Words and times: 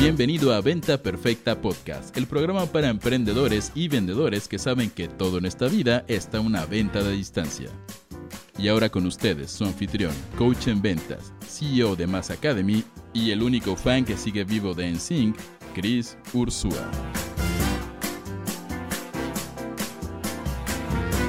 Bienvenido 0.00 0.54
a 0.54 0.62
Venta 0.62 0.96
Perfecta 1.02 1.60
Podcast, 1.60 2.16
el 2.16 2.26
programa 2.26 2.64
para 2.64 2.88
emprendedores 2.88 3.70
y 3.74 3.88
vendedores 3.88 4.48
que 4.48 4.58
saben 4.58 4.88
que 4.88 5.08
todo 5.08 5.36
en 5.36 5.44
esta 5.44 5.68
vida 5.68 6.06
está 6.08 6.40
una 6.40 6.64
venta 6.64 7.02
de 7.02 7.12
distancia. 7.12 7.68
Y 8.56 8.68
ahora 8.68 8.88
con 8.88 9.04
ustedes, 9.04 9.50
su 9.50 9.64
anfitrión, 9.64 10.14
coach 10.38 10.68
en 10.68 10.80
ventas, 10.80 11.34
CEO 11.46 11.96
de 11.96 12.06
Mass 12.06 12.30
Academy 12.30 12.82
y 13.12 13.30
el 13.30 13.42
único 13.42 13.76
fan 13.76 14.06
que 14.06 14.16
sigue 14.16 14.44
vivo 14.44 14.72
de 14.72 14.90
NSYNC, 14.90 15.36
Chris 15.74 16.16
Ursula. 16.32 16.90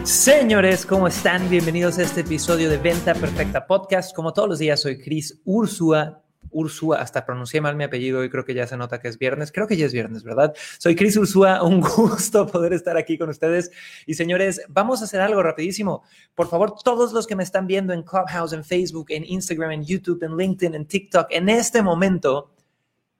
Señores, 0.05 0.85
¿cómo 0.85 1.09
están? 1.09 1.49
Bienvenidos 1.49 1.97
a 1.97 2.03
este 2.03 2.21
episodio 2.21 2.69
de 2.69 2.77
Venta 2.77 3.13
Perfecta 3.15 3.67
Podcast. 3.67 4.15
Como 4.15 4.31
todos 4.31 4.47
los 4.47 4.59
días, 4.59 4.79
soy 4.79 4.97
Chris 4.97 5.41
Ursula. 5.43 6.20
Ursúa, 6.49 6.99
hasta 7.01 7.25
pronuncié 7.25 7.61
mal 7.61 7.75
mi 7.75 7.83
apellido 7.83 8.23
y 8.23 8.29
creo 8.29 8.43
que 8.43 8.53
ya 8.53 8.67
se 8.67 8.75
nota 8.77 8.99
que 8.99 9.07
es 9.07 9.17
viernes. 9.17 9.51
Creo 9.51 9.67
que 9.67 9.77
ya 9.77 9.85
es 9.85 9.93
viernes, 9.93 10.23
¿verdad? 10.23 10.53
Soy 10.79 10.95
Chris 10.95 11.15
Ursúa, 11.17 11.63
un 11.63 11.79
gusto 11.97 12.47
poder 12.47 12.73
estar 12.73 12.97
aquí 12.97 13.17
con 13.17 13.29
ustedes. 13.29 13.71
Y 14.05 14.15
señores, 14.15 14.61
vamos 14.67 15.01
a 15.01 15.05
hacer 15.05 15.21
algo 15.21 15.43
rapidísimo. 15.43 16.03
Por 16.35 16.47
favor, 16.47 16.75
todos 16.83 17.13
los 17.13 17.27
que 17.27 17.35
me 17.35 17.43
están 17.43 17.67
viendo 17.67 17.93
en 17.93 18.03
Clubhouse, 18.03 18.53
en 18.53 18.63
Facebook, 18.63 19.07
en 19.09 19.23
Instagram, 19.25 19.71
en 19.71 19.85
YouTube, 19.85 20.23
en 20.23 20.35
LinkedIn, 20.35 20.75
en 20.75 20.85
TikTok, 20.85 21.27
en 21.29 21.49
este 21.49 21.81
momento, 21.81 22.53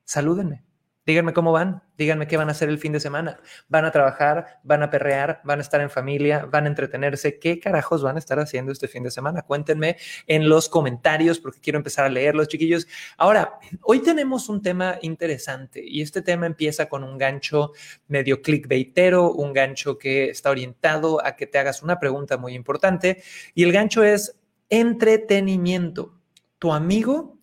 salúdenme 0.04 0.71
Díganme 1.04 1.34
cómo 1.34 1.52
van, 1.52 1.82
díganme 1.98 2.28
qué 2.28 2.38
van 2.38 2.50
a 2.50 2.52
hacer 2.52 2.70
el 2.70 2.78
fin 2.78 2.91
de 2.91 3.00
semana. 3.00 3.40
¿Van 3.68 3.86
a 3.86 3.91
trabajar? 3.91 4.60
¿Van 4.62 4.84
a 4.84 4.91
perrear? 4.91 5.41
¿Van 5.44 5.58
a 5.58 5.64
estar 5.64 5.82
en 5.82 5.90
familia? 5.90 6.46
¿Van 6.46 6.66
a 6.66 6.68
entretenerse? 6.68 7.40
¿Qué 7.40 7.60
carajos 7.60 8.04
van 8.04 8.18
a 8.18 8.20
estar 8.20 8.40
haciendo 8.40 8.72
este 8.72 8.88
fin 8.88 9.02
de 9.02 9.10
semana? 9.10 9.41
Cuéntenme 9.41 9.98
en 10.27 10.48
los 10.48 10.70
comentarios 10.70 11.40
porque 11.40 11.60
quiero 11.60 11.77
empezar 11.77 12.05
a 12.05 12.10
leerlos, 12.10 12.50
chiquillos. 12.50 12.88
Ahora, 13.18 13.58
hoy 13.82 14.04
tenemos 14.04 14.48
un 14.48 14.62
tema 14.62 14.99
interesante 15.02 15.84
y 15.84 16.04
este 16.04 16.22
tema 16.22 16.46
empieza 16.46 16.88
con 16.88 17.04
un 17.04 17.18
gancho 17.18 17.72
medio 18.07 18.44
clickbaitero, 18.44 19.32
un 19.32 19.54
gancho 19.54 19.98
que 19.98 20.29
está 20.29 20.52
orientado 20.52 21.26
a 21.26 21.35
que 21.35 21.48
te 21.48 21.57
hagas 21.57 21.82
una 21.82 21.99
pregunta 21.99 22.38
muy 22.38 22.54
importante 22.54 23.24
y 23.55 23.63
el 23.63 23.72
gancho 23.72 24.04
es 24.04 24.38
entretenimiento. 24.70 26.13
¿Tu 26.60 26.72
amigo 26.72 27.41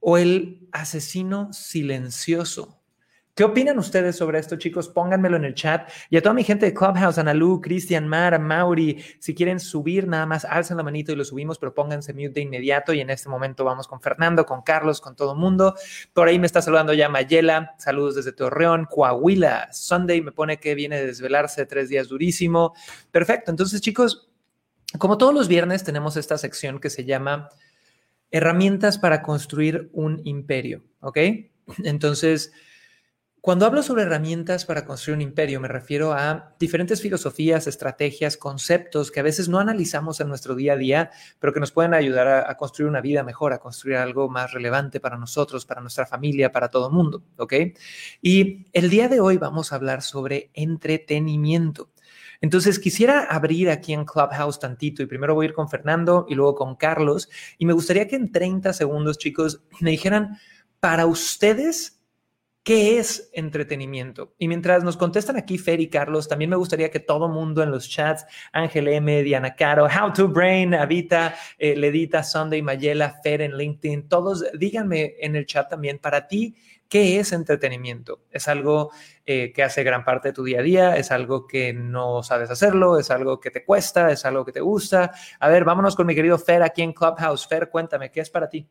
o 0.00 0.18
el 0.18 0.68
asesino 0.72 1.52
silencioso. 1.52 2.80
¿Qué 3.40 3.44
opinan 3.44 3.78
ustedes 3.78 4.16
sobre 4.16 4.38
esto, 4.38 4.56
chicos? 4.56 4.88
Pónganmelo 4.88 5.36
en 5.36 5.46
el 5.46 5.54
chat. 5.54 5.88
Y 6.10 6.18
a 6.18 6.22
toda 6.22 6.34
mi 6.34 6.44
gente 6.44 6.66
de 6.66 6.74
Clubhouse, 6.74 7.16
Analu, 7.16 7.60
Cristian, 7.60 8.06
Mara, 8.06 8.38
Mauri, 8.38 9.02
si 9.18 9.34
quieren 9.34 9.60
subir, 9.60 10.06
nada 10.06 10.26
más 10.26 10.44
alcen 10.44 10.76
la 10.76 10.82
manito 10.82 11.10
y 11.12 11.16
lo 11.16 11.24
subimos, 11.24 11.58
pero 11.58 11.72
pónganse 11.72 12.12
mute 12.12 12.32
de 12.32 12.40
inmediato. 12.42 12.92
Y 12.92 13.00
en 13.00 13.08
este 13.08 13.30
momento 13.30 13.64
vamos 13.64 13.88
con 13.88 14.00
Fernando, 14.02 14.44
con 14.44 14.60
Carlos, 14.60 15.00
con 15.00 15.16
todo 15.16 15.32
el 15.32 15.38
mundo. 15.38 15.74
Por 16.12 16.28
ahí 16.28 16.38
me 16.38 16.46
está 16.46 16.60
saludando 16.60 16.92
ya 16.92 17.08
Mayela. 17.08 17.76
Saludos 17.78 18.16
desde 18.16 18.32
Torreón, 18.32 18.84
Coahuila. 18.84 19.72
Sunday 19.72 20.20
me 20.20 20.32
pone 20.32 20.58
que 20.58 20.74
viene 20.74 20.96
de 20.96 21.06
desvelarse 21.06 21.64
tres 21.64 21.88
días 21.88 22.08
durísimo. 22.08 22.74
Perfecto. 23.10 23.50
Entonces, 23.50 23.80
chicos, 23.80 24.30
como 24.98 25.16
todos 25.16 25.32
los 25.32 25.48
viernes, 25.48 25.82
tenemos 25.82 26.18
esta 26.18 26.36
sección 26.36 26.78
que 26.78 26.90
se 26.90 27.06
llama 27.06 27.48
herramientas 28.30 28.98
para 28.98 29.22
construir 29.22 29.90
un 29.92 30.20
imperio, 30.24 30.84
¿ok? 31.00 31.18
Entonces, 31.84 32.52
cuando 33.42 33.64
hablo 33.64 33.82
sobre 33.82 34.02
herramientas 34.02 34.66
para 34.66 34.84
construir 34.84 35.16
un 35.16 35.22
imperio, 35.22 35.60
me 35.60 35.68
refiero 35.68 36.12
a 36.12 36.54
diferentes 36.58 37.00
filosofías, 37.00 37.66
estrategias, 37.66 38.36
conceptos 38.36 39.10
que 39.10 39.20
a 39.20 39.22
veces 39.22 39.48
no 39.48 39.58
analizamos 39.58 40.20
en 40.20 40.28
nuestro 40.28 40.54
día 40.54 40.74
a 40.74 40.76
día, 40.76 41.10
pero 41.38 41.54
que 41.54 41.60
nos 41.60 41.72
pueden 41.72 41.94
ayudar 41.94 42.28
a, 42.28 42.54
construir 42.58 42.90
una 42.90 43.00
vida 43.00 43.22
mejor, 43.22 43.54
a 43.54 43.58
construir 43.58 43.96
algo 43.96 44.28
más 44.28 44.52
relevante 44.52 45.00
para 45.00 45.16
nosotros, 45.16 45.64
para 45.64 45.80
nuestra 45.80 46.04
familia, 46.04 46.52
para 46.52 46.68
todo 46.68 46.88
el 46.88 46.92
mundo, 46.92 47.22
¿ok? 47.38 47.54
Y 48.20 48.66
el 48.74 48.90
día 48.90 49.08
de 49.08 49.20
hoy 49.20 49.38
vamos 49.38 49.72
a 49.72 49.76
hablar 49.76 50.02
sobre 50.02 50.50
entretenimiento. 50.52 51.88
Entonces 52.40 52.78
quisiera 52.78 53.24
abrir 53.24 53.70
aquí 53.70 53.92
en 53.92 54.04
Clubhouse 54.04 54.58
tantito 54.58 55.02
y 55.02 55.06
primero 55.06 55.34
voy 55.34 55.46
a 55.46 55.48
ir 55.48 55.54
con 55.54 55.68
Fernando 55.68 56.26
y 56.28 56.34
luego 56.34 56.54
con 56.54 56.76
Carlos 56.76 57.28
y 57.58 57.66
me 57.66 57.72
gustaría 57.72 58.08
que 58.08 58.16
en 58.16 58.32
30 58.32 58.72
segundos, 58.72 59.18
chicos, 59.18 59.62
me 59.80 59.90
dijeran 59.90 60.38
para 60.80 61.06
ustedes 61.06 62.00
¿Qué 62.62 62.98
es 62.98 63.30
entretenimiento? 63.32 64.34
Y 64.36 64.46
mientras 64.46 64.84
nos 64.84 64.98
contestan 64.98 65.38
aquí 65.38 65.56
Fer 65.56 65.80
y 65.80 65.88
Carlos, 65.88 66.28
también 66.28 66.50
me 66.50 66.56
gustaría 66.56 66.90
que 66.90 67.00
todo 67.00 67.26
mundo 67.26 67.62
en 67.62 67.70
los 67.70 67.88
chats, 67.88 68.26
Ángel 68.52 68.86
M, 68.88 69.22
Diana 69.22 69.56
Caro, 69.56 69.86
How 69.86 70.12
to 70.12 70.28
Brain, 70.28 70.74
Avita, 70.74 71.34
eh, 71.58 71.74
Ledita, 71.74 72.22
Sunday, 72.22 72.60
Mayela, 72.60 73.18
Fer 73.24 73.40
en 73.40 73.56
LinkedIn, 73.56 74.08
todos 74.08 74.44
díganme 74.52 75.14
en 75.20 75.36
el 75.36 75.46
chat 75.46 75.70
también, 75.70 75.98
para 75.98 76.28
ti, 76.28 76.54
¿Qué 76.90 77.20
es 77.20 77.30
entretenimiento? 77.30 78.26
¿Es 78.32 78.48
algo 78.48 78.92
eh, 79.24 79.52
que 79.52 79.62
hace 79.62 79.84
gran 79.84 80.04
parte 80.04 80.28
de 80.28 80.34
tu 80.34 80.42
día 80.42 80.58
a 80.58 80.62
día? 80.62 80.96
¿Es 80.96 81.12
algo 81.12 81.46
que 81.46 81.72
no 81.72 82.24
sabes 82.24 82.50
hacerlo? 82.50 82.98
¿Es 82.98 83.12
algo 83.12 83.38
que 83.38 83.52
te 83.52 83.64
cuesta? 83.64 84.10
¿Es 84.10 84.24
algo 84.24 84.44
que 84.44 84.50
te 84.50 84.58
gusta? 84.58 85.12
A 85.38 85.48
ver, 85.48 85.62
vámonos 85.62 85.94
con 85.94 86.04
mi 86.04 86.16
querido 86.16 86.36
Fer 86.36 86.64
aquí 86.64 86.82
en 86.82 86.92
Clubhouse. 86.92 87.46
Fer, 87.46 87.70
cuéntame, 87.70 88.10
¿qué 88.10 88.18
es 88.18 88.28
para 88.28 88.48
ti? 88.48 88.68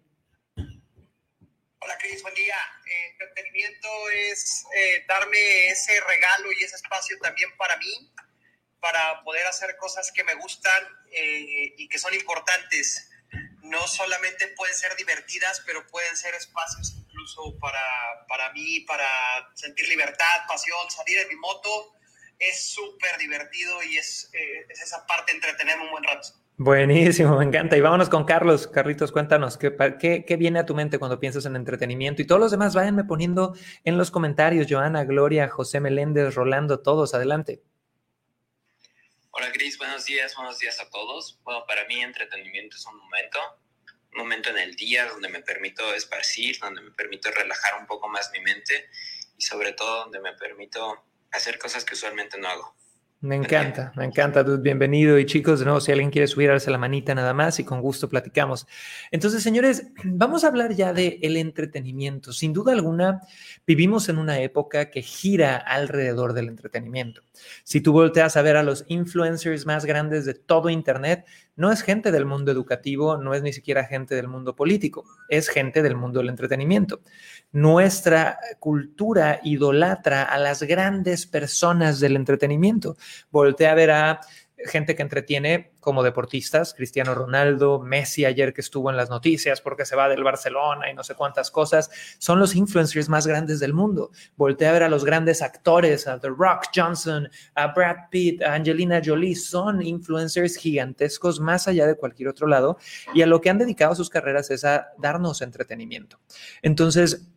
Hola, 0.58 1.97
Cris, 1.97 2.22
buen 2.22 2.35
día. 2.35 2.56
Eh, 2.85 3.12
entretenimiento 3.13 3.88
es 4.09 4.66
eh, 4.75 5.06
darme 5.08 5.69
ese 5.69 5.94
regalo 6.02 6.52
y 6.52 6.62
ese 6.62 6.75
espacio 6.75 7.18
también 7.22 7.50
para 7.58 7.78
mí, 7.78 8.12
para 8.81 9.24
poder 9.24 9.47
hacer 9.47 9.78
cosas 9.78 10.12
que 10.12 10.25
me 10.25 10.35
gustan 10.35 10.84
y 11.09 11.88
que 11.88 11.97
son 11.97 12.13
importantes. 12.13 13.09
No 13.62 13.85
solamente 13.88 14.47
pueden 14.57 14.75
ser 14.75 14.95
divertidas, 14.95 15.62
pero 15.66 15.85
pueden 15.88 16.16
ser 16.17 16.34
espacios 16.34 16.95
incluso 16.97 17.57
para, 17.59 17.79
para 18.28 18.51
mí, 18.53 18.81
para 18.81 19.06
sentir 19.53 19.88
libertad, 19.88 20.47
pasión, 20.47 20.90
salir 20.90 21.19
en 21.19 21.28
mi 21.28 21.35
moto. 21.35 21.94
Es 22.40 22.69
súper 22.69 23.17
divertido 23.17 23.84
y 23.84 23.97
es, 23.97 24.29
eh, 24.34 24.66
es, 24.69 24.81
esa 24.81 25.06
parte 25.06 25.34
entretenerme 25.34 25.84
un 25.84 25.91
buen 25.91 26.03
rato. 26.03 26.29
Buenísimo, 26.57 27.38
me 27.38 27.45
encanta. 27.45 27.78
Y 27.78 27.81
vámonos 27.81 28.09
con 28.09 28.25
Carlos. 28.25 28.67
Carlitos, 28.67 29.13
cuéntanos, 29.13 29.57
¿qué, 29.57 29.73
¿qué, 30.00 30.25
qué, 30.25 30.35
viene 30.35 30.59
a 30.59 30.66
tu 30.66 30.75
mente 30.75 31.00
cuando 31.00 31.19
piensas 31.19 31.46
en 31.46 31.56
entretenimiento? 31.56 32.22
Y 32.22 32.28
todos 32.28 32.41
los 32.41 32.51
demás, 32.51 32.75
váyanme 32.75 33.06
poniendo 33.06 33.56
en 33.85 33.97
los 33.97 34.11
comentarios. 34.11 34.67
Joana, 34.69 35.06
Gloria, 35.06 35.47
José 35.47 35.79
Meléndez, 35.79 36.35
Rolando, 36.35 36.81
todos, 36.81 37.13
adelante. 37.13 37.61
Hola, 39.42 39.54
Cris, 39.54 39.78
buenos 39.78 40.04
días, 40.04 40.36
buenos 40.36 40.60
días 40.60 40.82
a 40.82 40.90
todos. 40.90 41.40
Bueno, 41.44 41.66
para 41.66 41.86
mí 41.86 42.02
entretenimiento 42.02 42.76
es 42.76 42.86
un 42.86 42.98
momento 42.98 43.40
un 44.12 44.18
momento 44.18 44.50
en 44.50 44.58
el 44.58 44.76
día 44.76 45.06
donde 45.06 45.30
me 45.30 45.40
permito 45.42 45.94
esparcir, 45.94 46.60
donde 46.60 46.82
me 46.82 46.92
permito 46.92 47.32
relajar 47.32 47.80
un 47.80 47.88
poco 47.88 48.10
más 48.10 48.32
mi 48.34 48.42
mente 48.42 48.90
y 49.38 49.42
sobre 49.42 49.72
todo 49.72 50.02
donde 50.02 50.20
me 50.20 50.34
permito 50.34 51.06
hacer 51.32 51.58
cosas 51.58 51.86
que 51.86 51.94
usualmente 51.94 52.38
no 52.38 52.50
hago. 52.50 52.76
Me 53.22 53.35
encanta, 53.35 53.91
me 53.97 54.06
encanta, 54.06 54.44
dude. 54.44 54.62
Bienvenido. 54.62 55.19
Y 55.19 55.25
chicos, 55.25 55.59
de 55.59 55.66
nuevo, 55.66 55.81
si 55.81 55.91
alguien 55.91 56.09
quiere 56.09 56.25
subir, 56.25 56.47
darse 56.47 56.72
la 56.72 56.78
manita 56.78 57.13
nada 57.13 57.34
más 57.34 57.59
y 57.59 57.66
con 57.66 57.81
gusto 57.81 58.07
platicamos. 58.07 58.66
Entonces, 59.12 59.44
señores, 59.44 59.88
vamos 60.06 60.46
a 60.46 60.47
hablar 60.47 60.74
ya 60.74 60.94
de 60.94 61.19
el 61.22 61.35
entretenimiento. 61.35 62.31
Sin 62.31 62.53
duda 62.53 62.72
alguna, 62.72 63.19
vivimos 63.68 64.08
en 64.08 64.19
una 64.19 64.40
época 64.40 64.90
que 64.90 65.02
gira 65.02 65.58
alrededor 65.58 66.31
del 66.31 66.47
entretenimiento. 66.47 67.22
Si 67.66 67.81
tú 67.81 67.91
volteas 67.91 68.38
a 68.38 68.41
ver 68.41 68.56
a 68.56 68.63
los 68.63 68.85
influencers 68.88 69.66
más 69.66 69.84
grandes 69.84 70.24
de 70.24 70.34
todo 70.34 70.69
Internet, 70.69 71.25
no 71.58 71.74
es 71.74 71.81
gente 71.81 72.13
del 72.13 72.25
mundo 72.25 72.53
educativo, 72.53 73.18
no 73.18 73.34
es 73.34 73.41
ni 73.41 73.52
siquiera 73.52 73.84
gente 73.84 74.16
del 74.16 74.29
mundo 74.29 74.56
político, 74.56 75.03
es 75.28 75.50
gente 75.50 75.81
del 75.81 75.97
mundo 75.97 76.19
del 76.19 76.29
entretenimiento. 76.29 77.02
Nuestra 77.52 78.40
cultura 78.59 79.41
idolatra 79.44 80.24
a 80.24 80.38
las 80.38 80.63
grandes 80.63 81.25
personas 81.25 82.00
del 82.00 82.16
entretenimiento. 82.16 82.96
Voltea 83.31 83.72
a 83.72 83.75
ver 83.75 83.92
a 83.92 84.22
gente 84.66 84.96
que 84.96 85.02
entretiene 85.02 85.72
como 85.80 86.03
deportistas, 86.03 86.74
Cristiano 86.74 87.16
Ronaldo, 87.16 87.80
Messi 87.80 88.25
ayer 88.25 88.53
que 88.53 88.62
estuvo 88.62 88.90
en 88.90 88.97
las 88.97 89.09
noticias 89.09 89.61
porque 89.61 89.85
se 89.85 89.96
va 89.96 90.09
del 90.09 90.23
Barcelona 90.23 90.90
y 90.91 90.94
no 90.94 91.03
sé 91.03 91.16
cuántas 91.16 91.50
cosas, 91.52 91.90
son 92.17 92.40
los 92.40 92.56
influencers 92.56 93.08
más 93.08 93.26
grandes 93.26 93.59
del 93.59 93.73
mundo. 93.73 94.11
Voltea 94.35 94.70
a 94.70 94.73
ver 94.73 94.84
a 94.84 94.90
los 94.90 95.06
grandes 95.06 95.41
actores, 95.41 96.08
a 96.08 96.20
The 96.20 96.29
Rock 96.29 96.66
Johnson, 96.76 97.29
a 97.56 97.67
Brad 97.67 98.09
Pitt, 98.11 98.41
a 98.41 98.53
Angelina 98.53 99.02
Jolie, 99.03 99.35
son 99.35 99.82
influencers 99.82 100.58
gigantescos 100.58 101.40
más 101.40 101.67
allá 101.67 101.88
de 101.88 101.96
cualquier 101.96 102.29
otro 102.29 102.47
lado 102.47 102.78
y 103.14 103.22
a 103.22 103.28
lo 103.28 103.40
que 103.40 103.50
han 103.50 103.58
dedicado 103.58 103.96
sus 103.96 104.09
carreras 104.09 104.52
es 104.52 104.66
a 104.66 104.90
darnos 104.97 105.41
entretenimiento. 105.41 106.20
Entonces, 106.61 107.29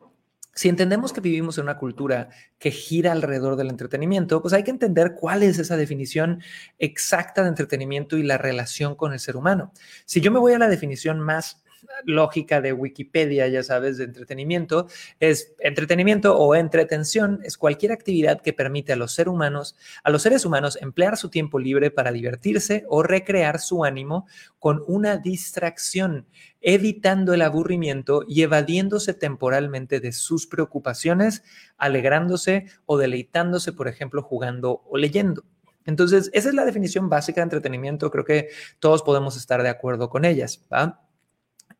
si 0.54 0.68
entendemos 0.68 1.12
que 1.12 1.20
vivimos 1.20 1.56
en 1.56 1.64
una 1.64 1.78
cultura 1.78 2.28
que 2.58 2.70
gira 2.70 3.12
alrededor 3.12 3.56
del 3.56 3.70
entretenimiento, 3.70 4.42
pues 4.42 4.52
hay 4.52 4.64
que 4.64 4.70
entender 4.70 5.14
cuál 5.14 5.42
es 5.42 5.58
esa 5.58 5.76
definición 5.76 6.42
exacta 6.78 7.42
de 7.42 7.48
entretenimiento 7.48 8.18
y 8.18 8.22
la 8.22 8.36
relación 8.36 8.94
con 8.94 9.12
el 9.12 9.20
ser 9.20 9.36
humano. 9.36 9.72
Si 10.04 10.20
yo 10.20 10.30
me 10.30 10.38
voy 10.38 10.52
a 10.52 10.58
la 10.58 10.68
definición 10.68 11.20
más 11.20 11.61
lógica 12.04 12.60
de 12.60 12.72
Wikipedia, 12.72 13.48
ya 13.48 13.62
sabes, 13.62 13.98
de 13.98 14.04
entretenimiento, 14.04 14.86
es 15.20 15.54
entretenimiento 15.58 16.36
o 16.36 16.54
entretención, 16.54 17.40
es 17.44 17.56
cualquier 17.56 17.92
actividad 17.92 18.40
que 18.40 18.52
permite 18.52 18.92
a 18.92 18.96
los 18.96 19.12
seres 19.12 19.32
humanos, 19.32 19.76
a 20.02 20.10
los 20.10 20.22
seres 20.22 20.44
humanos 20.44 20.78
emplear 20.80 21.16
su 21.16 21.28
tiempo 21.28 21.58
libre 21.58 21.90
para 21.90 22.12
divertirse 22.12 22.84
o 22.88 23.02
recrear 23.02 23.60
su 23.60 23.84
ánimo 23.84 24.26
con 24.58 24.82
una 24.86 25.16
distracción, 25.16 26.26
evitando 26.60 27.34
el 27.34 27.42
aburrimiento 27.42 28.24
y 28.26 28.42
evadiéndose 28.42 29.14
temporalmente 29.14 30.00
de 30.00 30.12
sus 30.12 30.46
preocupaciones, 30.46 31.42
alegrándose 31.76 32.66
o 32.86 32.98
deleitándose, 32.98 33.72
por 33.72 33.88
ejemplo, 33.88 34.22
jugando 34.22 34.82
o 34.88 34.96
leyendo. 34.96 35.44
Entonces, 35.84 36.30
esa 36.32 36.48
es 36.48 36.54
la 36.54 36.64
definición 36.64 37.08
básica 37.08 37.40
de 37.40 37.44
entretenimiento. 37.44 38.10
Creo 38.10 38.24
que 38.24 38.50
todos 38.78 39.02
podemos 39.02 39.36
estar 39.36 39.62
de 39.62 39.68
acuerdo 39.68 40.08
con 40.10 40.24
ellas. 40.24 40.64
¿va? 40.72 41.01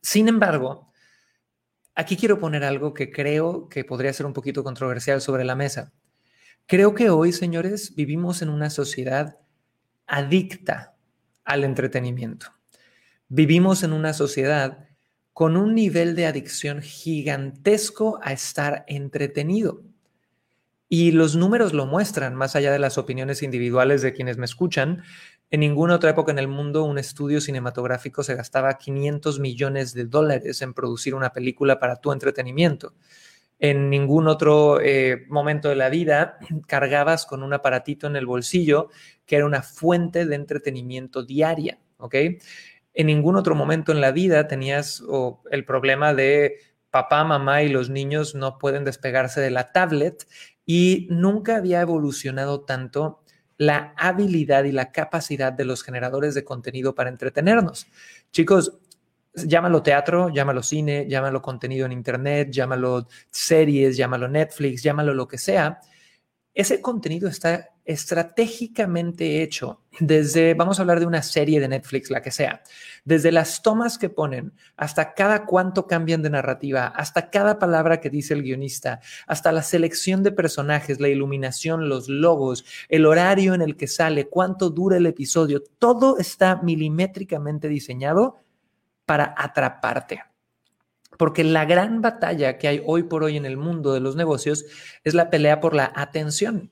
Sin 0.02 0.28
embargo, 0.28 0.92
aquí 1.94 2.16
quiero 2.16 2.38
poner 2.38 2.64
algo 2.64 2.92
que 2.92 3.12
creo 3.12 3.68
que 3.68 3.84
podría 3.84 4.12
ser 4.12 4.26
un 4.26 4.32
poquito 4.32 4.64
controversial 4.64 5.20
sobre 5.20 5.44
la 5.44 5.54
mesa. 5.54 5.92
Creo 6.66 6.94
que 6.94 7.10
hoy, 7.10 7.32
señores, 7.32 7.94
vivimos 7.94 8.42
en 8.42 8.48
una 8.48 8.68
sociedad 8.68 9.38
adicta 10.06 10.96
al 11.44 11.64
entretenimiento. 11.64 12.48
Vivimos 13.28 13.82
en 13.82 13.92
una 13.92 14.12
sociedad 14.12 14.88
con 15.32 15.56
un 15.56 15.74
nivel 15.74 16.14
de 16.14 16.26
adicción 16.26 16.82
gigantesco 16.82 18.18
a 18.22 18.32
estar 18.32 18.84
entretenido. 18.88 19.82
Y 20.88 21.12
los 21.12 21.36
números 21.36 21.72
lo 21.72 21.86
muestran, 21.86 22.34
más 22.34 22.54
allá 22.54 22.70
de 22.70 22.78
las 22.78 22.98
opiniones 22.98 23.42
individuales 23.42 24.02
de 24.02 24.12
quienes 24.12 24.36
me 24.36 24.44
escuchan. 24.44 25.04
En 25.52 25.60
ninguna 25.60 25.96
otra 25.96 26.08
época 26.08 26.32
en 26.32 26.38
el 26.38 26.48
mundo 26.48 26.82
un 26.82 26.96
estudio 26.96 27.38
cinematográfico 27.38 28.22
se 28.22 28.34
gastaba 28.34 28.78
500 28.78 29.38
millones 29.38 29.92
de 29.92 30.06
dólares 30.06 30.62
en 30.62 30.72
producir 30.72 31.14
una 31.14 31.34
película 31.34 31.78
para 31.78 31.96
tu 31.96 32.10
entretenimiento. 32.10 32.94
En 33.58 33.90
ningún 33.90 34.28
otro 34.28 34.80
eh, 34.80 35.26
momento 35.28 35.68
de 35.68 35.76
la 35.76 35.90
vida 35.90 36.38
cargabas 36.66 37.26
con 37.26 37.42
un 37.42 37.52
aparatito 37.52 38.06
en 38.06 38.16
el 38.16 38.24
bolsillo 38.24 38.88
que 39.26 39.36
era 39.36 39.44
una 39.44 39.60
fuente 39.60 40.24
de 40.24 40.36
entretenimiento 40.36 41.22
diaria, 41.22 41.78
¿ok? 41.98 42.14
En 42.94 43.06
ningún 43.06 43.36
otro 43.36 43.54
momento 43.54 43.92
en 43.92 44.00
la 44.00 44.10
vida 44.10 44.48
tenías 44.48 45.02
el 45.50 45.64
problema 45.66 46.14
de 46.14 46.60
papá, 46.90 47.24
mamá 47.24 47.62
y 47.62 47.68
los 47.68 47.90
niños 47.90 48.34
no 48.34 48.56
pueden 48.56 48.84
despegarse 48.84 49.42
de 49.42 49.50
la 49.50 49.70
tablet 49.70 50.26
y 50.64 51.08
nunca 51.10 51.56
había 51.56 51.82
evolucionado 51.82 52.62
tanto 52.62 53.21
la 53.62 53.94
habilidad 53.96 54.64
y 54.64 54.72
la 54.72 54.90
capacidad 54.90 55.52
de 55.52 55.64
los 55.64 55.84
generadores 55.84 56.34
de 56.34 56.42
contenido 56.42 56.96
para 56.96 57.10
entretenernos. 57.10 57.86
Chicos, 58.32 58.72
llámalo 59.34 59.84
teatro, 59.84 60.30
llámalo 60.30 60.64
cine, 60.64 61.06
llámalo 61.08 61.40
contenido 61.40 61.86
en 61.86 61.92
internet, 61.92 62.50
llámalo 62.50 63.06
series, 63.30 63.96
llámalo 63.96 64.26
Netflix, 64.26 64.82
llámalo 64.82 65.14
lo 65.14 65.28
que 65.28 65.38
sea. 65.38 65.80
Ese 66.52 66.80
contenido 66.80 67.28
está 67.28 67.71
estratégicamente 67.84 69.42
hecho 69.42 69.80
desde, 69.98 70.54
vamos 70.54 70.78
a 70.78 70.82
hablar 70.82 71.00
de 71.00 71.06
una 71.06 71.22
serie 71.22 71.60
de 71.60 71.68
Netflix, 71.68 72.10
la 72.10 72.22
que 72.22 72.30
sea, 72.30 72.62
desde 73.04 73.32
las 73.32 73.62
tomas 73.62 73.98
que 73.98 74.08
ponen, 74.08 74.52
hasta 74.76 75.14
cada 75.14 75.44
cuánto 75.44 75.86
cambian 75.86 76.22
de 76.22 76.30
narrativa, 76.30 76.86
hasta 76.86 77.30
cada 77.30 77.58
palabra 77.58 78.00
que 78.00 78.08
dice 78.08 78.34
el 78.34 78.42
guionista, 78.42 79.00
hasta 79.26 79.52
la 79.52 79.62
selección 79.62 80.22
de 80.22 80.32
personajes, 80.32 81.00
la 81.00 81.08
iluminación, 81.08 81.88
los 81.88 82.08
logos, 82.08 82.64
el 82.88 83.04
horario 83.04 83.54
en 83.54 83.62
el 83.62 83.76
que 83.76 83.88
sale, 83.88 84.28
cuánto 84.28 84.70
dura 84.70 84.96
el 84.96 85.06
episodio, 85.06 85.62
todo 85.78 86.18
está 86.18 86.56
milimétricamente 86.62 87.68
diseñado 87.68 88.38
para 89.04 89.34
atraparte. 89.36 90.22
Porque 91.18 91.44
la 91.44 91.66
gran 91.66 92.00
batalla 92.00 92.56
que 92.56 92.68
hay 92.68 92.82
hoy 92.86 93.02
por 93.02 93.22
hoy 93.22 93.36
en 93.36 93.44
el 93.44 93.58
mundo 93.58 93.92
de 93.92 94.00
los 94.00 94.16
negocios 94.16 94.64
es 95.04 95.12
la 95.12 95.28
pelea 95.28 95.60
por 95.60 95.74
la 95.74 95.92
atención 95.94 96.70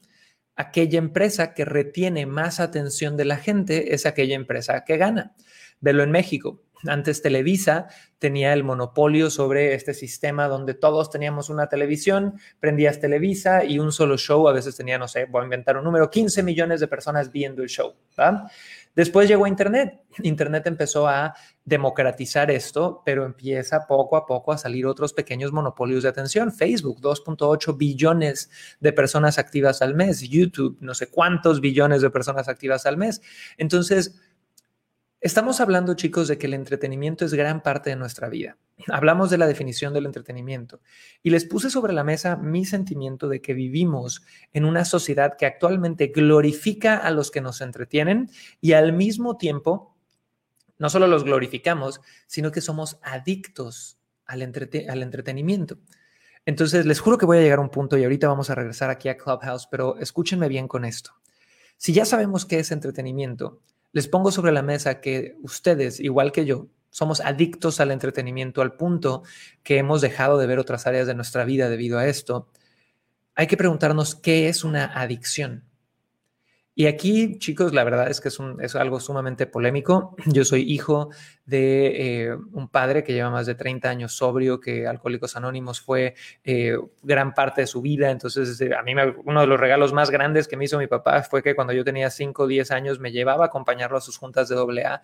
aquella 0.60 0.98
empresa 0.98 1.54
que 1.54 1.64
retiene 1.64 2.26
más 2.26 2.60
atención 2.60 3.16
de 3.16 3.24
la 3.24 3.36
gente 3.36 3.94
es 3.94 4.04
aquella 4.04 4.36
empresa 4.36 4.84
que 4.84 4.98
gana. 4.98 5.34
Velo 5.80 6.02
en 6.02 6.10
México. 6.10 6.62
Antes 6.86 7.20
Televisa 7.20 7.88
tenía 8.18 8.52
el 8.52 8.64
monopolio 8.64 9.30
sobre 9.30 9.74
este 9.74 9.92
sistema 9.92 10.48
donde 10.48 10.74
todos 10.74 11.10
teníamos 11.10 11.50
una 11.50 11.68
televisión, 11.68 12.38
prendías 12.58 13.00
Televisa 13.00 13.64
y 13.64 13.78
un 13.78 13.92
solo 13.92 14.16
show, 14.16 14.48
a 14.48 14.52
veces 14.52 14.76
tenía, 14.76 14.98
no 14.98 15.08
sé, 15.08 15.26
voy 15.26 15.42
a 15.42 15.44
inventar 15.44 15.76
un 15.76 15.84
número, 15.84 16.10
15 16.10 16.42
millones 16.42 16.80
de 16.80 16.88
personas 16.88 17.30
viendo 17.30 17.62
el 17.62 17.68
show. 17.68 17.94
Después 18.94 19.28
llegó 19.28 19.46
Internet. 19.46 20.00
Internet 20.22 20.66
empezó 20.66 21.06
a 21.06 21.34
democratizar 21.64 22.50
esto, 22.50 23.02
pero 23.04 23.24
empieza 23.24 23.86
poco 23.86 24.16
a 24.16 24.26
poco 24.26 24.52
a 24.52 24.58
salir 24.58 24.86
otros 24.86 25.12
pequeños 25.12 25.52
monopolios 25.52 26.02
de 26.02 26.08
atención. 26.08 26.52
Facebook, 26.52 27.00
2.8 27.00 27.76
billones 27.76 28.50
de 28.80 28.92
personas 28.92 29.38
activas 29.38 29.82
al 29.82 29.94
mes. 29.94 30.20
YouTube, 30.20 30.76
no 30.80 30.94
sé 30.94 31.08
cuántos 31.08 31.60
billones 31.60 32.02
de 32.02 32.10
personas 32.10 32.48
activas 32.48 32.86
al 32.86 32.96
mes. 32.96 33.22
Entonces, 33.56 34.20
Estamos 35.22 35.60
hablando, 35.60 35.92
chicos, 35.92 36.28
de 36.28 36.38
que 36.38 36.46
el 36.46 36.54
entretenimiento 36.54 37.26
es 37.26 37.34
gran 37.34 37.62
parte 37.62 37.90
de 37.90 37.96
nuestra 37.96 38.30
vida. 38.30 38.56
Hablamos 38.88 39.30
de 39.30 39.38
la 39.38 39.46
definición 39.46 39.92
del 39.92 40.06
entretenimiento 40.06 40.80
y 41.22 41.30
les 41.30 41.44
puse 41.44 41.70
sobre 41.70 41.92
la 41.92 42.04
mesa 42.04 42.36
mi 42.36 42.64
sentimiento 42.64 43.28
de 43.28 43.40
que 43.40 43.54
vivimos 43.54 44.22
en 44.52 44.64
una 44.64 44.84
sociedad 44.84 45.36
que 45.36 45.46
actualmente 45.46 46.08
glorifica 46.08 46.96
a 46.96 47.10
los 47.10 47.30
que 47.30 47.40
nos 47.40 47.60
entretienen 47.60 48.30
y 48.60 48.72
al 48.72 48.92
mismo 48.92 49.36
tiempo 49.36 49.96
no 50.78 50.88
solo 50.88 51.06
los 51.06 51.24
glorificamos, 51.24 52.00
sino 52.26 52.50
que 52.50 52.62
somos 52.62 52.98
adictos 53.02 53.98
al, 54.24 54.42
entretenimiento. 54.42 55.78
Entonces, 56.46 56.86
les 56.86 57.00
juro 57.00 57.18
que 57.18 57.26
voy 57.26 57.36
a 57.36 57.42
llegar 57.42 57.58
a 57.58 57.62
un 57.62 57.68
punto 57.68 57.98
y 57.98 58.04
ahorita 58.04 58.28
vamos 58.28 58.48
a 58.48 58.54
regresar 58.54 58.88
aquí 58.88 59.08
a 59.08 59.16
Clubhouse, 59.16 59.68
pero 59.70 59.98
escúchenme 59.98 60.48
bien 60.48 60.68
con 60.68 60.86
esto. 60.86 61.12
Si 61.76 61.92
ya 61.92 62.06
sabemos 62.06 62.46
qué 62.46 62.60
es 62.60 62.70
entretenimiento, 62.70 63.60
les 63.92 64.08
pongo 64.08 64.30
sobre 64.30 64.52
la 64.52 64.62
mesa 64.62 65.00
que 65.00 65.36
ustedes, 65.42 66.00
igual 66.00 66.32
que 66.32 66.46
yo, 66.46 66.68
somos 66.90 67.20
adictos 67.20 67.80
al 67.80 67.90
entretenimiento 67.90 68.62
al 68.62 68.74
punto 68.74 69.22
que 69.62 69.78
hemos 69.78 70.00
dejado 70.00 70.38
de 70.38 70.46
ver 70.46 70.58
otras 70.58 70.86
áreas 70.86 71.06
de 71.06 71.14
nuestra 71.14 71.44
vida 71.44 71.68
debido 71.68 71.98
a 71.98 72.06
esto. 72.06 72.48
Hay 73.34 73.46
que 73.46 73.56
preguntarnos 73.56 74.14
qué 74.14 74.48
es 74.48 74.64
una 74.64 74.84
adicción. 74.84 75.69
Y 76.80 76.86
aquí, 76.86 77.36
chicos, 77.38 77.74
la 77.74 77.84
verdad 77.84 78.08
es 78.08 78.22
que 78.22 78.30
es, 78.30 78.74
algo 78.74 79.00
sumamente 79.00 79.46
polémico. 79.46 80.16
Yo 80.24 80.46
soy 80.46 80.62
hijo 80.62 81.10
de 81.44 82.22
eh, 82.28 82.34
un 82.52 82.70
padre 82.70 83.04
que 83.04 83.12
lleva 83.12 83.28
más 83.28 83.44
de 83.44 83.54
30 83.54 83.90
años 83.90 84.14
sobrio, 84.14 84.60
que 84.60 84.86
Alcohólicos 84.86 85.36
Anónimos 85.36 85.78
fue 85.78 86.14
eh, 86.42 86.78
gran 87.02 87.34
parte 87.34 87.60
de 87.60 87.66
su 87.66 87.82
vida. 87.82 88.10
Entonces, 88.10 88.58
eh, 88.62 88.74
a 88.74 88.82
mí 88.82 88.94
uno 89.26 89.42
de 89.42 89.46
los 89.46 89.60
regalos 89.60 89.92
más 89.92 90.08
grandes 90.08 90.48
que 90.48 90.56
me 90.56 90.64
hizo 90.64 90.78
mi 90.78 90.86
papá 90.86 91.22
fue 91.22 91.42
que 91.42 91.54
cuando 91.54 91.74
yo 91.74 91.84
tenía 91.84 92.08
5 92.08 92.44
o 92.44 92.46
10 92.46 92.70
años 92.70 92.98
me 92.98 93.12
llevaba 93.12 93.44
a 93.44 93.48
acompañarlo 93.48 93.98
a 93.98 94.00
sus 94.00 94.16
juntas 94.16 94.48
de 94.48 94.56
AA 94.56 95.02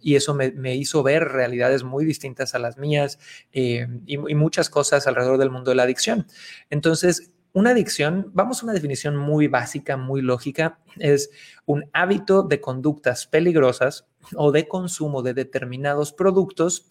y 0.00 0.14
eso 0.14 0.34
me, 0.34 0.52
me, 0.52 0.76
hizo 0.76 1.02
ver 1.02 1.24
realidades 1.24 1.82
muy 1.82 2.04
distintas 2.04 2.54
a 2.54 2.60
las 2.60 2.78
mías 2.78 3.18
y 3.50 4.36
muchas 4.36 4.70
cosas 4.70 5.08
alrededor 5.08 5.38
del 5.38 5.50
mundo 5.50 5.72
de 5.72 5.74
la 5.74 5.82
adicción. 5.82 6.28
Entonces, 6.70 7.32
una 7.56 7.70
adicción, 7.70 8.30
vamos 8.34 8.60
a 8.60 8.66
una 8.66 8.74
definición 8.74 9.16
muy 9.16 9.48
básica, 9.48 9.96
muy 9.96 10.20
lógica, 10.20 10.78
es 10.98 11.30
un 11.64 11.88
hábito 11.94 12.42
de 12.42 12.60
conductas 12.60 13.26
peligrosas 13.26 14.04
o 14.34 14.52
de 14.52 14.68
consumo 14.68 15.22
de 15.22 15.32
determinados 15.32 16.12
productos 16.12 16.86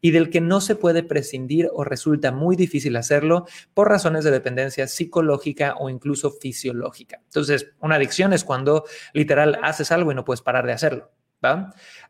y 0.00 0.10
del 0.10 0.28
que 0.28 0.40
no 0.40 0.60
se 0.60 0.74
puede 0.74 1.04
prescindir 1.04 1.70
o 1.72 1.84
resulta 1.84 2.32
muy 2.32 2.56
difícil 2.56 2.96
hacerlo 2.96 3.46
por 3.74 3.88
razones 3.88 4.24
de 4.24 4.32
dependencia 4.32 4.88
psicológica 4.88 5.76
o 5.78 5.88
incluso 5.88 6.32
fisiológica. 6.32 7.20
Entonces, 7.26 7.68
una 7.78 7.94
adicción 7.94 8.32
es 8.32 8.42
cuando 8.42 8.86
literal 9.12 9.60
haces 9.62 9.92
algo 9.92 10.10
y 10.10 10.16
no 10.16 10.24
puedes 10.24 10.42
parar 10.42 10.66
de 10.66 10.72
hacerlo. 10.72 11.12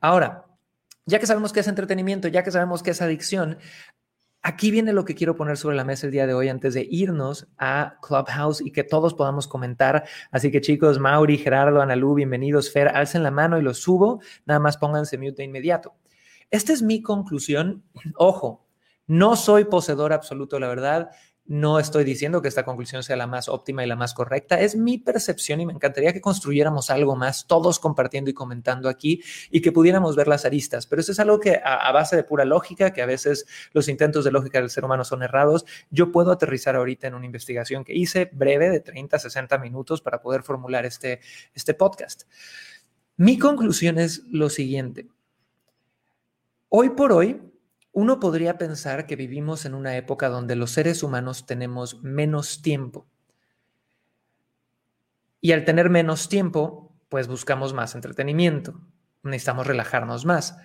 Ahora, 0.01 0.47
ya 1.05 1.19
que 1.19 1.27
sabemos 1.27 1.53
qué 1.53 1.61
es 1.61 1.69
entretenimiento, 1.69 2.29
ya 2.29 2.43
que 2.43 2.53
sabemos 2.53 2.83
qué 2.83 2.93
es 2.93 3.03
adicción, 3.03 3.59
Aquí 4.43 4.71
viene 4.71 4.93
lo 4.93 5.05
que 5.05 5.17
quiero 5.17 5.35
poner 5.35 5.57
sobre 5.57 5.77
la 5.77 5.85
mesa 5.85 6.07
el 6.07 6.13
día 6.13 6.27
de 6.27 6.33
hoy 6.33 6.49
antes 6.49 6.73
de 6.73 6.87
irnos 6.89 7.49
a 7.59 7.99
Clubhouse 8.01 8.61
y 8.61 8.71
que 8.71 8.85
todos 8.85 9.15
podamos 9.15 9.49
comentar. 9.49 10.05
Así 10.31 10.53
que 10.53 10.61
chicos, 10.61 11.01
Mauri, 11.01 11.39
Gerardo, 11.39 11.83
Analú, 11.83 12.15
bienvenidos. 12.15 12.71
Fer, 12.71 12.89
alcen 12.89 13.25
la 13.25 13.33
mano 13.33 13.59
y 13.59 13.63
los 13.63 13.79
subo. 13.79 14.21
Nada 14.47 14.61
más 14.61 14.77
pónganse 14.77 15.19
mute 15.19 15.39
de 15.39 15.45
inmediato. 15.45 15.97
Esta 16.51 16.73
es 16.73 16.83
mi 16.83 17.03
conclusión. 17.03 17.83
Ojo, 18.17 18.65
no 19.09 19.37
soy 19.37 19.65
poseedor 19.65 20.13
absoluto, 20.13 20.61
la 20.61 20.69
verdad. 20.69 21.11
No 21.49 21.79
estoy 21.79 22.05
diciendo 22.05 22.43
que 22.43 22.49
esta 22.49 22.67
conclusión 22.67 23.03
sea 23.03 23.17
la 23.17 23.27
más 23.27 23.49
óptima 23.49 23.83
y 23.83 23.87
la 23.87 23.97
más 23.97 24.13
correcta, 24.13 24.61
es 24.61 24.77
mi 24.77 24.99
percepción 24.99 25.63
y 25.63 25.67
me 25.67 25.73
encantaría 25.73 26.13
que 26.13 26.21
construyéramos 26.21 26.91
algo 26.91 27.17
más, 27.17 27.47
todos 27.47 27.79
compartiendo 27.79 28.29
y 28.29 28.35
comentando 28.35 28.87
aquí 28.87 29.23
y 29.51 29.63
que 29.63 29.73
pudiéramos 29.73 30.15
ver 30.15 30.29
las 30.29 30.45
aristas. 30.45 30.87
Pero 30.87 31.01
eso 31.01 31.13
es 31.13 31.21
algo 31.21 31.41
que 31.41 31.59
a, 31.65 31.91
base 31.91 32.17
de 32.17 32.23
pura 32.23 32.45
lógica, 32.45 32.93
que 32.93 33.01
a 33.01 33.07
veces 33.07 33.47
los 33.73 33.89
intentos 33.89 34.27
de 34.27 34.31
lógica 34.31 34.61
del 34.61 34.69
ser 34.69 34.85
humano 34.85 35.07
son 35.07 35.23
errados, 35.23 35.65
yo 35.91 36.13
puedo 36.13 36.33
aterrizar 36.33 36.77
ahorita 36.77 37.07
en 37.07 37.15
una 37.15 37.25
investigación 37.25 37.83
que 37.83 37.95
hice 37.95 38.29
breve 38.31 38.69
de 38.69 38.81
30, 38.81 39.19
60 39.19 39.57
minutos 39.57 40.03
para 40.03 40.21
poder 40.21 40.43
formular 40.43 40.85
este, 40.85 41.21
este 41.55 41.73
podcast. 41.73 42.25
Mi 43.17 43.39
conclusión 43.39 43.99
es 43.99 44.23
lo 44.31 44.51
siguiente. 44.51 45.09
Hoy 46.69 46.91
por 46.91 47.13
hoy, 47.13 47.41
uno 47.99 48.21
podría 48.21 48.59
pensar 48.59 49.09
que 49.09 49.17
vivimos 49.17 49.65
en 49.65 49.75
una 49.75 49.97
época 49.97 50.29
donde 50.29 50.55
los 50.55 50.71
seres 50.71 51.03
humanos 51.03 51.47
tenemos 51.47 52.01
menos 52.01 52.63
tiempo. 52.63 53.09
Y 55.41 55.51
al 55.51 55.65
tener 55.65 55.91
menos 55.91 56.29
tiempo, 56.29 56.95
pues 57.09 57.27
buscamos 57.27 57.75
más 57.75 57.97
entretenimiento, 57.97 58.81
necesitamos 59.25 59.67
relajarnos 59.67 60.25
más. 60.25 60.59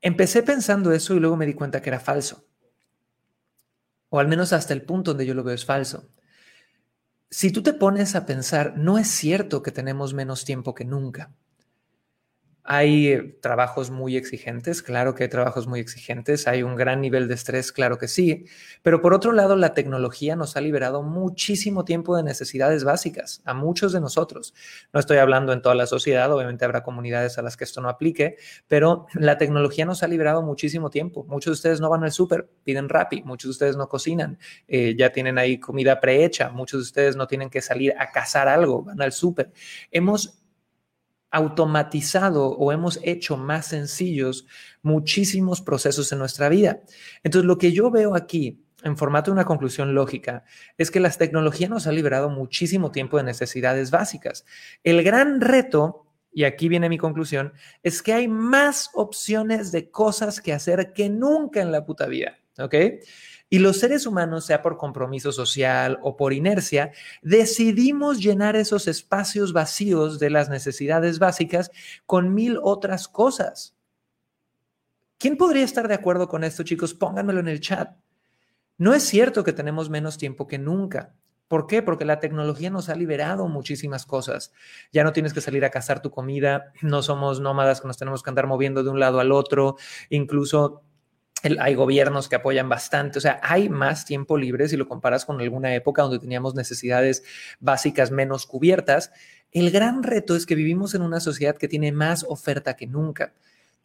Empecé 0.00 0.44
pensando 0.44 0.92
eso 0.92 1.12
y 1.12 1.18
luego 1.18 1.36
me 1.36 1.46
di 1.46 1.54
cuenta 1.54 1.82
que 1.82 1.90
era 1.90 1.98
falso. 1.98 2.46
O 4.10 4.20
al 4.20 4.28
menos 4.28 4.52
hasta 4.52 4.74
el 4.74 4.82
punto 4.82 5.10
donde 5.10 5.26
yo 5.26 5.34
lo 5.34 5.42
veo 5.42 5.56
es 5.56 5.64
falso. 5.64 6.08
Si 7.30 7.50
tú 7.50 7.64
te 7.64 7.72
pones 7.72 8.14
a 8.14 8.26
pensar, 8.26 8.74
no 8.76 8.96
es 8.96 9.08
cierto 9.08 9.60
que 9.60 9.72
tenemos 9.72 10.14
menos 10.14 10.44
tiempo 10.44 10.72
que 10.72 10.84
nunca. 10.84 11.32
Hay 12.66 13.08
eh, 13.08 13.36
trabajos 13.42 13.90
muy 13.90 14.16
exigentes, 14.16 14.82
claro 14.82 15.14
que 15.14 15.24
hay 15.24 15.28
trabajos 15.28 15.66
muy 15.66 15.80
exigentes, 15.80 16.48
hay 16.48 16.62
un 16.62 16.76
gran 16.76 17.02
nivel 17.02 17.28
de 17.28 17.34
estrés, 17.34 17.72
claro 17.72 17.98
que 17.98 18.08
sí, 18.08 18.46
pero 18.82 19.02
por 19.02 19.12
otro 19.12 19.32
lado 19.32 19.54
la 19.54 19.74
tecnología 19.74 20.34
nos 20.34 20.56
ha 20.56 20.62
liberado 20.62 21.02
muchísimo 21.02 21.84
tiempo 21.84 22.16
de 22.16 22.22
necesidades 22.22 22.82
básicas 22.82 23.42
a 23.44 23.52
muchos 23.52 23.92
de 23.92 24.00
nosotros. 24.00 24.54
No 24.94 25.00
estoy 25.00 25.18
hablando 25.18 25.52
en 25.52 25.60
toda 25.60 25.74
la 25.74 25.84
sociedad, 25.86 26.32
obviamente 26.32 26.64
habrá 26.64 26.82
comunidades 26.82 27.36
a 27.36 27.42
las 27.42 27.58
que 27.58 27.64
esto 27.64 27.82
no 27.82 27.90
aplique, 27.90 28.36
pero 28.66 29.08
la 29.12 29.36
tecnología 29.36 29.84
nos 29.84 30.02
ha 30.02 30.08
liberado 30.08 30.40
muchísimo 30.40 30.88
tiempo. 30.88 31.24
Muchos 31.28 31.50
de 31.50 31.54
ustedes 31.54 31.80
no 31.82 31.90
van 31.90 32.02
al 32.04 32.12
súper, 32.12 32.48
piden 32.64 32.88
Rappi, 32.88 33.22
muchos 33.24 33.48
de 33.48 33.50
ustedes 33.50 33.76
no 33.76 33.90
cocinan, 33.90 34.38
eh, 34.68 34.94
ya 34.96 35.12
tienen 35.12 35.36
ahí 35.36 35.60
comida 35.60 36.00
prehecha, 36.00 36.48
muchos 36.48 36.80
de 36.80 36.84
ustedes 36.84 37.14
no 37.14 37.26
tienen 37.26 37.50
que 37.50 37.60
salir 37.60 37.92
a 37.98 38.10
cazar 38.10 38.48
algo, 38.48 38.82
van 38.82 39.02
al 39.02 39.12
súper. 39.12 39.52
Hemos 39.90 40.40
automatizado 41.34 42.50
o 42.50 42.70
hemos 42.70 43.00
hecho 43.02 43.36
más 43.36 43.66
sencillos 43.66 44.46
muchísimos 44.82 45.60
procesos 45.60 46.12
en 46.12 46.20
nuestra 46.20 46.48
vida. 46.48 46.82
Entonces, 47.24 47.46
lo 47.46 47.58
que 47.58 47.72
yo 47.72 47.90
veo 47.90 48.14
aquí 48.14 48.62
en 48.84 48.96
formato 48.96 49.30
de 49.30 49.34
una 49.34 49.44
conclusión 49.44 49.94
lógica 49.94 50.44
es 50.78 50.92
que 50.92 51.00
las 51.00 51.18
tecnologías 51.18 51.70
nos 51.70 51.88
han 51.88 51.96
liberado 51.96 52.30
muchísimo 52.30 52.92
tiempo 52.92 53.16
de 53.16 53.24
necesidades 53.24 53.90
básicas. 53.90 54.44
El 54.84 55.02
gran 55.02 55.40
reto, 55.40 56.06
y 56.32 56.44
aquí 56.44 56.68
viene 56.68 56.88
mi 56.88 56.98
conclusión, 56.98 57.52
es 57.82 58.00
que 58.00 58.12
hay 58.12 58.28
más 58.28 58.90
opciones 58.94 59.72
de 59.72 59.90
cosas 59.90 60.40
que 60.40 60.52
hacer 60.52 60.92
que 60.92 61.08
nunca 61.08 61.60
en 61.60 61.72
la 61.72 61.84
puta 61.84 62.06
vida, 62.06 62.38
¿ok? 62.58 62.74
Y 63.54 63.60
los 63.60 63.78
seres 63.78 64.04
humanos, 64.04 64.46
sea 64.46 64.62
por 64.62 64.76
compromiso 64.76 65.30
social 65.30 66.00
o 66.02 66.16
por 66.16 66.32
inercia, 66.32 66.90
decidimos 67.22 68.18
llenar 68.18 68.56
esos 68.56 68.88
espacios 68.88 69.52
vacíos 69.52 70.18
de 70.18 70.28
las 70.28 70.48
necesidades 70.48 71.20
básicas 71.20 71.70
con 72.04 72.34
mil 72.34 72.58
otras 72.60 73.06
cosas. 73.06 73.76
¿Quién 75.18 75.36
podría 75.36 75.62
estar 75.62 75.86
de 75.86 75.94
acuerdo 75.94 76.26
con 76.26 76.42
esto, 76.42 76.64
chicos? 76.64 76.94
Pónganmelo 76.94 77.38
en 77.38 77.46
el 77.46 77.60
chat. 77.60 77.96
No 78.76 78.92
es 78.92 79.04
cierto 79.04 79.44
que 79.44 79.52
tenemos 79.52 79.88
menos 79.88 80.18
tiempo 80.18 80.48
que 80.48 80.58
nunca. 80.58 81.14
¿Por 81.46 81.68
qué? 81.68 81.80
Porque 81.80 82.04
la 82.04 82.18
tecnología 82.18 82.70
nos 82.70 82.88
ha 82.88 82.96
liberado 82.96 83.46
muchísimas 83.46 84.04
cosas. 84.06 84.52
Ya 84.90 85.04
no 85.04 85.12
tienes 85.12 85.32
que 85.32 85.40
salir 85.40 85.64
a 85.64 85.70
cazar 85.70 86.02
tu 86.02 86.10
comida, 86.10 86.72
no 86.82 87.02
somos 87.02 87.40
nómadas 87.40 87.80
que 87.80 87.86
nos 87.86 87.98
tenemos 87.98 88.24
que 88.24 88.30
andar 88.30 88.48
moviendo 88.48 88.82
de 88.82 88.90
un 88.90 88.98
lado 88.98 89.20
al 89.20 89.30
otro, 89.30 89.76
incluso 90.08 90.82
hay 91.58 91.74
gobiernos 91.74 92.28
que 92.28 92.36
apoyan 92.36 92.68
bastante, 92.68 93.18
o 93.18 93.20
sea, 93.20 93.40
hay 93.42 93.68
más 93.68 94.04
tiempo 94.04 94.38
libre 94.38 94.68
si 94.68 94.76
lo 94.76 94.88
comparas 94.88 95.24
con 95.24 95.40
alguna 95.40 95.74
época 95.74 96.02
donde 96.02 96.18
teníamos 96.18 96.54
necesidades 96.54 97.22
básicas 97.60 98.10
menos 98.10 98.46
cubiertas. 98.46 99.12
El 99.52 99.70
gran 99.70 100.02
reto 100.02 100.36
es 100.36 100.46
que 100.46 100.54
vivimos 100.54 100.94
en 100.94 101.02
una 101.02 101.20
sociedad 101.20 101.56
que 101.56 101.68
tiene 101.68 101.92
más 101.92 102.24
oferta 102.28 102.74
que 102.74 102.86
nunca. 102.86 103.34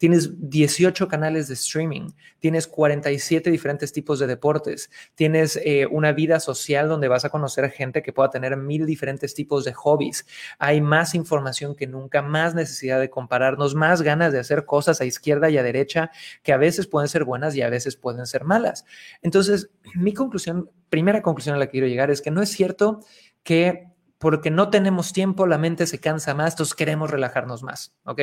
Tienes 0.00 0.30
18 0.48 1.08
canales 1.08 1.46
de 1.48 1.52
streaming, 1.52 2.08
tienes 2.38 2.66
47 2.66 3.50
diferentes 3.50 3.92
tipos 3.92 4.18
de 4.18 4.26
deportes, 4.26 4.90
tienes 5.14 5.60
eh, 5.62 5.86
una 5.90 6.12
vida 6.12 6.40
social 6.40 6.88
donde 6.88 7.06
vas 7.06 7.26
a 7.26 7.28
conocer 7.28 7.70
gente 7.70 8.02
que 8.02 8.10
pueda 8.10 8.30
tener 8.30 8.56
mil 8.56 8.86
diferentes 8.86 9.34
tipos 9.34 9.66
de 9.66 9.74
hobbies. 9.74 10.26
Hay 10.58 10.80
más 10.80 11.14
información 11.14 11.74
que 11.74 11.86
nunca, 11.86 12.22
más 12.22 12.54
necesidad 12.54 12.98
de 12.98 13.10
compararnos, 13.10 13.74
más 13.74 14.00
ganas 14.00 14.32
de 14.32 14.38
hacer 14.38 14.64
cosas 14.64 15.02
a 15.02 15.04
izquierda 15.04 15.50
y 15.50 15.58
a 15.58 15.62
derecha 15.62 16.10
que 16.42 16.54
a 16.54 16.56
veces 16.56 16.86
pueden 16.86 17.10
ser 17.10 17.24
buenas 17.24 17.54
y 17.54 17.60
a 17.60 17.68
veces 17.68 17.96
pueden 17.96 18.24
ser 18.24 18.44
malas. 18.44 18.86
Entonces, 19.20 19.68
mi 19.94 20.14
conclusión, 20.14 20.70
primera 20.88 21.20
conclusión 21.20 21.56
a 21.56 21.58
la 21.58 21.66
que 21.66 21.72
quiero 21.72 21.88
llegar 21.88 22.10
es 22.10 22.22
que 22.22 22.30
no 22.30 22.40
es 22.40 22.48
cierto 22.48 23.00
que 23.42 23.90
porque 24.16 24.50
no 24.50 24.70
tenemos 24.70 25.12
tiempo, 25.12 25.46
la 25.46 25.58
mente 25.58 25.86
se 25.86 26.00
cansa 26.00 26.34
más, 26.34 26.54
entonces 26.54 26.74
queremos 26.74 27.10
relajarnos 27.10 27.62
más, 27.62 27.94
¿ok? 28.04 28.20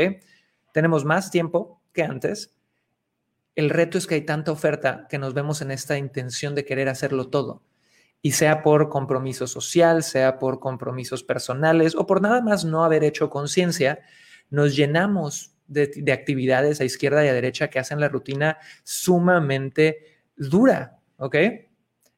Tenemos 0.78 1.06
más 1.06 1.32
tiempo 1.32 1.82
que 1.92 2.04
antes. 2.04 2.56
El 3.56 3.72
reto 3.72 3.98
es 3.98 4.06
que 4.06 4.14
hay 4.14 4.22
tanta 4.22 4.52
oferta 4.52 5.08
que 5.10 5.18
nos 5.18 5.34
vemos 5.34 5.64
en 5.64 5.72
esta 5.72 5.98
intención 5.98 6.54
de 6.54 6.66
querer 6.66 6.88
hacerlo 6.88 7.30
todo. 7.30 7.64
Y 8.22 8.34
sea 8.34 8.62
por 8.62 8.88
compromiso 8.88 9.48
social, 9.48 10.04
sea 10.04 10.38
por 10.38 10.60
compromisos 10.60 11.24
personales 11.24 11.96
o 11.96 12.06
por 12.06 12.22
nada 12.22 12.44
más 12.44 12.64
no 12.64 12.86
haber 12.86 13.04
hecho 13.04 13.32
conciencia, 13.32 14.02
nos 14.52 14.76
llenamos 14.76 15.56
de, 15.66 15.88
de, 15.96 16.12
actividades 16.12 16.80
a 16.80 16.86
izquierda 16.86 17.26
y 17.26 17.30
a 17.30 17.34
derecha 17.34 17.72
que 17.72 17.80
hacen 17.80 18.00
la 18.00 18.10
rutina 18.10 18.60
sumamente 18.84 20.20
dura, 20.36 21.00
¿ok? 21.18 21.38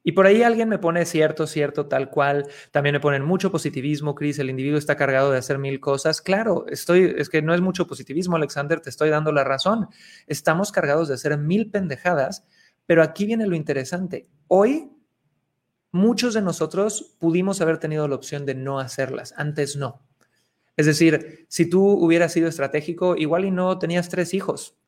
Y 0.03 0.13
por 0.13 0.25
ahí 0.25 0.43
alguien 0.43 0.69
me 0.69 0.79
pone 0.79 1.05
cierto, 1.05 1.45
cierto, 1.45 1.87
tal 1.87 2.09
cual. 2.09 2.47
También 2.71 2.93
me 2.93 2.99
ponen 2.99 3.23
mucho 3.23 3.51
positivismo, 3.51 4.15
Chris. 4.15 4.39
El 4.39 4.49
individuo 4.49 4.77
está 4.79 4.95
cargado 4.95 5.31
de 5.31 5.37
hacer 5.37 5.59
mil 5.59 5.79
cosas. 5.79 6.21
Claro, 6.21 6.65
estoy, 6.69 7.13
es 7.17 7.29
que 7.29 7.41
no 7.41 7.53
es 7.53 7.61
mucho 7.61 7.85
positivismo, 7.85 8.37
Alexander, 8.37 8.79
te 8.79 8.89
estoy 8.89 9.09
dando 9.09 9.31
la 9.31 9.43
razón. 9.43 9.87
Estamos 10.25 10.71
cargados 10.71 11.09
de 11.09 11.15
hacer 11.15 11.37
mil 11.37 11.69
pendejadas, 11.69 12.45
pero 12.85 13.03
aquí 13.03 13.25
viene 13.25 13.45
lo 13.45 13.55
interesante. 13.55 14.27
Hoy, 14.47 14.89
muchos 15.91 16.33
de 16.33 16.41
nosotros 16.41 17.15
pudimos 17.19 17.59
haber 17.59 17.77
tenido 17.77 18.07
la 18.07 18.15
opción 18.15 18.45
de 18.45 18.55
no 18.55 18.79
hacerlas. 18.79 19.33
Antes 19.37 19.75
no. 19.75 20.01
Es 20.77 20.85
decir, 20.85 21.45
si 21.49 21.69
tú 21.69 21.85
hubieras 21.85 22.31
sido 22.31 22.47
estratégico, 22.47 23.17
igual 23.17 23.43
y 23.43 23.51
no 23.51 23.77
tenías 23.79 24.07
tres 24.07 24.33
hijos, 24.33 24.78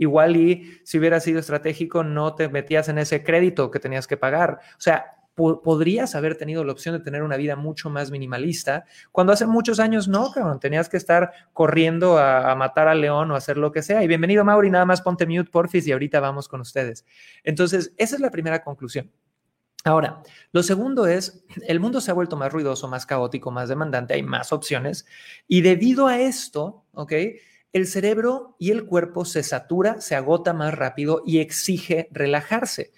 igual 0.00 0.36
y 0.36 0.80
si 0.82 0.98
hubiera 0.98 1.20
sido 1.20 1.38
estratégico 1.38 2.02
no 2.02 2.34
te 2.34 2.48
metías 2.48 2.88
en 2.88 2.98
ese 2.98 3.22
crédito 3.22 3.70
que 3.70 3.78
tenías 3.78 4.06
que 4.06 4.16
pagar. 4.16 4.58
O 4.76 4.80
sea, 4.80 5.18
podrías 5.34 6.14
haber 6.14 6.36
tenido 6.36 6.64
la 6.64 6.72
opción 6.72 6.96
de 6.96 7.04
tener 7.04 7.22
una 7.22 7.36
vida 7.36 7.54
mucho 7.54 7.90
más 7.90 8.10
minimalista, 8.10 8.84
cuando 9.12 9.32
hace 9.32 9.46
muchos 9.46 9.78
años 9.78 10.08
no, 10.08 10.32
cabrón, 10.32 10.58
tenías 10.58 10.88
que 10.88 10.96
estar 10.96 11.32
corriendo 11.52 12.18
a, 12.18 12.54
matar 12.56 12.88
al 12.88 13.00
león 13.00 13.30
o 13.30 13.36
hacer 13.36 13.56
lo 13.56 13.72
que 13.72 13.82
sea. 13.82 14.02
Y 14.02 14.06
bienvenido, 14.06 14.44
Mauri, 14.44 14.70
nada 14.70 14.84
más 14.84 15.00
ponte 15.02 15.26
mute, 15.26 15.50
porfis, 15.50 15.86
y 15.86 15.92
ahorita 15.92 16.20
vamos 16.20 16.48
con 16.48 16.60
ustedes. 16.60 17.04
Entonces, 17.44 17.92
esa 17.96 18.16
es 18.16 18.20
la 18.20 18.30
primera 18.30 18.62
conclusión. 18.62 19.10
Ahora, 19.84 20.22
lo 20.52 20.62
segundo 20.62 21.06
es, 21.06 21.44
el 21.66 21.80
mundo 21.80 22.02
se 22.02 22.10
ha 22.10 22.14
vuelto 22.14 22.36
más 22.36 22.52
ruidoso, 22.52 22.88
más 22.88 23.06
caótico, 23.06 23.50
más 23.50 23.70
demandante, 23.70 24.12
hay 24.12 24.22
más 24.22 24.52
opciones, 24.52 25.06
y 25.48 25.62
debido 25.62 26.06
a 26.06 26.18
esto, 26.18 26.84
¿ok? 26.92 27.12
El 27.72 27.86
cerebro 27.86 28.56
y 28.58 28.70
el 28.70 28.84
cuerpo 28.84 29.24
se 29.24 29.42
satura, 29.42 30.00
se 30.00 30.14
agota 30.14 30.52
más 30.52 30.74
rápido 30.74 31.22
y 31.24 31.38
exige 31.38 32.08
relajarse, 32.10 32.92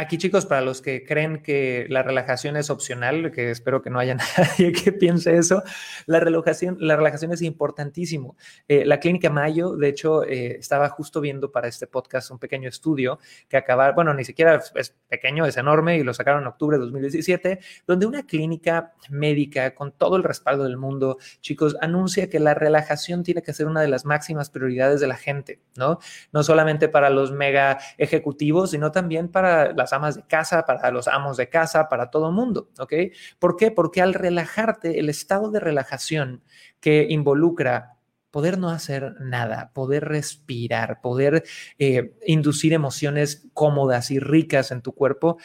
Aquí, 0.00 0.16
chicos, 0.16 0.46
para 0.46 0.60
los 0.60 0.80
que 0.80 1.04
creen 1.04 1.42
que 1.42 1.86
la 1.88 2.04
relajación 2.04 2.56
es 2.56 2.70
opcional, 2.70 3.32
que 3.32 3.50
espero 3.50 3.82
que 3.82 3.90
no 3.90 3.98
haya 3.98 4.14
nadie 4.38 4.70
que 4.70 4.92
piense 4.92 5.36
eso, 5.36 5.64
la 6.06 6.20
relajación, 6.20 6.76
la 6.78 6.94
relajación 6.94 7.32
es 7.32 7.42
importantísimo. 7.42 8.36
Eh, 8.68 8.84
la 8.84 9.00
clínica 9.00 9.28
Mayo, 9.28 9.74
de 9.74 9.88
hecho, 9.88 10.22
eh, 10.22 10.56
estaba 10.60 10.88
justo 10.88 11.20
viendo 11.20 11.50
para 11.50 11.66
este 11.66 11.88
podcast 11.88 12.30
un 12.30 12.38
pequeño 12.38 12.68
estudio 12.68 13.18
que 13.48 13.56
acaba, 13.56 13.90
bueno, 13.90 14.14
ni 14.14 14.24
siquiera 14.24 14.62
es 14.76 14.94
pequeño, 15.08 15.44
es 15.46 15.56
enorme 15.56 15.96
y 15.96 16.04
lo 16.04 16.14
sacaron 16.14 16.42
en 16.42 16.46
octubre 16.46 16.76
de 16.76 16.84
2017, 16.84 17.58
donde 17.84 18.06
una 18.06 18.24
clínica 18.24 18.92
médica 19.10 19.74
con 19.74 19.90
todo 19.90 20.14
el 20.14 20.22
respaldo 20.22 20.62
del 20.62 20.76
mundo, 20.76 21.18
chicos, 21.40 21.76
anuncia 21.80 22.30
que 22.30 22.38
la 22.38 22.54
relajación 22.54 23.24
tiene 23.24 23.42
que 23.42 23.52
ser 23.52 23.66
una 23.66 23.80
de 23.80 23.88
las 23.88 24.04
máximas 24.04 24.48
prioridades 24.48 25.00
de 25.00 25.08
la 25.08 25.16
gente, 25.16 25.60
¿no? 25.74 25.98
No 26.32 26.44
solamente 26.44 26.88
para 26.88 27.10
los 27.10 27.32
mega 27.32 27.80
ejecutivos, 27.96 28.70
sino 28.70 28.92
también 28.92 29.26
para 29.26 29.72
las 29.72 29.87
amas 29.92 30.16
de 30.16 30.22
casa, 30.26 30.64
para 30.66 30.90
los 30.90 31.08
amos 31.08 31.36
de 31.36 31.48
casa, 31.48 31.88
para 31.88 32.10
todo 32.10 32.32
mundo, 32.32 32.70
¿ok? 32.78 32.92
¿Por 33.38 33.56
qué? 33.56 33.70
Porque 33.70 34.02
al 34.02 34.14
relajarte, 34.14 34.98
el 34.98 35.08
estado 35.08 35.50
de 35.50 35.60
relajación 35.60 36.42
que 36.80 37.06
involucra 37.08 37.98
poder 38.30 38.58
no 38.58 38.68
hacer 38.70 39.14
nada, 39.20 39.72
poder 39.72 40.04
respirar, 40.04 41.00
poder 41.00 41.44
eh, 41.78 42.14
inducir 42.26 42.72
emociones 42.72 43.48
cómodas 43.54 44.10
y 44.10 44.18
ricas 44.18 44.70
en 44.70 44.82
tu 44.82 44.92
cuerpo, 44.92 45.38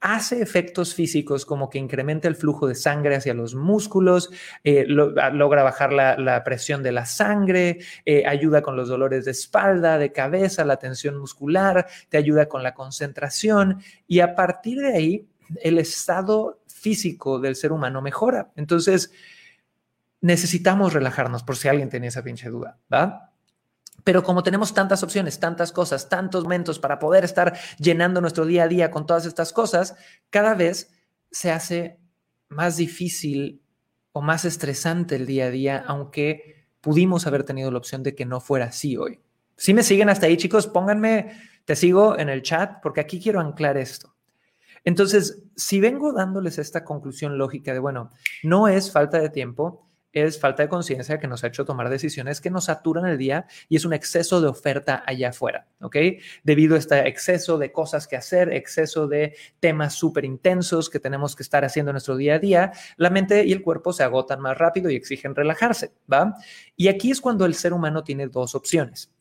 hace 0.00 0.40
efectos 0.40 0.94
físicos 0.94 1.44
como 1.44 1.68
que 1.70 1.78
incrementa 1.78 2.28
el 2.28 2.36
flujo 2.36 2.66
de 2.66 2.74
sangre 2.74 3.16
hacia 3.16 3.34
los 3.34 3.54
músculos, 3.54 4.30
eh, 4.64 4.86
ah, 5.20 5.30
logra 5.30 5.62
bajar 5.62 5.92
la, 5.92 6.42
presión 6.44 6.82
de 6.82 6.92
la 6.92 7.04
sangre, 7.06 7.78
eh, 8.04 8.24
ayuda 8.26 8.62
con 8.62 8.76
los 8.76 8.88
dolores 8.88 9.24
de 9.24 9.32
espalda, 9.32 9.98
de 9.98 10.12
cabeza, 10.12 10.64
la 10.64 10.76
tensión 10.76 11.18
muscular, 11.18 11.86
te 12.08 12.16
ayuda 12.16 12.46
con 12.48 12.62
la 12.62 12.74
concentración 12.74 13.82
y 14.06 14.20
a 14.20 14.34
partir 14.34 14.78
de 14.78 14.94
ahí 14.94 15.28
el 15.62 15.78
estado 15.78 16.60
físico 16.66 17.40
del 17.40 17.56
ser 17.56 17.72
humano 17.72 18.00
mejora. 18.00 18.50
Entonces, 18.56 19.10
necesitamos 20.20 20.92
relajarnos 20.92 21.42
por 21.42 21.56
si 21.56 21.68
alguien 21.68 21.90
tiene 21.90 22.08
esa 22.08 22.22
pinche 22.22 22.48
duda. 22.48 22.78
Pero 24.08 24.22
como 24.22 24.42
tenemos 24.42 24.72
tantas 24.72 25.02
opciones, 25.02 25.38
tantas 25.38 25.70
cosas, 25.70 26.08
tantos 26.08 26.44
momentos 26.44 26.78
para 26.78 26.98
poder 26.98 27.24
estar 27.24 27.52
llenando 27.76 28.22
nuestro 28.22 28.46
día 28.46 28.62
a 28.62 28.66
día 28.66 28.90
con 28.90 29.04
todas 29.04 29.26
estas 29.26 29.52
cosas, 29.52 29.96
cada 30.30 30.54
vez 30.54 30.90
se 31.30 31.50
hace 31.50 32.00
más 32.48 32.78
difícil 32.78 33.60
o 34.12 34.22
más 34.22 34.46
estresante 34.46 35.16
el 35.16 35.26
día 35.26 35.44
a 35.44 35.50
día, 35.50 35.84
aunque 35.86 36.68
pudimos 36.80 37.26
haber 37.26 37.44
tenido 37.44 37.70
la 37.70 37.76
opción 37.76 38.02
de 38.02 38.14
que 38.14 38.24
no 38.24 38.40
fuera 38.40 38.64
así 38.64 38.96
hoy. 38.96 39.20
Si 39.58 39.74
me 39.74 39.82
siguen 39.82 40.08
hasta 40.08 40.24
ahí, 40.24 40.38
chicos, 40.38 40.66
pónganme, 40.68 41.38
te 41.66 41.76
sigo 41.76 42.18
en 42.18 42.30
el 42.30 42.40
chat, 42.40 42.80
porque 42.82 43.02
aquí 43.02 43.20
quiero 43.20 43.40
anclar 43.40 43.76
esto. 43.76 44.14
Entonces, 44.84 45.42
si 45.54 45.80
vengo 45.80 46.14
dándoles 46.14 46.56
esta 46.56 46.82
conclusión 46.82 47.36
lógica 47.36 47.74
de, 47.74 47.78
bueno, 47.78 48.10
no 48.42 48.68
es 48.68 48.90
falta 48.90 49.20
de 49.20 49.28
tiempo, 49.28 49.87
es 50.22 50.40
falta 50.40 50.62
de 50.62 50.68
conciencia 50.68 51.18
que 51.18 51.26
nos 51.26 51.44
ha 51.44 51.48
hecho 51.48 51.64
tomar 51.64 51.88
decisiones 51.88 52.40
que 52.40 52.50
nos 52.50 52.66
saturan 52.66 53.06
el 53.06 53.18
día 53.18 53.46
y 53.68 53.76
es 53.76 53.84
un 53.84 53.92
exceso 53.92 54.40
de 54.40 54.48
oferta 54.48 55.02
allá 55.06 55.30
afuera, 55.30 55.66
¿ok? 55.80 55.96
Debido 56.42 56.76
a 56.76 56.78
este 56.78 57.08
exceso 57.08 57.58
de 57.58 57.72
cosas 57.72 58.06
que 58.06 58.16
hacer, 58.16 58.52
exceso 58.52 59.08
de 59.08 59.36
temas 59.60 59.94
súper 59.94 60.24
intensos 60.24 60.90
que 60.90 61.00
tenemos 61.00 61.34
que 61.36 61.42
estar 61.42 61.64
haciendo 61.64 61.90
en 61.90 61.94
nuestro 61.94 62.16
día 62.16 62.34
a 62.34 62.38
día, 62.38 62.72
la 62.96 63.10
mente 63.10 63.44
y 63.44 63.52
el 63.52 63.62
cuerpo 63.62 63.92
se 63.92 64.02
agotan 64.02 64.40
más 64.40 64.56
rápido 64.56 64.90
y 64.90 64.96
exigen 64.96 65.34
relajarse, 65.34 65.92
¿va? 66.12 66.34
Y 66.76 66.88
aquí 66.88 67.10
es 67.10 67.20
cuando 67.20 67.46
el 67.46 67.54
ser 67.54 67.72
humano 67.72 68.04
tiene 68.04 68.28
dos 68.28 68.54
opciones. 68.54 69.12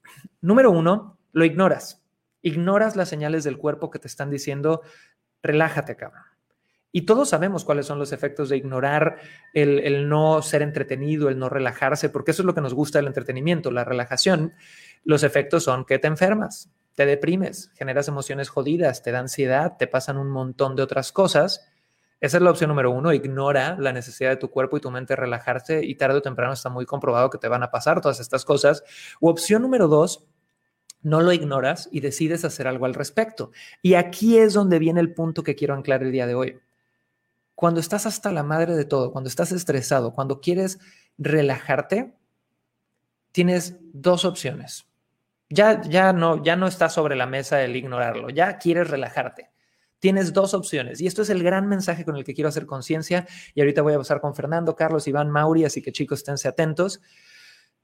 Número 0.42 0.72
uno, 0.72 1.18
lo 1.32 1.46
ignoras. 1.46 2.02
Ignoras 2.42 2.96
las 2.96 3.10
señales 3.10 3.44
del 3.44 3.58
cuerpo 3.58 3.90
que 3.90 4.00
te 4.00 4.08
están 4.08 4.30
diciendo, 4.30 4.82
relájate, 5.42 5.96
cabrón 5.96 6.37
y 6.92 7.02
todos 7.02 7.30
sabemos 7.30 7.66
cuáles 7.66 7.86
son 7.86 8.00
los 8.00 8.12
efectos 8.12 8.50
de 8.50 8.58
ignorar 8.58 9.18
el, 9.54 10.08
no 10.08 10.42
ser 10.42 10.62
entretenido, 10.62 11.30
el 11.30 11.38
no 11.38 11.50
relajarse, 11.50 12.10
porque 12.10 12.32
eso 12.32 12.42
es 12.42 12.46
lo 12.46 12.56
que 12.56 12.62
nos 12.62 12.74
gusta 12.74 13.00
del 13.00 13.08
entretenimiento, 13.08 13.72
la 13.72 13.84
relajación. 13.84 14.54
Los 15.04 15.24
efectos 15.24 15.64
son 15.64 15.86
que 15.86 16.00
te 16.00 16.08
enfermas, 16.08 16.72
te 16.96 17.06
deprimes, 17.06 17.72
generas 17.76 18.08
emociones 18.08 18.50
jodidas, 18.50 19.04
te 19.04 19.12
da 19.12 19.20
ansiedad, 19.20 19.76
te 19.78 19.88
pasan 19.88 20.18
un 20.18 20.30
montón 20.30 20.76
de 20.76 20.84
otras 20.84 21.12
cosas. 21.12 21.70
Esa 22.20 22.38
es 22.38 22.44
la 22.44 22.50
opción 22.50 22.70
número 22.70 22.90
uno, 22.90 23.14
ignora 23.14 23.78
la 23.78 23.94
necesidad 23.94 24.32
de 24.32 24.38
tu 24.38 24.50
cuerpo 24.50 24.78
y 24.78 24.82
tu 24.82 24.90
mente 24.90 25.16
relajarse 25.16 25.86
y 25.86 25.96
tarde 25.96 26.18
o 26.18 26.22
temprano 26.22 26.54
está 26.54 26.70
muy 26.70 26.86
comprobado 26.86 27.30
que 27.30 27.38
te 27.38 27.48
van 27.48 27.62
a 27.62 27.70
pasar 27.70 28.02
todas 28.02 28.20
estas 28.20 28.44
cosas. 28.46 28.84
O 29.20 29.30
opción 29.30 29.62
número 29.62 29.88
dos, 29.88 30.26
no 31.04 31.22
lo 31.22 31.32
ignoras 31.32 31.90
y 31.92 32.00
decides 32.00 32.44
hacer 32.44 32.68
algo 32.68 32.86
al 32.86 32.96
respecto. 32.96 33.52
Y 33.82 33.94
aquí 33.94 34.40
es 34.40 34.54
donde 34.54 34.80
viene 34.80 35.00
el 35.00 35.14
punto 35.14 35.44
que 35.44 35.56
quiero 35.56 35.76
anclar 35.76 36.02
el 36.02 36.12
día 36.12 36.26
de 36.26 36.34
hoy. 36.34 36.60
Cuando 37.58 37.80
estás 37.80 38.06
hasta 38.06 38.32
la 38.32 38.44
madre 38.44 38.76
de 38.76 38.86
todo, 38.86 39.12
cuando 39.12 39.30
estás 39.30 39.52
estresado, 39.52 40.14
cuando 40.14 40.42
quieres 40.42 40.78
relajarte, 41.18 42.14
tienes 43.32 43.78
dos 43.94 44.26
opciones. 44.26 44.86
Ya, 45.50 45.82
ya, 45.82 46.14
no, 46.14 46.44
ya 46.44 46.56
no 46.56 46.68
está 46.68 46.88
sobre 46.88 47.16
la 47.16 47.26
mesa 47.26 47.64
el 47.64 47.76
ignorarlo, 47.76 48.30
ya 48.30 48.60
quieres 48.60 48.92
relajarte. 48.92 49.50
Tienes 49.98 50.34
dos 50.34 50.54
opciones 50.54 51.02
y 51.02 51.08
esto 51.08 51.24
es 51.24 51.32
el 51.32 51.42
gran 51.42 51.68
mensaje 51.68 52.06
con 52.06 52.16
el 52.16 52.24
que 52.24 52.36
quiero 52.36 52.50
hacer 52.50 52.68
conciencia 52.68 53.26
y 53.56 53.62
ahorita 53.62 53.82
voy 53.82 53.96
a 53.96 53.98
pasar 53.98 54.22
con 54.22 54.36
Fernando, 54.36 54.76
Carlos, 54.76 55.08
Iván, 55.08 55.32
Mauri, 55.32 55.66
así 55.66 55.82
que 55.82 55.92
chicos, 55.92 56.20
esténse 56.20 56.48
atentos. 56.48 57.02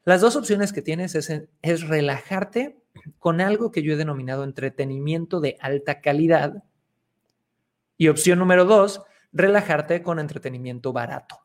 Las 0.06 0.22
dos 0.22 0.36
opciones 0.36 0.72
que 0.72 0.84
tienes 0.84 1.16
es, 1.16 1.32
es 1.64 1.88
relajarte 1.88 2.78
con 3.18 3.42
algo 3.42 3.72
que 3.72 3.82
yo 3.82 3.94
he 3.94 3.98
denominado 3.98 4.44
entretenimiento 4.44 5.40
de 5.40 5.58
alta 5.60 6.00
calidad. 6.00 6.64
Y 7.98 8.10
opción 8.10 8.38
número 8.38 8.66
dos, 8.66 9.02
relajarte 9.34 10.02
con 10.02 10.20
entretenimiento 10.20 10.94
barato. 10.94 11.40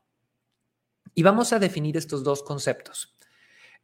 Y 1.14 1.22
vamos 1.22 1.52
a 1.52 1.58
definir 1.58 1.96
estos 1.96 2.22
dos 2.22 2.42
conceptos. 2.42 3.18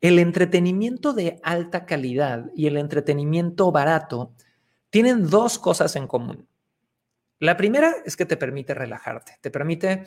El 0.01 0.19
entretenimiento 0.19 1.15
de 1.15 1.41
alta 1.43 1.87
calidad 1.87 2.51
y 2.55 2.67
el 2.67 2.77
entretenimiento 2.77 3.73
barato 3.73 4.35
tienen 4.91 5.29
dos 5.29 5.59
cosas 5.59 5.97
en 5.97 6.07
común. 6.07 6.47
La 7.41 7.57
primera 7.57 7.95
es 8.05 8.17
que 8.17 8.27
te 8.27 8.37
permite 8.37 8.75
relajarte, 8.75 9.39
te 9.41 9.51
permite 9.51 10.05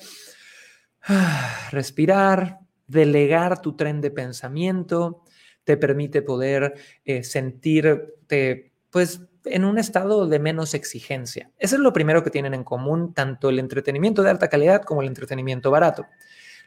ah, 1.04 1.68
respirar, 1.72 2.60
delegar 2.86 3.62
tu 3.62 3.76
tren 3.76 4.00
de 4.00 4.12
pensamiento, 4.12 5.24
te 5.64 5.76
permite 5.76 6.22
poder 6.22 6.74
eh, 7.04 7.24
sentirte, 7.24 8.72
pues, 8.90 9.20
en 9.52 9.66
un 9.66 9.78
estado 9.78 10.28
de 10.28 10.40
menos 10.40 10.74
exigencia. 10.74 11.50
Eso 11.58 11.76
es 11.76 11.82
lo 11.82 11.94
primero 11.94 12.24
que 12.24 12.30
tienen 12.30 12.54
en 12.54 12.64
común 12.64 13.14
tanto 13.14 13.50
el 13.50 13.60
entretenimiento 13.60 14.24
de 14.24 14.30
alta 14.30 14.48
calidad 14.48 14.84
como 14.84 15.02
el 15.02 15.08
entretenimiento 15.08 15.72
barato. 15.72 16.06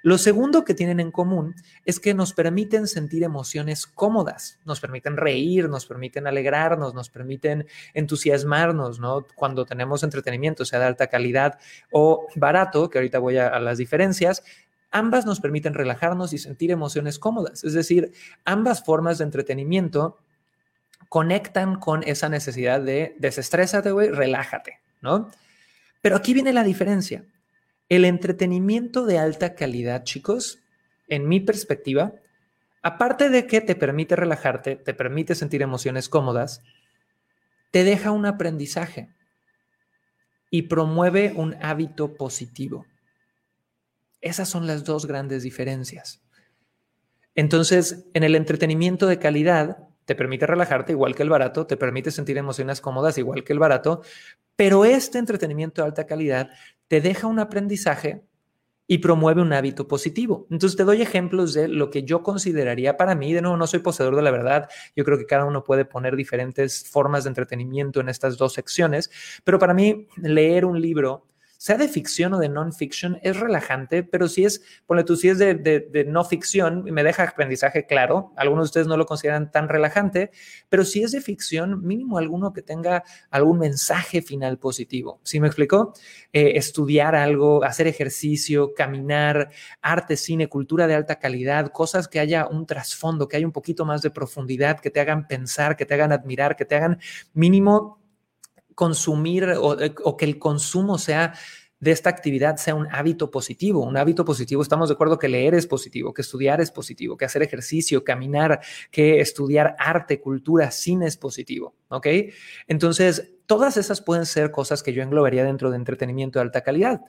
Lo 0.03 0.16
segundo 0.16 0.64
que 0.64 0.73
tienen 0.73 0.99
en 0.99 1.11
común 1.11 1.55
es 1.85 2.01
que 2.01 2.14
nos 2.14 2.33
permiten 2.33 2.87
sentir 2.87 3.23
emociones 3.23 3.87
cómodas, 3.87 4.59
nos 4.64 4.81
permiten 4.81 5.19
reír, 5.19 5.69
nos 5.69 5.85
permiten 5.85 6.27
alegrarnos, 6.27 6.95
nos 6.95 7.11
permiten 7.11 7.66
entusiasmarnos, 7.93 8.99
¿no? 8.99 9.27
Cuando 9.35 9.66
tenemos 9.66 10.03
entretenimiento, 10.03 10.64
sea 10.64 10.79
de 10.79 10.87
alta 10.87 11.09
calidad 11.09 11.59
o 11.93 12.27
barato, 12.35 12.88
que 12.88 12.97
ahorita 12.97 13.19
voy 13.19 13.37
a, 13.37 13.49
a 13.49 13.61
las 13.61 13.77
diferencias, 13.77 14.43
ambas 14.90 15.27
nos 15.27 15.40
permiten 15.40 15.75
relajarnos 15.75 16.33
y 16.33 16.38
sentir 16.38 16.71
emociones 16.71 17.19
cómodas. 17.19 17.62
Es 17.62 17.75
decir, 17.75 18.12
ambas 18.47 18.83
formas 18.83 19.19
de 19.19 19.25
entretenimiento 19.25 20.16
conectan 21.11 21.75
con 21.75 22.05
esa 22.05 22.29
necesidad 22.29 22.81
de 22.81 23.16
desestrésate, 23.18 23.90
güey, 23.90 24.11
relájate, 24.11 24.79
¿no? 25.03 25.29
Pero 26.01 26.14
aquí 26.14 26.33
viene 26.33 26.53
la 26.53 26.62
diferencia. 26.62 27.25
El 27.88 28.05
entretenimiento 28.05 29.05
de 29.05 29.18
alta 29.18 29.57
calidad, 29.57 30.05
chicos, 30.05 30.61
en 31.09 31.29
mi 31.29 31.40
perspectiva, 31.40 32.12
aparte 32.81 33.29
de 33.29 33.49
que 33.49 33.61
te 33.61 33.75
permite 33.75 34.14
relajarte, 34.14 34.77
te 34.77 34.94
permite 34.94 35.35
sentir 35.35 35.62
emociones 35.62 36.09
cómodas, 36.09 36.62
te 37.73 37.83
deja 37.83 38.12
un 38.12 38.25
aprendizaje 38.25 39.09
y 40.49 40.62
promueve 40.62 41.33
un 41.35 41.57
hábito 41.61 42.14
positivo. 42.14 42.87
Esas 44.20 44.49
son 44.49 44.68
las 44.68 44.85
dos 44.85 45.07
grandes 45.07 45.42
diferencias. 45.42 46.23
Entonces, 47.35 48.05
en 48.14 48.23
el 48.23 48.37
entretenimiento 48.37 49.09
de 49.09 49.18
calidad, 49.18 49.89
te 50.05 50.15
permite 50.15 50.47
relajarte 50.47 50.93
igual 50.93 51.15
que 51.15 51.23
el 51.23 51.31
barato, 51.31 51.67
te 51.67 51.77
permite 51.77 52.11
sentir 52.11 52.37
emociones 52.39 52.81
cómodas 52.81 53.19
igual 53.19 53.45
que 53.45 53.53
el 53.53 53.59
barato, 53.59 54.03
pero 54.57 54.85
este 54.85 55.19
entretenimiento 55.19 55.83
de 55.83 55.89
alta 55.89 56.07
calidad 56.07 56.51
te 56.89 57.01
deja 57.01 57.27
un 57.27 57.39
aprendizaje 57.39 58.25
y 58.87 58.99
promueve 58.99 59.41
un 59.41 59.53
hábito 59.53 59.87
positivo. 59.87 60.49
Entonces 60.51 60.77
te 60.77 60.83
doy 60.83 61.01
ejemplos 61.01 61.55
de 61.55 61.69
lo 61.69 61.91
que 61.91 62.03
yo 62.03 62.25
consideraría 62.25 62.97
para 62.97 63.15
mí, 63.15 63.33
de 63.33 63.41
nuevo, 63.41 63.57
no 63.57 63.69
soy 63.69 63.79
poseedor 63.79 64.17
de 64.17 64.23
la 64.23 64.33
verdad, 64.33 64.69
yo 64.97 65.05
creo 65.05 65.17
que 65.17 65.27
cada 65.27 65.45
uno 65.45 65.63
puede 65.63 65.85
poner 65.85 66.17
diferentes 66.17 66.89
formas 66.91 67.23
de 67.23 67.29
entretenimiento 67.29 68.01
en 68.01 68.09
estas 68.09 68.37
dos 68.37 68.53
secciones, 68.53 69.09
pero 69.45 69.61
para 69.61 69.75
mí 69.75 70.09
leer 70.17 70.65
un 70.65 70.81
libro 70.81 71.30
sea 71.61 71.77
de 71.77 71.88
ficción 71.88 72.33
o 72.33 72.38
de 72.38 72.49
non-fiction, 72.49 73.18
es 73.23 73.38
relajante, 73.38 74.03
pero 74.03 74.29
si 74.29 74.46
es, 74.46 74.62
ponle 74.87 75.05
tú, 75.05 75.14
si 75.14 75.29
es 75.29 75.37
de, 75.37 75.55
de, 75.55 76.05
no 76.07 76.25
ficción, 76.25 76.85
me 76.85 77.05
deja 77.05 77.25
aprendizaje 77.25 77.85
claro, 77.85 78.33
algunos 78.37 78.64
de 78.64 78.68
ustedes 78.68 78.87
no 78.87 78.96
lo 78.96 79.05
consideran 79.05 79.51
tan 79.51 79.68
relajante, 79.68 80.31
pero 80.70 80.87
si 80.87 81.03
es 81.03 81.12
de 81.12 81.20
ficción, 81.20 81.87
mínimo 81.87 82.16
alguno 82.16 82.55
que 82.55 82.62
tenga 82.62 83.05
algún 83.31 83.59
mensaje 83.59 84.23
final 84.23 84.57
positivo. 84.57 85.20
¿Sí 85.23 85.38
me 85.38 85.49
explicó? 85.49 85.92
Eh, 86.33 86.53
estudiar 86.55 87.14
algo, 87.14 87.62
hacer 87.62 87.87
ejercicio, 87.87 88.73
caminar, 88.73 89.51
arte, 89.83 90.16
cine, 90.16 90.49
cultura 90.49 90.87
de 90.87 90.94
alta 90.94 91.18
calidad, 91.18 91.73
cosas 91.73 92.09
que 92.09 92.20
haya 92.20 92.46
un 92.46 92.64
trasfondo, 92.64 93.29
que 93.29 93.37
haya 93.37 93.46
un 93.46 93.53
poquito 93.53 93.85
más 93.85 94.01
de 94.01 94.11
profundidad, 94.11 94.81
que 94.81 94.88
te 94.88 95.01
hagan 95.01 95.27
pensar, 95.29 95.77
que 95.77 95.85
te 95.85 95.92
hagan 95.92 96.11
admirar, 96.11 96.57
que 96.57 96.64
te 96.64 96.77
hagan 96.77 96.99
mínimo 97.35 98.00
consumir 98.81 99.45
eh, 99.45 99.57
o, 99.59 100.16
que 100.16 100.25
el 100.25 100.38
consumo 100.38 100.97
sea 100.97 101.35
de 101.81 101.90
esta 101.90 102.09
actividad 102.09 102.57
sea 102.57 102.75
un 102.75 102.88
hábito 102.90 103.31
positivo. 103.31 103.85
Un 103.85 103.99
hábito 103.99 104.25
positivo, 104.25 104.62
estamos 104.62 104.88
de 104.88 104.95
acuerdo 104.95 105.19
que 105.19 105.29
leer 105.29 105.55
es 105.55 105.66
positivo, 105.66 106.14
que 106.14 106.23
estudiar 106.23 106.62
es 106.62 106.71
positivo, 106.71 107.19
que 107.19 107.27
hacer 107.27 107.43
ejercicio, 107.43 108.05
caminar, 108.05 108.61
que 108.90 109.21
estudiar 109.21 109.77
arte, 109.79 110.19
cultura, 110.19 110.71
cine 110.71 111.09
es 111.09 111.19
positivo. 111.19 111.75
Entonces, 112.66 113.35
todas 113.45 113.77
esas 113.77 114.01
pueden 114.01 114.25
ser 114.25 114.51
cosas 114.51 114.83
que 114.83 114.95
yo 114.95 115.03
englobaría 115.03 115.45
dentro 115.45 115.71
de 115.71 115.77
entretenimiento 115.77 116.38
de 116.38 116.45
alta 116.45 116.62
calidad. 116.62 117.03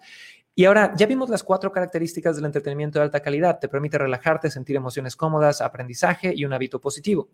Y 0.54 0.66
ahora, 0.66 0.94
ya 0.98 1.06
vimos 1.06 1.30
las 1.30 1.44
cuatro 1.44 1.72
características 1.72 2.36
del 2.36 2.44
entretenimiento 2.44 3.00
de 3.00 3.06
alta 3.06 3.22
calidad. 3.22 3.60
Te 3.60 3.70
permite 3.70 3.98
relajarte, 3.98 4.52
sentir 4.52 4.76
emociones 4.76 5.16
cómodas, 5.16 5.62
aprendizaje 5.62 6.34
y 6.36 6.44
un 6.44 6.52
hábito 6.52 6.82
positivo. 6.82 7.30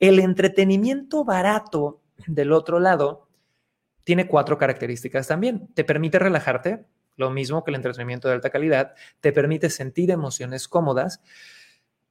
El 0.00 0.18
entretenimiento 0.18 1.24
barato, 1.24 2.00
del 2.26 2.52
otro 2.52 2.80
lado, 2.80 3.25
tiene 4.06 4.28
cuatro 4.28 4.56
características 4.56 5.26
también. 5.26 5.66
Te 5.74 5.82
permite 5.82 6.20
relajarte, 6.20 6.86
lo 7.16 7.28
mismo 7.30 7.64
que 7.64 7.72
el 7.72 7.74
entretenimiento 7.74 8.28
de 8.28 8.34
alta 8.34 8.50
calidad, 8.50 8.94
te 9.20 9.32
permite 9.32 9.68
sentir 9.68 10.12
emociones 10.12 10.68
cómodas, 10.68 11.20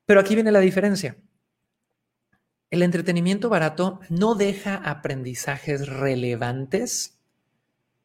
pero 0.05 0.19
aquí 0.19 0.35
viene 0.35 0.51
la 0.51 0.59
diferencia. 0.59 1.15
El 2.69 2.83
entretenimiento 2.83 3.47
barato 3.47 4.01
no 4.09 4.35
deja 4.35 4.75
aprendizajes 4.75 5.87
relevantes 5.87 7.17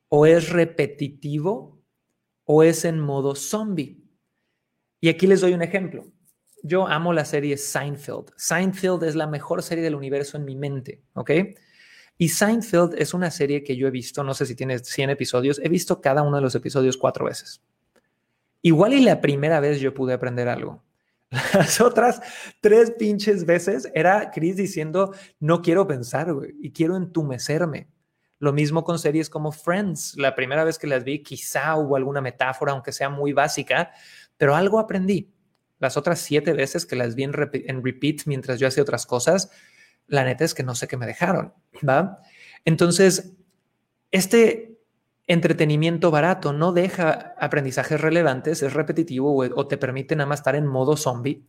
o 0.09 0.25
es 0.25 0.51
repetitivo 0.51 1.83
o 2.45 2.63
es 2.63 2.85
en 2.85 3.01
modo 3.01 3.35
zombie. 3.35 4.05
Y 5.01 5.09
aquí 5.09 5.27
les 5.27 5.41
doy 5.41 5.53
un 5.53 5.63
ejemplo. 5.63 6.05
yo 6.63 6.87
amo 6.87 7.13
la 7.13 7.25
serie 7.25 7.57
Seinfeld. 7.57 8.35
Seinfeld 8.37 9.03
es 9.03 9.17
la 9.17 9.27
mejor 9.27 9.65
serie 9.65 9.83
del 9.83 9.97
universo 9.97 10.37
en 10.37 10.45
mi 10.45 10.55
mente, 10.55 11.03
¿ok? 11.15 11.31
Y 12.21 12.29
Seinfeld 12.29 12.97
es 12.99 13.15
una 13.15 13.31
serie 13.31 13.65
que 13.65 13.79
yo 13.79 13.89
he 13.89 13.91
visto, 13.91 14.23
no 14.23 14.35
sé 14.35 14.45
si 14.45 14.55
tiene 14.55 14.79
100 14.79 15.09
episodios, 15.09 15.59
he 15.65 15.71
visto 15.71 16.03
cada 16.03 16.21
uno 16.21 16.37
de 16.37 16.43
los 16.43 16.55
episodios 16.55 16.99
cuatro 16.99 17.25
veces. 17.25 17.63
Igual 18.61 18.93
y 18.93 19.01
la 19.01 19.23
primera 19.23 19.59
vez 19.59 19.81
yo 19.81 19.95
pude 19.95 20.13
aprender 20.13 20.47
algo. 20.47 20.85
Las 21.55 21.81
otras 21.81 22.21
tres 22.61 22.91
pinches 22.91 23.47
veces 23.47 23.91
era 23.95 24.31
Chris 24.33 24.57
diciendo, 24.57 25.15
no 25.39 25.63
quiero 25.63 25.87
pensar, 25.87 26.35
güey, 26.35 26.55
y 26.61 26.73
quiero 26.73 26.95
entumecerme. 26.95 27.89
Lo 28.39 28.53
mismo 28.53 28.85
con 28.85 28.99
series 28.99 29.31
como 29.31 29.51
Friends. 29.51 30.15
La 30.19 30.35
primera 30.35 30.63
vez 30.63 30.79
que 30.79 30.89
las 30.89 31.05
vi, 31.05 31.23
quizá 31.23 31.75
hubo 31.77 31.97
alguna 31.97 32.21
metáfora, 32.21 32.73
aunque 32.73 32.93
sea 32.93 33.09
muy 33.09 33.33
básica, 33.33 33.93
pero 34.37 34.55
algo 34.55 34.79
aprendí. 34.79 35.33
Las 35.79 35.97
otras 35.97 36.21
siete 36.21 36.53
veces 36.53 36.85
que 36.85 36.97
las 36.97 37.15
vi 37.15 37.23
en, 37.23 37.33
en 37.35 37.83
repeat 37.83 38.27
mientras 38.27 38.61
yo 38.61 38.69
hacía 38.69 38.83
otras 38.83 39.07
cosas, 39.07 39.51
la 40.07 40.25
neta 40.25 40.45
es 40.45 40.55
que 40.55 40.63
no 40.63 40.75
sé 40.75 40.89
qué 40.89 40.97
me 40.97 41.07
dejaron, 41.07 41.55
¿va? 41.87 42.21
Entonces, 42.65 43.33
este 44.11 44.79
entretenimiento 45.27 46.11
barato 46.11 46.53
no 46.53 46.73
deja 46.73 47.35
aprendizajes 47.39 48.01
relevantes, 48.01 48.63
es 48.63 48.75
repetitivo 48.75 49.37
o, 49.37 49.67
te 49.69 49.79
permite 49.79 50.17
nada 50.17 50.29
más 50.29 50.41
estar 50.41 50.57
en 50.57 50.67
modo 50.67 50.97
zombie. 50.97 51.45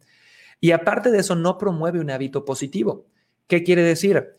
Y 0.59 0.71
aparte 0.71 1.09
de 1.09 1.19
eso, 1.19 1.35
no 1.35 1.57
promueve 1.57 1.99
un 1.99 2.11
hábito 2.11 2.45
positivo. 2.45 3.07
¿Qué 3.47 3.63
quiere 3.63 3.81
decir? 3.81 4.35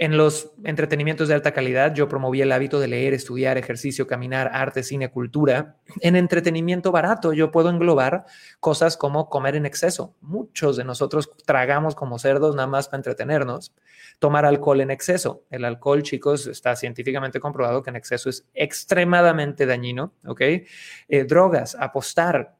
En 0.00 0.16
los 0.16 0.52
entretenimientos 0.62 1.26
de 1.26 1.34
alta 1.34 1.50
calidad, 1.50 1.92
yo 1.92 2.08
promoví 2.08 2.40
el 2.40 2.52
hábito 2.52 2.78
de 2.78 2.86
leer, 2.86 3.14
estudiar, 3.14 3.58
ejercicio, 3.58 4.06
caminar, 4.06 4.48
arte, 4.52 4.84
cine, 4.84 5.10
cultura. 5.10 5.74
En 6.00 6.14
entretenimiento 6.14 6.92
barato, 6.92 7.32
yo 7.32 7.50
puedo 7.50 7.68
englobar 7.68 8.24
cosas 8.60 8.96
como 8.96 9.28
comer 9.28 9.56
en 9.56 9.66
exceso. 9.66 10.14
Muchos 10.20 10.76
de 10.76 10.84
nosotros 10.84 11.28
tragamos 11.44 11.96
como 11.96 12.20
cerdos 12.20 12.54
nada 12.54 12.68
más 12.68 12.86
para 12.86 12.98
entretenernos. 12.98 13.74
Tomar 14.20 14.46
alcohol 14.46 14.82
en 14.82 14.92
exceso. 14.92 15.42
El 15.50 15.64
alcohol, 15.64 16.04
chicos, 16.04 16.46
está 16.46 16.76
científicamente 16.76 17.40
comprobado 17.40 17.82
que 17.82 17.90
en 17.90 17.96
exceso 17.96 18.30
es 18.30 18.46
extremadamente 18.54 19.66
dañino. 19.66 20.12
Eh, 20.38 21.24
drogas, 21.24 21.74
apostar, 21.74 22.54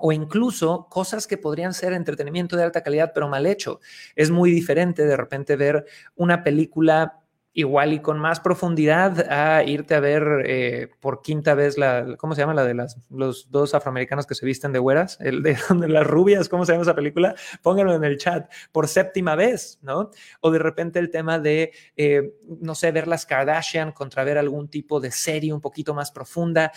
o 0.00 0.12
incluso 0.12 0.86
cosas 0.88 1.26
que 1.26 1.38
podrían 1.38 1.74
ser 1.74 1.92
entretenimiento 1.92 2.56
de 2.56 2.64
alta 2.64 2.82
calidad, 2.82 3.12
pero 3.14 3.28
mal 3.28 3.46
hecho. 3.46 3.80
Es 4.16 4.30
muy 4.30 4.50
diferente 4.50 5.04
de 5.04 5.16
repente 5.16 5.56
ver 5.56 5.84
una 6.16 6.42
película 6.42 7.20
igual 7.52 7.92
y 7.92 8.00
con 8.00 8.18
más 8.18 8.38
profundidad 8.38 9.30
a 9.30 9.64
irte 9.64 9.94
a 9.94 10.00
ver 10.00 10.44
eh, 10.46 10.88
por 11.00 11.20
quinta 11.20 11.54
vez 11.54 11.76
la, 11.78 12.16
¿cómo 12.16 12.34
se 12.34 12.42
llama? 12.42 12.54
La 12.54 12.64
de 12.64 12.74
las, 12.74 12.96
los 13.10 13.50
dos 13.50 13.74
afroamericanos 13.74 14.26
que 14.26 14.36
se 14.36 14.46
visten 14.46 14.72
de 14.72 14.78
güeras, 14.78 15.18
el 15.20 15.42
de, 15.42 15.56
las 15.88 16.06
rubias, 16.06 16.48
¿cómo 16.48 16.64
se 16.64 16.72
llama 16.72 16.82
esa 16.82 16.94
película? 16.94 17.34
Pónganlo 17.62 17.94
en 17.94 18.04
el 18.04 18.18
chat, 18.18 18.50
por 18.70 18.86
séptima 18.86 19.34
vez, 19.34 19.80
¿no? 19.82 20.10
O 20.40 20.50
de 20.50 20.60
repente 20.60 21.00
el 21.00 21.10
tema 21.10 21.38
de, 21.40 21.72
eh, 21.96 22.34
no 22.60 22.74
sé, 22.74 22.92
ver 22.92 23.08
las 23.08 23.26
Kardashian 23.26 23.92
contra 23.92 24.22
ver 24.22 24.38
algún 24.38 24.68
tipo 24.68 25.00
de 25.00 25.10
serie 25.10 25.52
un 25.52 25.60
poquito 25.60 25.92
más 25.92 26.12
profunda. 26.12 26.72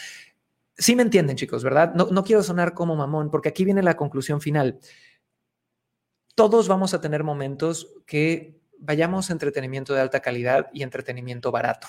Sí 0.77 0.95
me 0.95 1.03
entienden, 1.03 1.35
chicos, 1.35 1.63
¿verdad? 1.63 1.93
No, 1.93 2.07
no 2.07 2.23
quiero 2.23 2.43
sonar 2.43 2.73
como 2.73 2.95
mamón, 2.95 3.29
porque 3.29 3.49
aquí 3.49 3.63
viene 3.65 3.83
la 3.83 3.95
conclusión 3.95 4.41
final. 4.41 4.79
Todos 6.35 6.67
vamos 6.67 6.93
a 6.93 7.01
tener 7.01 7.23
momentos 7.23 7.93
que 8.05 8.59
vayamos 8.79 9.29
entretenimiento 9.29 9.93
de 9.93 10.01
alta 10.01 10.19
calidad 10.19 10.67
y 10.73 10.83
entretenimiento 10.83 11.51
barato. 11.51 11.87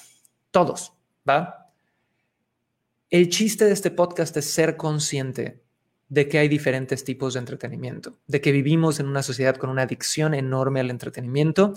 Todos, 0.50 0.92
¿va? 1.28 1.72
El 3.10 3.28
chiste 3.28 3.64
de 3.64 3.72
este 3.72 3.90
podcast 3.90 4.36
es 4.36 4.50
ser 4.50 4.76
consciente 4.76 5.62
de 6.08 6.28
que 6.28 6.38
hay 6.38 6.48
diferentes 6.48 7.04
tipos 7.04 7.34
de 7.34 7.40
entretenimiento, 7.40 8.18
de 8.26 8.40
que 8.40 8.52
vivimos 8.52 9.00
en 9.00 9.06
una 9.06 9.22
sociedad 9.22 9.56
con 9.56 9.70
una 9.70 9.82
adicción 9.82 10.34
enorme 10.34 10.80
al 10.80 10.90
entretenimiento 10.90 11.74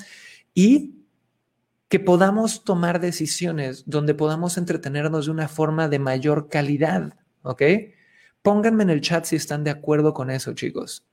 y 0.53 0.96
que 1.89 1.99
podamos 1.99 2.63
tomar 2.63 2.99
decisiones 2.99 3.83
donde 3.85 4.13
podamos 4.13 4.57
entretenernos 4.57 5.25
de 5.25 5.31
una 5.31 5.47
forma 5.47 5.87
de 5.87 5.99
mayor 5.99 6.49
calidad, 6.49 7.13
¿ok? 7.43 7.61
Pónganme 8.41 8.83
en 8.83 8.89
el 8.89 9.01
chat 9.01 9.25
si 9.25 9.37
están 9.37 9.63
de 9.63 9.71
acuerdo 9.71 10.13
con 10.13 10.29
eso, 10.29 10.53
chicos. 10.53 11.05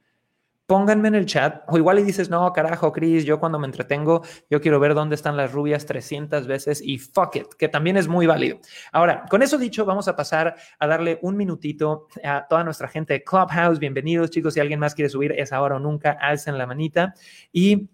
Pónganme 0.67 1.09
en 1.09 1.15
el 1.15 1.27
chat, 1.27 1.63
o 1.69 1.77
igual 1.77 1.99
y 1.99 2.03
dices, 2.03 2.31
no, 2.31 2.51
carajo, 2.55 2.91
Chris, 2.91 3.27
yo 3.27 3.39
cuando 3.39 3.59
me 3.59 3.67
entretengo, 3.67 4.23
yo 4.49 4.63
quiero 4.63 4.81
ver 4.81 4.95
dónde 4.95 5.15
están 5.15 5.37
las 5.37 5.53
rubias 5.53 5.85
300 5.85 6.47
veces 6.47 6.81
y 6.83 6.99
fuck 6.99 7.37
it, 7.37 7.49
que 7.59 7.69
también 7.69 7.99
es 7.99 8.09
muy 8.09 8.27
válido. 8.27 8.61
Ahora, 8.91 9.27
con 9.29 9.43
eso 9.43 9.59
dicho, 9.59 9.85
vamos 9.85 10.09
a 10.09 10.17
pasar 10.17 10.57
a 10.79 10.87
darle 10.87 11.19
un 11.21 11.37
minutito 11.37 12.07
a 12.25 12.47
toda 12.49 12.65
nuestra 12.65 12.89
gente 12.89 13.13
de 13.13 13.23
Clubhouse. 13.23 13.79
Bienvenidos, 13.79 14.31
chicos. 14.31 14.55
Si 14.55 14.61
alguien 14.61 14.81
más 14.81 14.95
quiere 14.95 15.11
subir, 15.11 15.33
es 15.33 15.53
ahora 15.53 15.77
o 15.77 15.81
nunca, 15.81 16.13
alcen 16.19 16.57
la 16.57 16.67
manita. 16.67 17.15
Y 17.53 17.91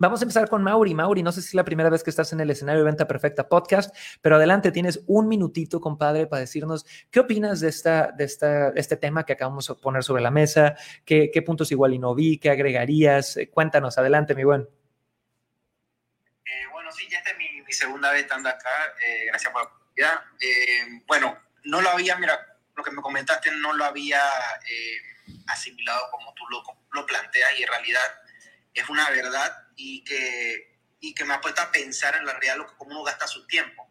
Vamos 0.00 0.20
a 0.20 0.24
empezar 0.24 0.48
con 0.48 0.62
Mauri. 0.62 0.94
Mauri, 0.94 1.24
no 1.24 1.32
sé 1.32 1.42
si 1.42 1.48
es 1.48 1.54
la 1.54 1.64
primera 1.64 1.90
vez 1.90 2.04
que 2.04 2.10
estás 2.10 2.32
en 2.32 2.38
el 2.38 2.48
escenario 2.50 2.82
de 2.82 2.86
Venta 2.86 3.08
Perfecta 3.08 3.48
Podcast, 3.48 3.92
pero 4.22 4.36
adelante, 4.36 4.70
tienes 4.70 5.00
un 5.08 5.26
minutito, 5.26 5.80
compadre, 5.80 6.28
para 6.28 6.38
decirnos 6.40 6.86
qué 7.10 7.18
opinas 7.18 7.58
de, 7.58 7.68
esta, 7.68 8.12
de 8.12 8.24
esta, 8.24 8.68
este 8.70 8.96
tema 8.96 9.26
que 9.26 9.32
acabamos 9.32 9.66
de 9.66 9.74
poner 9.74 10.04
sobre 10.04 10.22
la 10.22 10.30
mesa, 10.30 10.76
qué, 11.04 11.30
qué 11.32 11.42
puntos 11.42 11.72
igual 11.72 11.94
y 11.94 11.98
no 11.98 12.14
vi, 12.14 12.38
qué 12.38 12.50
agregarías. 12.50 13.38
Eh, 13.38 13.50
cuéntanos, 13.50 13.98
adelante, 13.98 14.36
mi 14.36 14.44
buen. 14.44 14.68
Eh, 16.44 16.66
bueno, 16.70 16.92
sí, 16.92 17.08
ya 17.10 17.18
esta 17.18 17.30
es 17.32 17.38
mi, 17.38 17.72
segunda 17.72 18.12
vez 18.12 18.22
estando 18.22 18.50
acá. 18.50 18.70
Eh, 19.04 19.26
gracias 19.26 19.52
por 19.52 19.62
la 19.62 19.68
oportunidad. 19.68 20.20
bueno, 21.08 21.36
no 21.64 21.80
lo 21.80 21.90
había, 21.90 22.16
mira, 22.18 22.38
lo 22.76 22.84
que 22.84 22.92
me 22.92 23.02
comentaste 23.02 23.50
no 23.50 23.72
lo 23.72 23.84
había 23.84 24.20
asimilado 25.48 26.08
como 26.12 26.32
tú 26.34 26.44
lo, 26.50 26.62
lo 26.92 27.04
planteas 27.04 27.58
y 27.58 27.64
en 27.64 27.68
realidad 27.68 28.00
es 28.78 28.88
una 28.88 29.08
verdad 29.10 29.68
y 29.76 30.04
que, 30.04 30.78
y 31.00 31.14
que 31.14 31.24
me 31.24 31.34
ha 31.34 31.40
puesto 31.40 31.62
a 31.62 31.70
pensar 31.70 32.16
en 32.16 32.24
la 32.24 32.32
realidad 32.32 32.66
cómo 32.76 32.90
uno 32.90 33.04
gasta 33.04 33.26
su 33.26 33.46
tiempo. 33.46 33.90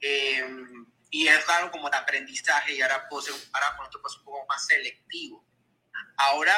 Em, 0.00 0.86
y 1.10 1.28
es 1.28 1.48
algo 1.48 1.70
como 1.70 1.88
de 1.88 1.96
aprendizaje 1.96 2.74
y 2.74 2.82
ahora 2.82 3.08
puedo 3.08 3.22
ser 3.22 3.34
ahora 3.52 3.76
con 3.76 3.86
esto 3.86 4.00
un 4.18 4.24
poco 4.24 4.46
más 4.46 4.66
selectivo. 4.66 5.44
Ahora, 6.16 6.54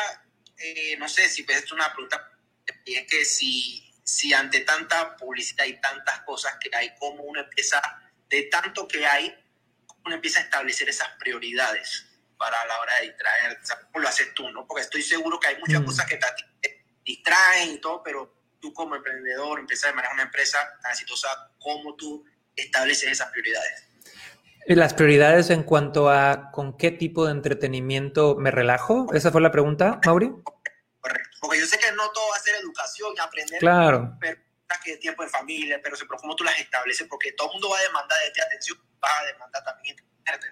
eh, 0.57 0.97
no 0.99 1.09
sé 1.09 1.29
si 1.29 1.45
es 1.49 1.73
una 1.73 1.93
pregunta, 1.93 2.33
es 2.85 3.07
que 3.07 3.25
si, 3.25 3.95
si 4.05 4.33
ante 4.33 4.61
tanta 4.61 5.17
publicidad 5.17 5.67
y 5.67 5.81
tantas 5.81 6.21
cosas 6.23 6.57
que 6.61 6.75
hay, 6.75 6.95
cómo 6.99 7.23
uno 7.23 7.41
empieza, 7.41 7.81
de 8.29 8.43
tanto 8.45 8.89
que 8.89 9.07
hay, 9.07 9.35
cómo 9.87 10.03
uno 10.07 10.15
empieza 10.17 10.41
a 10.41 10.43
establecer 10.43 10.89
esas 10.89 11.09
prioridades 11.19 12.07
para 12.37 12.65
la 12.67 12.81
hora 12.81 12.97
de 12.97 13.09
distraer, 13.09 13.61
¿cómo 13.93 14.03
lo 14.03 14.09
haces 14.09 14.33
tú? 14.35 14.49
¿no? 14.51 14.67
Porque 14.67 14.83
estoy 14.83 15.03
seguro 15.03 15.39
que 15.39 15.49
hay 15.49 15.59
muchas 15.59 15.83
mm. 15.83 15.85
cosas 15.85 16.07
que 16.07 16.17
te 16.17 16.27
distraen 17.09 17.73
y 17.73 17.79
todo, 17.79 18.03
pero 18.03 18.35
tú 18.61 18.73
como 18.75 18.95
emprendedor, 18.95 19.59
empezar 19.59 19.91
a 19.91 19.95
manejar 19.95 20.15
una 20.15 20.25
empresa 20.25 20.59
tan 20.83 20.93
exitosa, 20.93 21.29
¿cómo 21.59 21.97
tú 21.97 22.25
estableces 22.55 23.11
esas 23.11 23.31
prioridades? 23.31 23.85
Las 24.67 24.93
prioridades 24.93 25.49
en 25.49 25.63
cuanto 25.63 26.11
a 26.11 26.51
con 26.53 26.77
qué 26.77 26.91
tipo 26.91 27.25
de 27.25 27.33
entretenimiento 27.33 28.37
me 28.37 28.51
relajo, 28.51 29.07
esa 29.15 29.33
fue 29.33 29.41
la 29.41 29.51
pregunta, 29.51 29.99
Mauri. 30.05 30.31
Correcto, 31.01 31.39
porque 31.41 31.61
yo 31.61 31.67
sé 31.67 31.79
que 31.79 31.91
no 31.93 32.11
todo 32.11 32.29
va 32.29 32.37
a 32.37 32.41
ser 32.41 32.57
educación 32.57 33.15
y 33.17 33.21
aprender, 33.21 33.59
claro. 33.59 34.17
pero 34.21 34.39
que 34.85 34.99
tiempo 34.99 35.23
en 35.23 35.31
familia, 35.31 35.81
pero, 35.83 35.97
cómo 36.21 36.37
tú 36.37 36.45
las 36.45 36.59
estableces, 36.61 37.07
porque 37.09 37.33
todo 37.33 37.49
el 37.49 37.53
mundo 37.55 37.71
va 37.71 37.79
a 37.79 37.83
demandar 37.83 38.19
de 38.23 38.31
ti 38.33 38.41
atención, 38.41 38.79
va 39.03 39.09
a 39.21 39.27
demandar 39.33 39.65
también 39.65 39.97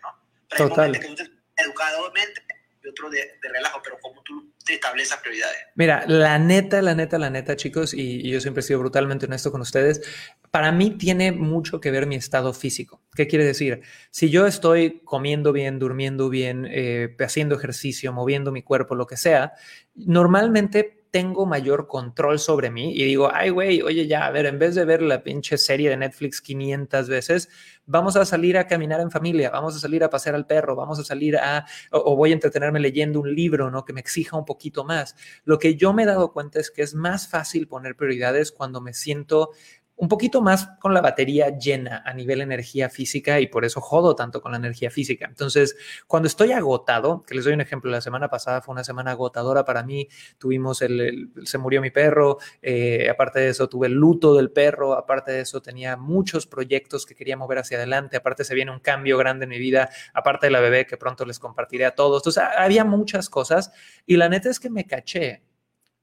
¿no? 0.03 0.27
Pero 0.49 0.69
Total. 0.71 0.95
hay 0.95 1.01
que 1.01 1.07
tú 1.07 1.23
educadamente 1.59 2.43
otro 2.89 3.11
de, 3.11 3.39
relajo, 3.43 3.81
pero 3.83 3.99
cómo 4.01 4.23
tú 4.23 4.46
te 4.67 4.75
estableces 4.75 5.17
prioridades. 5.19 5.59
Mira, 5.77 6.05
la 6.09 6.39
neta, 6.39 6.83
la 6.83 6.95
neta, 6.95 7.19
la 7.19 7.31
neta, 7.31 7.57
chicos, 7.57 7.95
y, 7.95 8.29
yo 8.29 8.41
siempre 8.41 8.61
he 8.61 8.63
sido 8.65 8.81
brutalmente 8.81 9.27
honesto 9.27 9.53
con 9.53 9.61
ustedes, 9.61 10.03
para 10.51 10.73
mí 10.73 10.91
tiene 10.91 11.33
mucho 11.33 11.81
que 11.81 11.91
ver 11.91 12.07
mi 12.07 12.17
estado 12.17 12.53
físico. 12.53 13.01
¿Qué 13.15 13.29
quiere 13.29 13.45
decir? 13.45 13.83
Si 14.11 14.29
yo 14.29 14.47
estoy 14.47 15.01
comiendo 15.05 15.53
bien, 15.53 15.79
durmiendo 15.79 16.29
bien, 16.29 16.67
eh, 16.69 17.17
haciendo 17.21 17.55
ejercicio, 17.55 18.13
moviendo 18.13 18.51
mi 18.51 18.63
cuerpo, 18.63 18.97
lo 18.97 19.07
que 19.07 19.17
sea, 19.17 19.53
normalmente 19.95 21.06
tengo 21.17 21.47
mayor 21.47 21.87
control 21.87 22.39
sobre 22.39 22.71
mí 22.71 22.93
y 22.93 23.03
digo, 23.03 23.31
ay, 23.33 23.49
güey, 23.49 23.81
oye, 23.81 24.07
ya, 24.07 24.27
a 24.27 24.31
ver, 24.31 24.45
en 24.45 24.59
vez 24.59 24.75
de 24.75 24.85
ver 24.85 25.01
la 25.01 25.23
pinche 25.23 25.57
serie 25.57 25.89
de 25.89 25.97
Netflix 25.97 26.43
500 26.43 27.09
veces, 27.09 27.49
vamos 27.87 28.17
a 28.17 28.27
salir 28.27 28.59
a 28.59 28.67
caminar 28.67 29.01
en 29.01 29.11
familia, 29.11 29.49
vamos 29.49 29.75
a 29.75 29.79
salir 29.79 30.05
a 30.05 30.11
pasear 30.11 30.35
al 30.35 30.47
perro, 30.47 30.77
vamos 30.77 30.99
a 30.99 31.05
salir 31.05 31.39
a, 31.39 31.65
o, 31.91 32.15
voy 32.17 32.33
a 32.33 32.35
entretenerme 32.35 32.81
leyendo 32.81 33.21
un 33.21 33.35
libro, 33.35 33.71
¿no? 33.71 33.87
Que 33.87 33.95
me 33.95 34.01
exija 34.01 34.37
un 34.37 34.45
poquito 34.45 34.85
más. 34.85 35.17
Lo 35.47 35.59
que 35.59 35.75
yo 35.75 35.95
me 35.95 36.03
he 36.03 36.07
dado 36.07 36.35
cuenta 36.35 36.61
es 36.61 36.71
que 36.71 36.83
es 36.83 36.95
más 36.95 37.29
fácil 37.29 37.67
poner 37.67 37.97
prioridades 37.97 38.53
cuando 38.53 38.83
me 38.83 38.93
siento 38.93 39.53
un 39.97 40.09
poquito 40.09 40.43
más 40.43 40.69
con 40.79 40.93
la 40.93 41.01
batería 41.01 41.57
llena 41.57 42.03
a 42.05 42.13
nivel 42.13 42.43
energía 42.43 42.91
física 42.91 43.41
y 43.41 43.47
por 43.47 43.65
eso 43.65 43.81
jodo 43.81 44.15
tanto 44.15 44.43
con 44.43 44.53
la 44.53 44.59
energía 44.59 44.91
física. 44.91 45.27
Entonces, 45.27 45.77
cuando 46.07 46.27
estoy 46.27 46.53
agotado, 46.53 47.23
que 47.23 47.35
les 47.35 47.45
doy 47.45 47.55
un 47.55 47.63
ejemplo, 47.63 47.91
la 47.91 48.03
semana 48.03 48.29
pasada 48.29 48.61
fue 48.61 48.73
una 48.73 48.85
semana 48.85 49.13
agotadora 49.13 49.65
para 49.65 49.83
mí, 49.83 50.09
tuvimos 50.39 50.83
el, 50.83 51.31
se 51.45 51.57
murió 51.59 51.81
mi 51.81 51.91
perro, 51.91 52.39
eh, 52.61 53.09
aparte 53.09 53.41
de 53.41 53.49
eso 53.49 53.69
tuve 53.69 53.87
el 53.87 53.95
luto 53.95 54.35
del 54.35 54.51
perro, 54.51 54.93
aparte 54.93 55.33
de 55.33 55.41
eso 55.41 55.63
tenía 55.63 55.97
muchos 55.97 56.47
proyectos 56.47 57.07
que 57.07 57.15
quería 57.15 57.37
mover 57.39 57.59
hacia 57.59 57.79
adelante, 57.79 58.19
aparte 58.19 58.45
se 58.45 58.55
viene 58.55 58.73
un 58.73 58.81
cambio 58.81 59.17
grande 59.17 59.45
en 59.45 59.51
mi 59.51 59.59
vida, 59.59 59.89
aparte 60.13 60.47
de 60.47 60.51
la 60.51 60.61
bebé 60.61 60.87
que 60.87 60.99
pronto 60.99 61.25
les 61.25 61.39
compartiré 61.39 61.87
a 61.87 61.95
todos. 61.95 62.21
Entonces, 62.21 62.43
había 62.57 62.85
muchas 62.85 63.31
cosas 63.31 63.73
y 64.05 64.17
la 64.17 64.29
neta 64.29 64.51
es 64.51 64.61
que 64.61 64.69
me 64.69 64.87
caché 64.87 65.46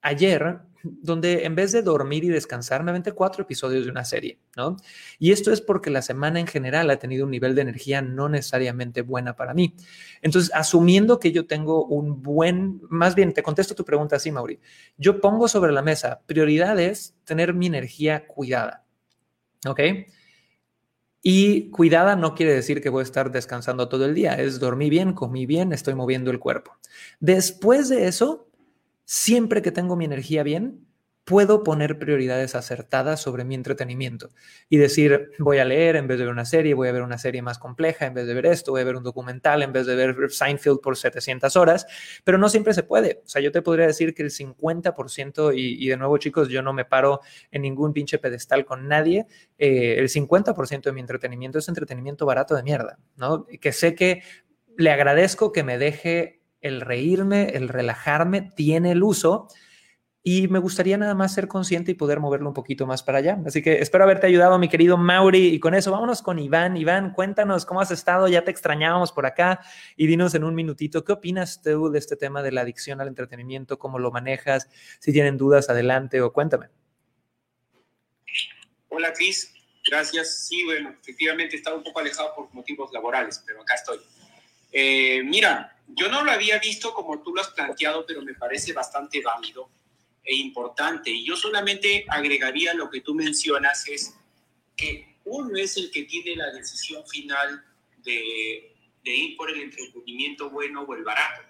ayer 0.03 0.59
donde 0.83 1.45
en 1.45 1.55
vez 1.55 1.71
de 1.71 1.81
dormir 1.81 2.25
y 2.25 2.29
descansar, 2.29 2.83
me 2.83 2.91
aventé 2.91 3.13
cuatro 3.13 3.43
episodios 3.43 3.85
de 3.85 3.91
una 3.91 4.03
serie, 4.03 4.39
¿no? 4.57 4.75
Y 5.17 5.31
esto 5.31 5.51
es 5.51 5.61
porque 5.61 5.89
la 5.89 6.01
semana 6.01 6.39
en 6.39 6.47
general 6.47 6.89
ha 6.89 6.97
tenido 6.97 7.25
un 7.25 7.31
nivel 7.31 7.55
de 7.55 7.61
energía 7.61 8.01
no 8.01 8.27
necesariamente 8.27 9.01
buena 9.01 9.35
para 9.35 9.53
mí. 9.53 9.75
Entonces, 10.21 10.51
asumiendo 10.53 11.19
que 11.19 11.31
yo 11.31 11.47
tengo 11.47 11.85
un 11.85 12.21
buen, 12.21 12.81
más 12.89 13.15
bien, 13.15 13.33
te 13.33 13.43
contesto 13.43 13.75
tu 13.75 13.85
pregunta 13.85 14.17
así, 14.17 14.31
Mauri. 14.31 14.59
Yo 14.97 15.21
pongo 15.21 15.47
sobre 15.47 15.71
la 15.71 15.81
mesa 15.81 16.21
prioridades, 16.25 17.15
tener 17.23 17.53
mi 17.53 17.67
energía 17.67 18.27
cuidada, 18.27 18.85
¿ok? 19.65 19.79
Y 21.21 21.69
cuidada 21.69 22.17
no 22.17 22.35
quiere 22.35 22.53
decir 22.53 22.81
que 22.81 22.89
voy 22.89 22.99
a 22.99 23.03
estar 23.03 23.31
descansando 23.31 23.87
todo 23.87 24.03
el 24.03 24.13
día, 24.13 24.33
es 24.33 24.59
dormir 24.59 24.89
bien, 24.89 25.13
comí 25.13 25.45
bien, 25.45 25.71
estoy 25.71 25.95
moviendo 25.95 26.29
el 26.29 26.39
cuerpo. 26.39 26.73
Después 27.21 27.87
de 27.87 28.07
eso, 28.07 28.49
siempre 29.05 29.61
que 29.61 29.71
tengo 29.71 29.95
mi 29.95 30.05
energía 30.05 30.43
bien, 30.43 30.85
puedo 31.25 31.63
poner 31.63 31.99
prioridades 31.99 32.53
acertadas 32.55 33.21
sobre 33.21 33.45
mi 33.45 33.55
entretenimiento 33.55 34.29
y 34.67 34.77
decir, 34.77 35.31
voy 35.39 35.59
a 35.59 35.65
leer 35.65 35.95
en 35.95 36.07
vez 36.07 36.17
de 36.17 36.25
ver 36.25 36.33
una 36.33 36.43
serie, 36.43 36.73
voy 36.73 36.89
a 36.89 36.91
ver 36.91 37.01
una 37.01 37.17
serie 37.17 37.41
más 37.41 37.59
compleja 37.59 38.05
en 38.05 38.13
vez 38.13 38.27
de 38.27 38.33
ver 38.33 38.45
esto, 38.45 38.71
voy 38.71 38.81
a 38.81 38.83
ver 38.83 38.97
un 38.97 39.03
documental 39.03 39.63
en 39.63 39.71
vez 39.71 39.85
de 39.85 39.95
ver 39.95 40.15
Seinfeld 40.29 40.81
por 40.81 40.97
700 40.97 41.55
horas, 41.55 41.87
pero 42.23 42.37
no 42.37 42.49
siempre 42.49 42.73
se 42.73 42.83
puede. 42.83 43.21
O 43.25 43.29
sea, 43.29 43.41
yo 43.41 43.51
te 43.51 43.61
podría 43.61 43.87
decir 43.87 44.13
que 44.13 44.23
el 44.23 44.31
50%, 44.31 45.53
y, 45.55 45.87
de 45.87 45.97
nuevo 45.97 46.17
chicos, 46.17 46.49
yo 46.49 46.61
no 46.61 46.73
me 46.73 46.83
paro 46.83 47.21
en 47.51 47.61
ningún 47.61 47.93
pinche 47.93 48.17
pedestal 48.17 48.65
con 48.65 48.87
nadie, 48.87 49.25
eh, 49.57 49.95
el 49.97 50.09
50% 50.09 50.83
de 50.83 50.91
mi 50.91 50.99
entretenimiento 50.99 51.59
es 51.59 51.69
entretenimiento 51.69 52.25
barato 52.25 52.53
de 52.55 52.63
mierda, 52.63 52.99
¿no? 53.15 53.45
Que 53.45 53.71
sé 53.71 53.95
que 53.95 54.23
le 54.77 54.91
agradezco 54.91 55.51
que 55.51 55.63
me 55.63 55.77
deje 55.77 56.42
el 56.63 56.81
reírme, 56.81 57.49
el 57.49 57.69
relajarme, 57.69 58.41
tiene 58.55 58.93
el 58.93 59.03
uso. 59.03 59.47
Y 60.25 60.47
me 60.47 60.59
gustaría 60.59 60.97
nada 60.97 61.13
más 61.15 61.33
ser 61.33 61.49
consciente 61.49 61.91
y 61.91 61.95
poder 61.95 62.21
moverlo 62.21 62.47
un 62.47 62.53
poquito 62.53 62.87
más 62.87 63.03
para 63.03 63.17
allá. 63.17 63.37
Así 63.45 63.61
que 63.61 63.79
espero 63.79 64.05
haberte 64.05 64.25
ayudado, 64.25 64.57
mi 64.57 64.69
querido 64.69 64.97
Mauri. 64.97 65.47
Y 65.47 65.59
con 65.59 65.75
eso, 65.75 65.91
vámonos 65.91 66.21
con 66.21 66.39
Iván. 66.39 66.77
Iván, 66.77 67.11
cuéntanos 67.11 67.65
cómo 67.65 67.81
has 67.81 67.91
estado. 67.91 68.29
Ya 68.29 68.45
te 68.45 68.49
extrañábamos 68.49 69.11
por 69.11 69.25
acá. 69.25 69.59
Y 69.97 70.07
dinos 70.07 70.33
en 70.33 70.45
un 70.45 70.55
minutito, 70.55 71.03
¿qué 71.03 71.11
opinas 71.11 71.61
tú 71.61 71.91
de 71.91 71.99
este 71.99 72.15
tema 72.15 72.41
de 72.41 72.53
la 72.53 72.61
adicción 72.61 73.01
al 73.01 73.09
entretenimiento? 73.09 73.77
¿Cómo 73.77 73.99
lo 73.99 74.11
manejas? 74.11 74.69
Si 74.99 75.11
tienen 75.11 75.35
dudas, 75.35 75.69
adelante 75.69 76.21
o 76.21 76.31
cuéntame. 76.31 76.67
Hola, 78.87 79.11
Cris. 79.11 79.53
Gracias. 79.89 80.47
Sí, 80.47 80.63
bueno, 80.63 80.95
efectivamente 81.01 81.57
he 81.57 81.73
un 81.73 81.83
poco 81.83 81.99
alejado 81.99 82.33
por 82.33 82.53
motivos 82.53 82.93
laborales, 82.93 83.43
pero 83.45 83.61
acá 83.61 83.75
estoy. 83.75 83.99
Eh, 84.71 85.21
mira, 85.23 85.72
yo 85.87 86.09
no 86.09 86.23
lo 86.23 86.31
había 86.31 86.59
visto 86.59 86.93
como 86.93 87.21
tú 87.21 87.33
lo 87.33 87.41
has 87.41 87.49
planteado, 87.49 88.05
pero 88.05 88.21
me 88.21 88.33
parece 88.33 88.73
bastante 88.73 89.21
válido 89.21 89.69
e 90.23 90.35
importante. 90.35 91.09
Y 91.09 91.25
yo 91.25 91.35
solamente 91.35 92.05
agregaría 92.09 92.73
lo 92.73 92.89
que 92.89 93.01
tú 93.01 93.13
mencionas, 93.13 93.87
es 93.87 94.15
que 94.75 95.17
uno 95.25 95.57
es 95.57 95.77
el 95.77 95.91
que 95.91 96.03
tiene 96.03 96.35
la 96.35 96.51
decisión 96.51 97.05
final 97.07 97.63
de, 98.03 98.75
ir 99.03 99.37
por 99.37 99.49
el 99.49 99.61
entretenimiento 99.61 100.49
bueno 100.49 100.81
o 100.81 100.95
el 100.95 101.03
barato. 101.03 101.41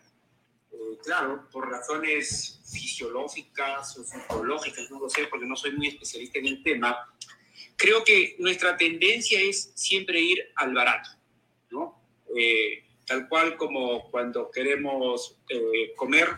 Eh, 0.72 0.98
claro, 1.04 1.48
por 1.52 1.69
razones 1.69 2.60
fisiológicas 2.65 3.98
o 3.98 4.04
psicológicas, 4.04 4.89
no 4.89 5.00
lo 5.00 5.10
sé, 5.10 5.28
porque 5.28 5.46
no 5.46 5.56
soy 5.56 5.72
muy 5.72 5.88
especialista 5.88 6.39
en 6.39 6.48
el 6.48 6.63
tema, 6.63 6.98
creo 7.76 8.04
que 8.04 8.36
nuestra 8.39 8.76
tendencia 8.76 9.39
es 9.39 9.72
siempre 9.76 10.19
ir 10.19 10.52
al 10.56 10.74
barato, 10.74 11.10
¿no? 11.69 12.02
Eh, 12.36 12.84
tal 13.13 13.30
cual 13.30 13.58
como 13.58 14.10
cuando 14.10 14.49
queremos 14.49 15.38
eh, 15.47 15.93
comer, 15.95 16.30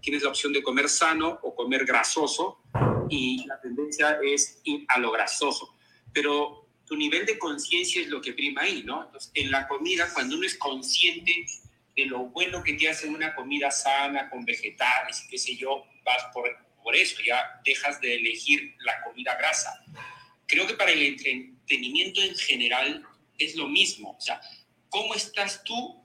tienes 0.00 0.22
la 0.22 0.28
opción 0.28 0.52
de 0.52 0.62
comer 0.62 0.88
sano 0.88 1.40
o 1.42 1.52
comer 1.52 1.84
grasoso 1.84 2.62
y 3.10 3.44
la 3.46 3.60
tendencia 3.60 4.18
es 4.22 4.60
ir 4.62 4.84
a 4.86 5.00
lo 5.00 5.10
grasoso. 5.10 5.74
Pero 6.12 6.68
tu 6.86 6.96
nivel 6.96 7.26
de 7.26 7.38
conciencia 7.38 8.00
es 8.00 8.08
lo 8.08 8.20
que 8.20 8.34
prima 8.34 8.62
ahí, 8.62 8.84
¿no? 8.84 9.04
Entonces, 9.04 9.32
en 9.34 9.50
la 9.50 9.66
comida, 9.66 10.12
cuando 10.14 10.36
uno 10.36 10.46
es 10.46 10.56
consciente 10.56 11.44
de 11.96 12.06
lo 12.06 12.26
bueno 12.26 12.62
que 12.62 12.74
te 12.74 12.88
hace 12.88 13.08
una 13.08 13.34
comida 13.34 13.72
sana, 13.72 14.30
con 14.30 14.44
vegetales 14.44 15.24
y 15.24 15.28
qué 15.28 15.38
sé 15.38 15.56
yo, 15.56 15.84
vas 16.04 16.24
por, 16.32 16.48
por 16.84 16.94
eso, 16.94 17.20
ya 17.26 17.60
dejas 17.64 18.00
de 18.00 18.14
elegir 18.14 18.76
la 18.78 19.02
comida 19.02 19.34
grasa. 19.34 19.84
Creo 20.46 20.68
que 20.68 20.74
para 20.74 20.92
el 20.92 21.02
entretenimiento 21.02 22.20
en 22.22 22.36
general 22.36 23.04
es 23.38 23.56
lo 23.56 23.66
mismo. 23.66 24.16
O 24.16 24.20
sea, 24.20 24.40
¿cómo 24.88 25.14
estás 25.14 25.64
tú 25.64 26.01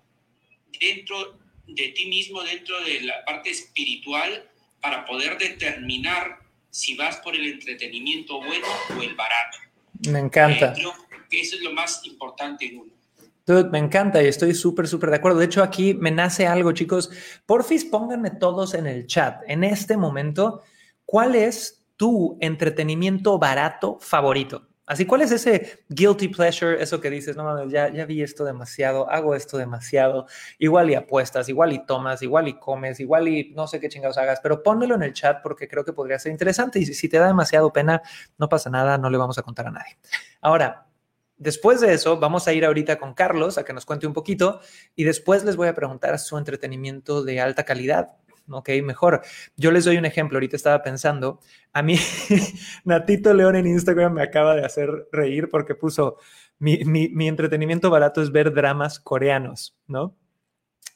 dentro 0.80 1.38
de 1.68 1.90
ti 1.90 2.06
mismo, 2.08 2.44
dentro 2.44 2.80
de 2.84 3.02
la 3.02 3.26
parte 3.26 3.50
espiritual, 3.50 4.50
para 4.82 5.06
poder 5.06 5.38
determinar 5.38 6.40
si 6.70 6.96
vas 6.96 7.18
por 7.18 7.36
el 7.36 7.46
entretenimiento 7.48 8.40
bueno 8.40 8.68
o 8.98 9.02
el 9.02 9.16
barato. 9.16 9.58
Me 10.10 10.20
encanta. 10.20 10.74
creo 10.74 10.94
que 11.30 11.42
eso 11.42 11.56
es 11.56 11.62
lo 11.64 11.74
más 11.74 12.06
importante 12.06 12.66
en 12.66 12.80
uno. 12.80 12.94
me 13.72 13.80
encanta 13.80 14.22
y 14.22 14.28
estoy 14.28 14.54
súper, 14.54 14.88
súper 14.88 15.10
de 15.10 15.16
acuerdo. 15.18 15.40
De 15.40 15.46
hecho, 15.46 15.64
aquí 15.64 15.94
me 15.94 16.12
nace 16.12 16.46
algo, 16.46 16.72
chicos. 16.72 17.10
Porfis, 17.46 17.86
pónganme 17.86 18.32
todos 18.32 18.74
en 18.74 18.88
el 18.88 19.08
chat 19.08 19.42
en 19.48 19.64
este 19.64 19.98
momento. 19.98 20.62
¿Cuál 21.06 21.36
es 21.36 21.84
tu 21.96 22.38
entretenimiento 22.42 23.40
barato 23.40 23.98
favorito? 24.00 24.68
Así, 24.88 25.06
¿cuál 25.06 25.22
es 25.22 25.32
ese 25.32 25.84
guilty 25.90 26.30
pleasure? 26.30 26.82
Eso 26.82 27.02
que 27.02 27.10
dices, 27.10 27.36
no, 27.36 27.68
ya, 27.68 27.90
ya 27.90 28.06
vi 28.06 28.24
esto 28.24 28.46
demasiado, 28.46 29.10
hago 29.10 29.36
esto 29.36 29.58
demasiado, 29.58 30.28
igual 30.60 30.90
y 30.90 30.96
apuestas, 30.96 31.50
igual 31.50 31.74
y 31.74 31.86
tomas, 31.86 32.22
igual 32.22 32.48
y 32.48 32.58
comes, 32.58 33.02
igual 33.02 33.28
y 33.28 33.52
no 33.54 33.68
sé 33.68 33.82
qué 33.82 33.90
chingados 33.90 34.18
hagas, 34.18 34.40
pero 34.42 34.64
pónmelo 34.64 34.96
en 34.96 35.04
el 35.04 35.12
chat 35.12 35.42
porque 35.44 35.68
creo 35.68 35.84
que 35.84 35.92
podría 35.92 36.18
ser 36.20 36.32
interesante 36.32 36.80
y 36.80 36.86
si 36.86 37.10
te 37.10 37.18
da 37.18 37.28
demasiado 37.28 37.74
pena, 37.74 38.02
no 38.38 38.48
pasa 38.48 38.70
nada, 38.70 38.98
no 38.98 39.10
le 39.10 39.18
vamos 39.18 39.38
a 39.38 39.44
contar 39.44 39.68
a 39.68 39.72
nadie. 39.72 39.98
Ahora, 40.42 40.86
Después 41.40 41.82
de 41.82 41.94
eso, 41.94 42.18
vamos 42.18 42.48
a 42.48 42.54
ir 42.54 42.66
ahorita 42.66 42.98
con 42.98 43.14
Carlos 43.14 43.60
a 43.60 43.64
que 43.64 43.72
nos 43.72 43.86
cuente 43.86 44.08
un 44.08 44.14
poquito 44.14 44.60
y 44.96 45.04
después 45.04 45.44
les 45.44 45.56
voy 45.56 45.68
a 45.68 45.76
preguntar 45.76 46.18
su 46.18 46.36
entretenimiento 46.36 47.24
de 47.24 47.40
alta 47.40 47.64
calidad 47.64 48.14
ok, 48.50 48.70
mejor. 48.84 49.22
Yo 49.56 49.72
les 49.72 49.86
doy 49.86 49.98
un 49.98 50.06
ejemplo, 50.06 50.38
ahorita 50.38 50.56
estaba 50.56 50.82
pensando, 50.82 51.40
a 51.74 51.82
mí 51.82 51.98
Natito 52.86 53.34
León 53.34 53.56
en 53.56 53.68
Instagram 53.68 54.14
me 54.14 54.24
acaba 54.24 54.56
de 54.56 54.66
hacer 54.66 55.08
reír 55.12 55.50
porque 55.50 55.76
puso, 55.76 56.18
mi, 56.60 56.84
mi 56.86 57.28
entretenimiento 57.28 57.90
barato 57.90 58.22
es 58.22 58.32
ver 58.32 58.54
dramas 58.54 59.00
coreanos, 59.00 59.78
¿no? 59.88 60.16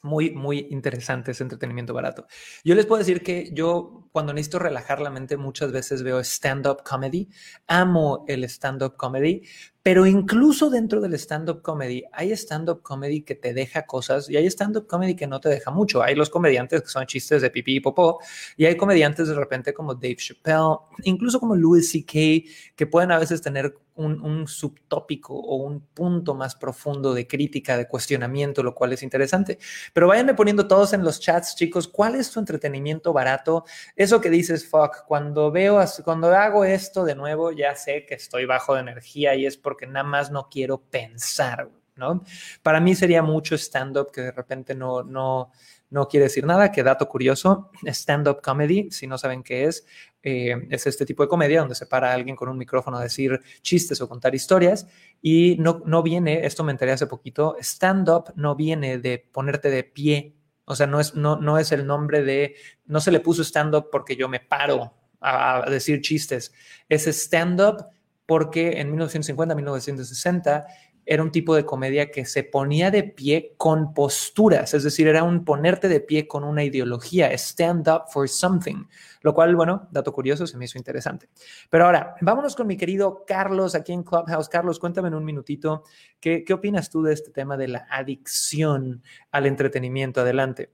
muy, 0.02 0.32
muy 0.32 0.66
interesante 0.70 1.30
ese 1.30 1.44
entretenimiento 1.44 1.94
barato. 1.94 2.26
Yo 2.64 2.74
les 2.74 2.86
puedo 2.86 2.98
decir 2.98 3.22
que 3.22 3.50
yo 3.52 4.01
cuando 4.12 4.34
necesito 4.34 4.58
relajar 4.58 5.00
la 5.00 5.10
mente 5.10 5.36
muchas 5.36 5.72
veces 5.72 6.02
veo 6.02 6.20
stand-up 6.20 6.82
comedy. 6.84 7.28
Amo 7.66 8.24
el 8.28 8.44
stand-up 8.44 8.96
comedy, 8.96 9.42
pero 9.82 10.06
incluso 10.06 10.70
dentro 10.70 11.00
del 11.00 11.14
stand-up 11.14 11.62
comedy 11.62 12.04
hay 12.12 12.30
stand-up 12.32 12.82
comedy 12.82 13.22
que 13.22 13.34
te 13.34 13.54
deja 13.54 13.86
cosas 13.86 14.28
y 14.28 14.36
hay 14.36 14.46
stand-up 14.46 14.86
comedy 14.86 15.16
que 15.16 15.26
no 15.26 15.40
te 15.40 15.48
deja 15.48 15.70
mucho. 15.70 16.02
Hay 16.02 16.14
los 16.14 16.30
comediantes 16.30 16.82
que 16.82 16.88
son 16.88 17.06
chistes 17.06 17.42
de 17.42 17.50
pipí 17.50 17.76
y 17.76 17.80
popó 17.80 18.20
y 18.56 18.66
hay 18.66 18.76
comediantes 18.76 19.28
de 19.28 19.34
repente 19.34 19.72
como 19.72 19.94
Dave 19.94 20.16
Chappelle, 20.16 20.76
incluso 21.04 21.40
como 21.40 21.56
Louis 21.56 21.90
C.K., 21.90 22.48
que 22.76 22.86
pueden 22.86 23.10
a 23.12 23.18
veces 23.18 23.40
tener 23.40 23.74
un, 23.94 24.46
subtópico 24.48 25.34
o 25.34 25.56
un 25.56 25.80
punto 25.80 26.34
más 26.34 26.54
profundo 26.54 27.14
de 27.14 27.26
crítica, 27.26 27.76
de 27.76 27.86
cuestionamiento, 27.86 28.62
lo 28.62 28.74
cual 28.74 28.92
es 28.92 29.02
interesante. 29.02 29.58
Pero 29.92 30.08
váyanme 30.08 30.34
poniendo 30.34 30.66
todos 30.66 30.92
en 30.92 31.04
los 31.04 31.20
chats, 31.20 31.56
chicos, 31.56 31.88
¿cuál 31.88 32.14
es 32.14 32.30
tu 32.30 32.40
entretenimiento 32.40 33.12
barato? 33.12 33.64
Eso 34.02 34.20
que 34.20 34.30
dices, 34.30 34.68
fuck, 34.68 35.04
cuando 35.06 35.52
veo, 35.52 35.78
cuando 36.02 36.34
hago 36.34 36.64
esto 36.64 37.04
de 37.04 37.14
nuevo, 37.14 37.52
ya 37.52 37.76
sé 37.76 38.04
que 38.04 38.14
estoy 38.14 38.46
bajo 38.46 38.74
de 38.74 38.80
energía 38.80 39.36
y 39.36 39.46
es 39.46 39.56
porque 39.56 39.86
nada 39.86 40.02
más 40.02 40.32
no 40.32 40.48
quiero 40.50 40.78
pensar, 40.78 41.70
¿no? 41.94 42.24
Para 42.64 42.80
mí 42.80 42.96
sería 42.96 43.22
mucho 43.22 43.54
stand-up 43.54 44.10
que 44.10 44.22
de 44.22 44.32
repente 44.32 44.74
no, 44.74 45.04
no, 45.04 45.52
no 45.90 46.08
quiere 46.08 46.24
decir 46.24 46.44
nada, 46.44 46.72
que 46.72 46.82
dato 46.82 47.06
curioso, 47.08 47.70
stand-up 47.84 48.40
comedy, 48.42 48.90
si 48.90 49.06
no 49.06 49.16
saben 49.18 49.44
qué 49.44 49.66
es, 49.66 49.86
eh, 50.20 50.56
es 50.68 50.84
este 50.88 51.06
tipo 51.06 51.22
de 51.22 51.28
comedia 51.28 51.60
donde 51.60 51.76
se 51.76 51.86
para 51.86 52.12
alguien 52.12 52.34
con 52.34 52.48
un 52.48 52.58
micrófono 52.58 52.96
a 52.96 53.04
decir 53.04 53.40
chistes 53.60 54.00
o 54.00 54.08
contar 54.08 54.34
historias 54.34 54.88
y 55.20 55.54
no, 55.60 55.80
no 55.86 56.02
viene, 56.02 56.44
esto 56.44 56.64
me 56.64 56.72
enteré 56.72 56.90
hace 56.90 57.06
poquito, 57.06 57.54
stand-up 57.60 58.32
no 58.34 58.56
viene 58.56 58.98
de 58.98 59.20
ponerte 59.20 59.70
de 59.70 59.84
pie, 59.84 60.34
o 60.64 60.76
sea, 60.76 60.86
no 60.86 61.00
es, 61.00 61.14
no, 61.14 61.36
no 61.36 61.58
es 61.58 61.72
el 61.72 61.86
nombre 61.86 62.22
de, 62.22 62.56
no 62.86 63.00
se 63.00 63.10
le 63.10 63.20
puso 63.20 63.42
stand-up 63.42 63.88
porque 63.90 64.16
yo 64.16 64.28
me 64.28 64.40
paro 64.40 64.94
a, 65.20 65.66
a 65.66 65.70
decir 65.70 66.00
chistes, 66.00 66.52
es 66.88 67.06
stand-up 67.06 67.86
porque 68.26 68.80
en 68.80 68.88
1950, 68.88 69.54
1960 69.54 70.66
era 71.04 71.22
un 71.22 71.32
tipo 71.32 71.54
de 71.54 71.64
comedia 71.64 72.10
que 72.10 72.24
se 72.24 72.44
ponía 72.44 72.90
de 72.90 73.02
pie 73.02 73.54
con 73.56 73.94
posturas, 73.94 74.74
es 74.74 74.84
decir, 74.84 75.08
era 75.08 75.24
un 75.24 75.44
ponerte 75.44 75.88
de 75.88 76.00
pie 76.00 76.28
con 76.28 76.44
una 76.44 76.64
ideología, 76.64 77.32
stand 77.32 77.88
up 77.88 78.04
for 78.12 78.28
something, 78.28 78.84
lo 79.22 79.34
cual, 79.34 79.56
bueno, 79.56 79.88
dato 79.90 80.12
curioso, 80.12 80.46
se 80.46 80.56
me 80.56 80.66
hizo 80.66 80.78
interesante. 80.78 81.28
Pero 81.70 81.86
ahora, 81.86 82.14
vámonos 82.20 82.54
con 82.54 82.66
mi 82.66 82.76
querido 82.76 83.24
Carlos 83.26 83.74
aquí 83.74 83.92
en 83.92 84.02
Clubhouse. 84.02 84.48
Carlos, 84.48 84.78
cuéntame 84.78 85.08
en 85.08 85.14
un 85.14 85.24
minutito, 85.24 85.84
¿qué, 86.20 86.44
qué 86.44 86.52
opinas 86.52 86.90
tú 86.90 87.02
de 87.02 87.14
este 87.14 87.30
tema 87.30 87.56
de 87.56 87.68
la 87.68 87.86
adicción 87.90 89.02
al 89.30 89.46
entretenimiento? 89.46 90.20
Adelante. 90.20 90.70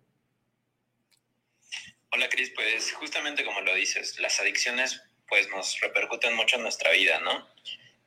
Hola, 2.10 2.28
Cris, 2.30 2.50
pues 2.54 2.92
justamente 2.92 3.44
como 3.44 3.60
lo 3.60 3.74
dices, 3.74 4.18
las 4.18 4.40
adicciones 4.40 5.02
pues 5.28 5.48
nos 5.50 5.78
repercuten 5.80 6.34
mucho 6.34 6.56
en 6.56 6.62
nuestra 6.62 6.90
vida, 6.92 7.20
¿no? 7.20 7.46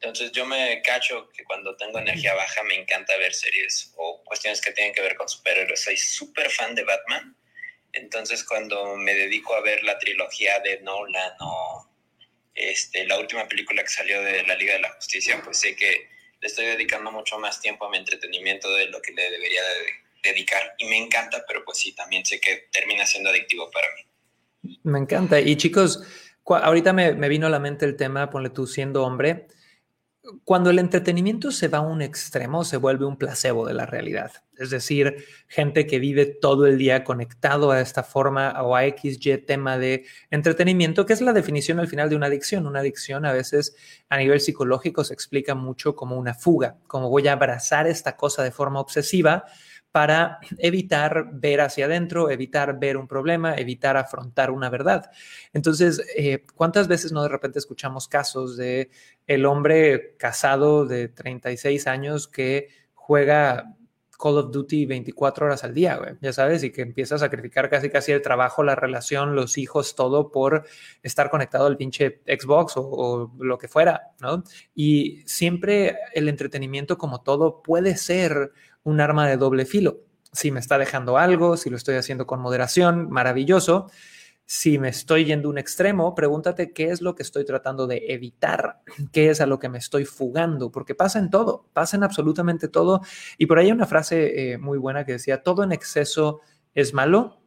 Entonces 0.02 0.32
yo 0.32 0.48
me 0.48 0.82
cacho 0.82 1.30
que 1.30 1.44
cuando 1.44 1.76
tengo 1.76 2.00
energía 2.00 2.34
baja 2.34 2.64
me 2.64 2.76
encanta 2.76 3.16
ver 3.18 3.36
series 3.36 3.94
o 3.98 4.24
cuestiones 4.24 4.60
que 4.60 4.72
tienen 4.72 4.96
que 4.96 5.02
ver 5.02 5.16
con 5.16 5.30
superhéroes. 5.30 5.84
Soy 5.84 5.96
súper 5.96 6.50
fan 6.50 6.74
de 6.74 6.84
Batman. 6.84 7.36
Entonces 7.94 8.44
cuando 8.44 8.96
me 8.96 9.14
dedico 9.14 9.54
a 9.54 9.62
ver 9.62 9.84
la 9.84 10.00
trilogía 10.00 10.60
de 10.62 10.80
Nolan 10.82 11.34
o 11.40 11.88
este, 12.56 13.06
la 13.06 13.20
última 13.20 13.48
película 13.48 13.84
que 13.84 13.90
salió 13.90 14.24
de 14.24 14.42
la 14.44 14.56
Liga 14.56 14.74
de 14.74 14.80
la 14.80 14.92
Justicia, 14.94 15.40
pues 15.44 15.58
sé 15.60 15.76
que 15.76 16.10
le 16.40 16.48
estoy 16.48 16.66
dedicando 16.66 17.12
mucho 17.12 17.38
más 17.38 17.62
tiempo 17.62 17.86
a 17.86 17.92
mi 17.92 17.98
entretenimiento 17.98 18.74
de 18.74 18.88
lo 18.88 19.04
que 19.04 19.12
le 19.12 19.30
debería 19.30 19.62
dedicar. 20.24 20.74
Y 20.80 20.86
me 20.86 20.98
encanta, 20.98 21.46
pero 21.48 21.64
pues 21.64 21.78
sí, 21.78 21.94
también 21.94 22.26
sé 22.26 22.40
que 22.40 22.70
termina 22.72 23.06
siendo 23.06 23.30
adictivo 23.30 23.70
para 23.70 23.88
mí. 23.94 24.78
Me 24.82 24.98
encanta. 24.98 25.40
Y 25.40 25.56
chicos, 25.58 26.02
ahorita 26.44 26.92
me, 26.92 27.14
me 27.14 27.30
vino 27.30 27.46
a 27.46 27.52
la 27.52 27.60
mente 27.60 27.86
el 27.86 27.96
tema, 27.96 28.32
ponle 28.32 28.50
tú 28.50 28.66
siendo 28.66 29.04
hombre 29.04 29.46
cuando 30.44 30.70
el 30.70 30.80
entretenimiento 30.80 31.52
se 31.52 31.68
va 31.68 31.80
a 31.80 31.82
un 31.82 32.02
extremo, 32.02 32.64
se 32.64 32.78
vuelve 32.78 33.06
un 33.06 33.18
placebo 33.18 33.66
de 33.66 33.74
la 33.74 33.86
realidad. 33.88 34.32
Es 34.58 34.70
decir, 34.70 35.26
gente 35.48 35.88
que 35.88 35.98
vive 35.98 36.26
todo 36.28 36.68
el 36.68 36.78
día 36.78 37.04
conectado 37.04 37.72
a 37.72 37.82
esta 37.82 38.04
forma 38.04 38.62
o 38.62 38.76
a 38.76 38.84
XY 38.84 39.40
tema 39.40 39.80
de 39.80 40.06
entretenimiento, 40.30 41.08
que 41.08 41.14
es 41.14 41.22
la 41.22 41.34
definición 41.34 41.80
al 41.80 41.88
final 41.88 42.10
de 42.10 42.16
una 42.16 42.28
adicción. 42.28 42.68
Una 42.68 42.82
adicción 42.82 43.26
a 43.26 43.34
veces 43.34 43.76
a 44.10 44.18
nivel 44.18 44.40
psicológico 44.40 45.04
se 45.04 45.16
explica 45.16 45.56
mucho 45.56 45.96
como 45.96 46.18
una 46.18 46.36
fuga, 46.36 46.78
como 46.86 47.10
voy 47.10 47.28
a 47.28 47.34
abrazar 47.34 47.88
esta 47.88 48.16
cosa 48.16 48.44
de 48.44 48.52
forma 48.52 48.80
obsesiva 48.80 49.46
para 49.92 50.40
evitar 50.58 51.30
ver 51.34 51.62
hacia 51.62 51.86
adentro, 51.86 52.30
evitar 52.30 52.80
ver 52.80 52.98
un 52.98 53.08
problema, 53.08 53.56
evitar 53.56 53.98
afrontar 53.98 54.52
una 54.52 54.70
verdad. 54.70 55.12
Entonces, 55.54 56.02
eh, 56.16 56.46
¿cuántas 56.56 56.88
veces 56.88 57.12
no 57.12 57.24
de 57.24 57.30
repente 57.30 57.60
escuchamos 57.60 58.08
casos 58.08 58.56
de 58.58 58.90
el 59.28 59.46
hombre 59.46 60.16
casado 60.18 60.86
de 60.86 61.10
36 61.10 61.88
años 61.88 62.28
que 62.28 62.70
juega 62.94 63.76
Call 64.22 64.38
of 64.38 64.52
Duty 64.52 64.86
24 64.86 65.48
horas 65.48 65.64
al 65.64 65.74
día, 65.74 66.00
ya 66.22 66.32
sabes, 66.32 66.64
y 66.64 66.72
que 66.72 66.84
empieza 66.84 67.16
a 67.16 67.18
sacrificar 67.18 67.70
casi 67.70 67.90
casi 67.90 68.12
el 68.12 68.22
trabajo, 68.22 68.64
la 68.64 68.76
relación, 68.76 69.36
los 69.36 69.58
hijos, 69.58 69.96
todo 69.96 70.32
por 70.32 70.64
estar 71.02 71.32
conectado 71.32 71.66
al 71.66 71.76
pinche 71.76 72.22
Xbox 72.28 72.78
o, 72.78 72.88
o, 72.88 73.34
lo 73.40 73.58
que 73.58 73.68
fuera, 73.68 74.12
¿no? 74.20 74.44
Y 74.76 75.24
siempre 75.26 75.98
el 76.14 76.30
entretenimiento 76.30 77.00
como 77.00 77.22
todo 77.22 77.64
puede 77.64 77.98
ser 77.98 78.52
un 78.84 79.02
arma 79.02 79.28
de 79.28 79.38
doble 79.38 79.66
filo. 79.66 80.02
Si 80.32 80.52
me 80.52 80.60
está 80.60 80.78
dejando 80.78 81.18
algo, 81.18 81.58
si 81.58 81.70
lo 81.70 81.78
estoy 81.78 81.96
haciendo 81.96 82.26
con 82.26 82.40
moderación, 82.40 83.10
maravilloso. 83.10 83.90
Si 84.46 84.80
me 84.80 84.90
estoy 84.90 85.26
yendo 85.26 85.48
a 85.48 85.52
un 85.52 85.58
extremo, 85.58 86.14
pregúntate 86.14 86.74
qué 86.74 86.90
es 86.90 87.02
lo 87.02 87.16
que 87.16 87.24
estoy 87.24 87.46
tratando 87.46 87.88
de 87.88 88.06
evitar, 88.10 88.82
qué 89.12 89.30
es 89.30 89.40
a 89.40 89.46
lo 89.46 89.60
que 89.60 89.70
me 89.70 89.78
estoy 89.78 90.06
fugando, 90.06 90.72
porque 90.72 90.96
pasa 90.96 91.20
en 91.20 91.30
todo, 91.30 91.70
pasa 91.74 91.96
en 91.96 92.04
absolutamente 92.04 92.68
todo. 92.68 93.02
Y 93.38 93.46
por 93.46 93.60
ahí 93.60 93.68
hay 93.68 93.72
una 93.72 93.86
frase 93.88 94.54
eh, 94.54 94.58
muy 94.58 94.78
buena 94.78 95.06
que 95.06 95.14
decía, 95.14 95.44
todo 95.44 95.64
en 95.64 95.72
exceso 95.72 96.42
es 96.74 96.94
malo, 96.94 97.42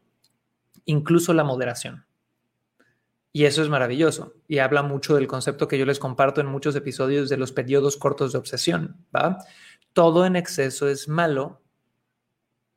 incluso 0.85 1.35
la 1.35 1.45
moderación. 1.45 2.07
Y 3.37 3.47
eso 3.47 3.63
es 3.63 3.69
maravilloso. 3.69 4.35
Y 4.47 4.59
habla 4.59 4.85
mucho 4.85 5.17
del 5.17 5.27
concepto 5.27 5.67
que 5.67 5.77
yo 5.77 5.85
les 5.85 5.99
comparto 5.99 6.41
en 6.41 6.47
muchos 6.47 6.77
episodios 6.77 7.29
de 7.29 7.37
los 7.37 7.51
periodos 7.51 7.97
cortos 7.97 8.31
de 8.33 8.39
obsesión, 8.39 9.05
¿va? 9.15 9.39
Todo 9.95 10.27
en 10.27 10.37
exceso 10.37 10.89
es 10.89 11.09
malo, 11.09 11.63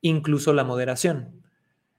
incluso 0.01 0.53
la 0.53 0.63
moderación. 0.63 1.43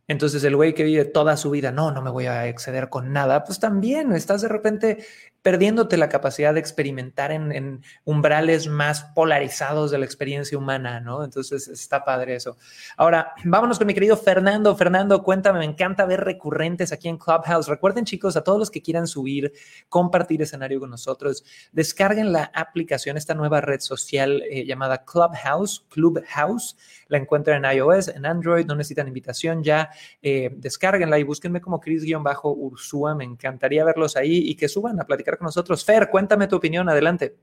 Entonces 0.06 0.42
el 0.44 0.56
güey 0.56 0.72
que 0.72 0.84
vive 0.84 1.04
toda 1.04 1.36
su 1.36 1.50
vida, 1.50 1.70
no, 1.70 1.90
no 1.92 2.00
me 2.00 2.10
voy 2.10 2.24
a 2.24 2.48
exceder 2.48 2.88
con 2.88 3.12
nada, 3.12 3.44
pues 3.44 3.60
también 3.60 4.12
estás 4.12 4.40
de 4.40 4.48
repente 4.48 5.04
perdiéndote 5.42 5.96
la 5.96 6.08
capacidad 6.08 6.52
de 6.52 6.60
experimentar 6.60 7.30
en, 7.30 7.82
umbrales 8.04 8.66
más 8.66 9.04
polarizados 9.14 9.90
de 9.90 9.98
la 9.98 10.04
experiencia 10.04 10.58
humana, 10.58 11.00
¿no? 11.00 11.24
Entonces 11.24 11.68
está 11.68 12.04
padre 12.04 12.34
eso. 12.34 12.56
Ahora, 12.96 13.32
vámonos 13.44 13.78
con 13.78 13.86
mi 13.86 13.94
querido 13.94 14.16
Fernando. 14.16 14.74
Fernando, 14.76 15.22
cuéntame, 15.22 15.60
me 15.60 15.64
encanta 15.64 16.06
ver 16.06 16.20
recurrentes 16.20 16.92
aquí 16.92 17.08
en 17.08 17.18
Clubhouse. 17.18 17.68
Recuerden, 17.68 18.04
chicos, 18.04 18.36
a 18.36 18.42
todos 18.42 18.58
los 18.58 18.70
que 18.70 18.82
quieran 18.82 19.06
subir, 19.06 19.52
compartir 19.88 20.42
escenario 20.42 20.80
con 20.80 20.90
nosotros, 20.90 21.44
descarguen 21.72 22.32
la 22.32 22.50
aplicación, 22.54 23.16
esta 23.16 23.34
nueva 23.34 23.60
red 23.60 23.80
social 23.80 24.42
eh, 24.50 24.64
llamada 24.66 25.04
Clubhouse, 25.04 25.84
Clubhouse. 25.88 26.76
La 27.08 27.18
encuentran 27.18 27.64
en 27.64 27.76
iOS, 27.76 28.08
en 28.08 28.26
Android, 28.26 28.66
no 28.66 28.74
necesitan 28.74 29.08
invitación 29.08 29.64
ya. 29.64 29.90
Eh, 30.22 30.50
descárguenla 30.52 31.18
y 31.18 31.22
búsquenme 31.22 31.60
como 31.60 31.80
Chris-Ursúa. 31.80 33.14
Me 33.14 33.24
encantaría 33.24 33.84
verlos 33.84 34.16
ahí 34.16 34.48
y 34.48 34.54
que 34.54 34.68
suban 34.68 35.00
a 35.00 35.04
platicar 35.04 35.38
con 35.38 35.46
nosotros. 35.46 35.84
Fer, 35.84 36.10
cuéntame 36.10 36.46
tu 36.46 36.56
opinión, 36.56 36.88
adelante. 36.88 37.34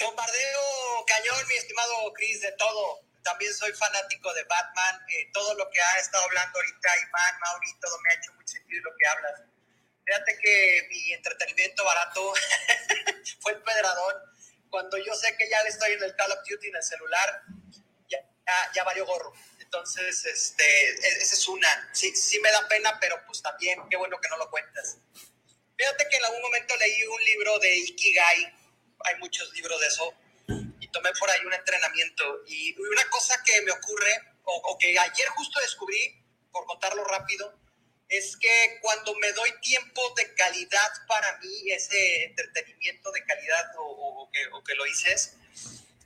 Bombardeo 0.00 0.60
cañón, 1.06 1.48
mi 1.48 1.54
estimado 1.54 2.12
Chris, 2.14 2.40
de 2.42 2.52
todo. 2.58 3.00
También 3.22 3.54
soy 3.54 3.72
fanático 3.72 4.34
de 4.34 4.42
Batman. 4.44 5.00
Eh, 5.08 5.30
todo 5.32 5.54
lo 5.54 5.70
que 5.70 5.80
ha 5.80 6.00
estado 6.00 6.24
hablando 6.24 6.58
ahorita 6.58 6.88
Iván, 7.08 7.40
Mauri, 7.40 7.68
todo 7.80 7.96
me 8.02 8.10
ha 8.10 8.14
hecho 8.18 8.32
muy 8.34 8.46
sentido 8.46 8.82
lo 8.82 8.96
que 8.96 9.06
hablas. 9.06 9.42
Fíjate 10.04 10.38
que 10.42 10.86
mi 10.90 11.12
entretenimiento 11.12 11.84
barato 11.84 12.34
fue 13.40 13.52
el 13.52 13.62
pedradón. 13.62 14.33
Cuando 14.74 14.98
yo 14.98 15.14
sé 15.14 15.36
que 15.36 15.48
ya 15.48 15.60
estoy 15.68 15.92
en 15.92 16.02
el 16.02 16.16
Call 16.16 16.32
of 16.32 16.40
Duty 16.50 16.66
en 16.66 16.74
el 16.74 16.82
celular, 16.82 17.42
ya, 18.08 18.18
ya, 18.44 18.72
ya 18.74 18.82
valió 18.82 19.06
gorro. 19.06 19.32
Entonces, 19.60 20.24
este, 20.24 20.64
e-, 20.64 21.22
esa 21.22 21.36
es 21.36 21.46
una. 21.46 21.90
Sí, 21.92 22.12
sí 22.16 22.40
me 22.40 22.50
da 22.50 22.66
pena, 22.66 22.98
pero 23.00 23.24
pues 23.24 23.40
también, 23.40 23.78
qué 23.88 23.96
bueno 23.96 24.20
que 24.20 24.28
no 24.30 24.36
lo 24.36 24.50
cuentas. 24.50 24.96
Fíjate 25.78 26.08
que 26.08 26.16
en 26.16 26.24
algún 26.24 26.42
momento 26.42 26.74
leí 26.76 27.06
un 27.06 27.24
libro 27.24 27.56
de 27.60 27.72
Ikigai, 27.72 28.52
hay 29.04 29.16
muchos 29.20 29.52
libros 29.52 29.78
de 29.78 29.86
eso, 29.86 30.12
y 30.80 30.88
tomé 30.88 31.12
por 31.20 31.30
ahí 31.30 31.46
un 31.46 31.54
entrenamiento. 31.54 32.42
Y 32.48 32.76
una 32.76 33.08
cosa 33.10 33.40
que 33.44 33.62
me 33.62 33.70
ocurre, 33.70 34.34
o, 34.42 34.56
o 34.56 34.76
que 34.76 34.98
ayer 34.98 35.28
justo 35.36 35.60
descubrí, 35.60 36.20
por 36.50 36.66
contarlo 36.66 37.04
rápido, 37.04 37.56
es 38.16 38.36
que 38.36 38.78
cuando 38.80 39.14
me 39.16 39.32
doy 39.32 39.50
tiempo 39.60 40.14
de 40.16 40.32
calidad 40.34 40.92
para 41.08 41.36
mí, 41.38 41.72
ese 41.72 42.24
entretenimiento 42.24 43.10
de 43.10 43.24
calidad 43.24 43.72
o, 43.78 44.30
que, 44.32 44.74
lo 44.74 44.84
dices, 44.84 45.34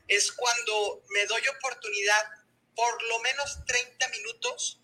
es 0.07 0.33
cuando 0.33 1.05
me 1.11 1.27
doy 1.27 1.47
oportunidad 1.49 2.25
por 2.75 3.03
lo 3.05 3.19
menos 3.21 3.65
30 3.67 4.09
minutos 4.09 4.81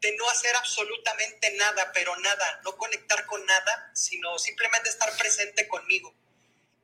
de 0.00 0.16
no 0.16 0.28
hacer 0.30 0.56
absolutamente 0.56 1.50
nada, 1.52 1.92
pero 1.92 2.16
nada, 2.16 2.60
no 2.64 2.76
conectar 2.76 3.26
con 3.26 3.44
nada, 3.44 3.90
sino 3.94 4.38
simplemente 4.38 4.88
estar 4.88 5.14
presente 5.18 5.68
conmigo. 5.68 6.14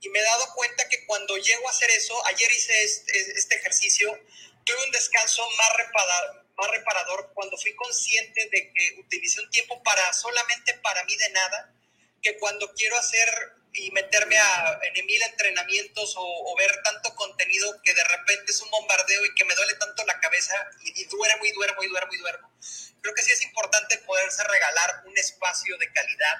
Y 0.02 0.08
me 0.10 0.18
he 0.18 0.22
dado 0.22 0.54
cuenta 0.54 0.88
que 0.88 1.06
cuando 1.06 1.36
llego 1.38 1.66
a 1.68 1.70
hacer 1.70 1.90
eso, 1.90 2.14
ayer 2.26 2.50
hice 2.52 2.84
este, 2.84 3.32
este 3.32 3.56
ejercicio, 3.56 4.18
tuve 4.64 4.84
un 4.84 4.90
descanso 4.92 5.48
más 5.56 5.76
reparador, 5.76 6.39
reparador 6.66 7.32
cuando 7.34 7.56
fui 7.56 7.74
consciente 7.74 8.48
de 8.50 8.72
que 8.72 9.00
utilicé 9.00 9.40
un 9.40 9.50
tiempo 9.50 9.82
para 9.82 10.12
solamente 10.12 10.74
para 10.82 11.04
mí 11.04 11.16
de 11.16 11.30
nada, 11.30 11.74
que 12.22 12.36
cuando 12.38 12.72
quiero 12.74 12.96
hacer 12.96 13.28
y 13.72 13.90
meterme 13.92 14.36
a, 14.36 14.80
en 14.82 15.06
mil 15.06 15.22
entrenamientos 15.22 16.14
o, 16.16 16.22
o, 16.22 16.56
ver 16.56 16.70
tanto 16.82 17.14
contenido 17.14 17.80
que 17.84 17.94
de 17.94 18.02
repente 18.04 18.50
es 18.50 18.60
un 18.62 18.70
bombardeo 18.70 19.24
y 19.24 19.34
que 19.34 19.44
me 19.44 19.54
duele 19.54 19.74
tanto 19.74 20.04
la 20.06 20.18
cabeza 20.18 20.54
y, 20.82 21.02
y 21.02 21.04
duermo 21.04 21.44
y 21.44 21.52
duermo 21.52 21.82
y 21.82 21.88
duermo 21.88 22.12
y 22.12 22.18
duermo. 22.18 22.52
Creo 23.00 23.14
que 23.14 23.22
sí 23.22 23.30
es 23.30 23.42
importante 23.42 23.98
poderse 23.98 24.42
regalar 24.44 25.04
un 25.06 25.16
espacio 25.16 25.78
de 25.78 25.92
calidad 25.92 26.36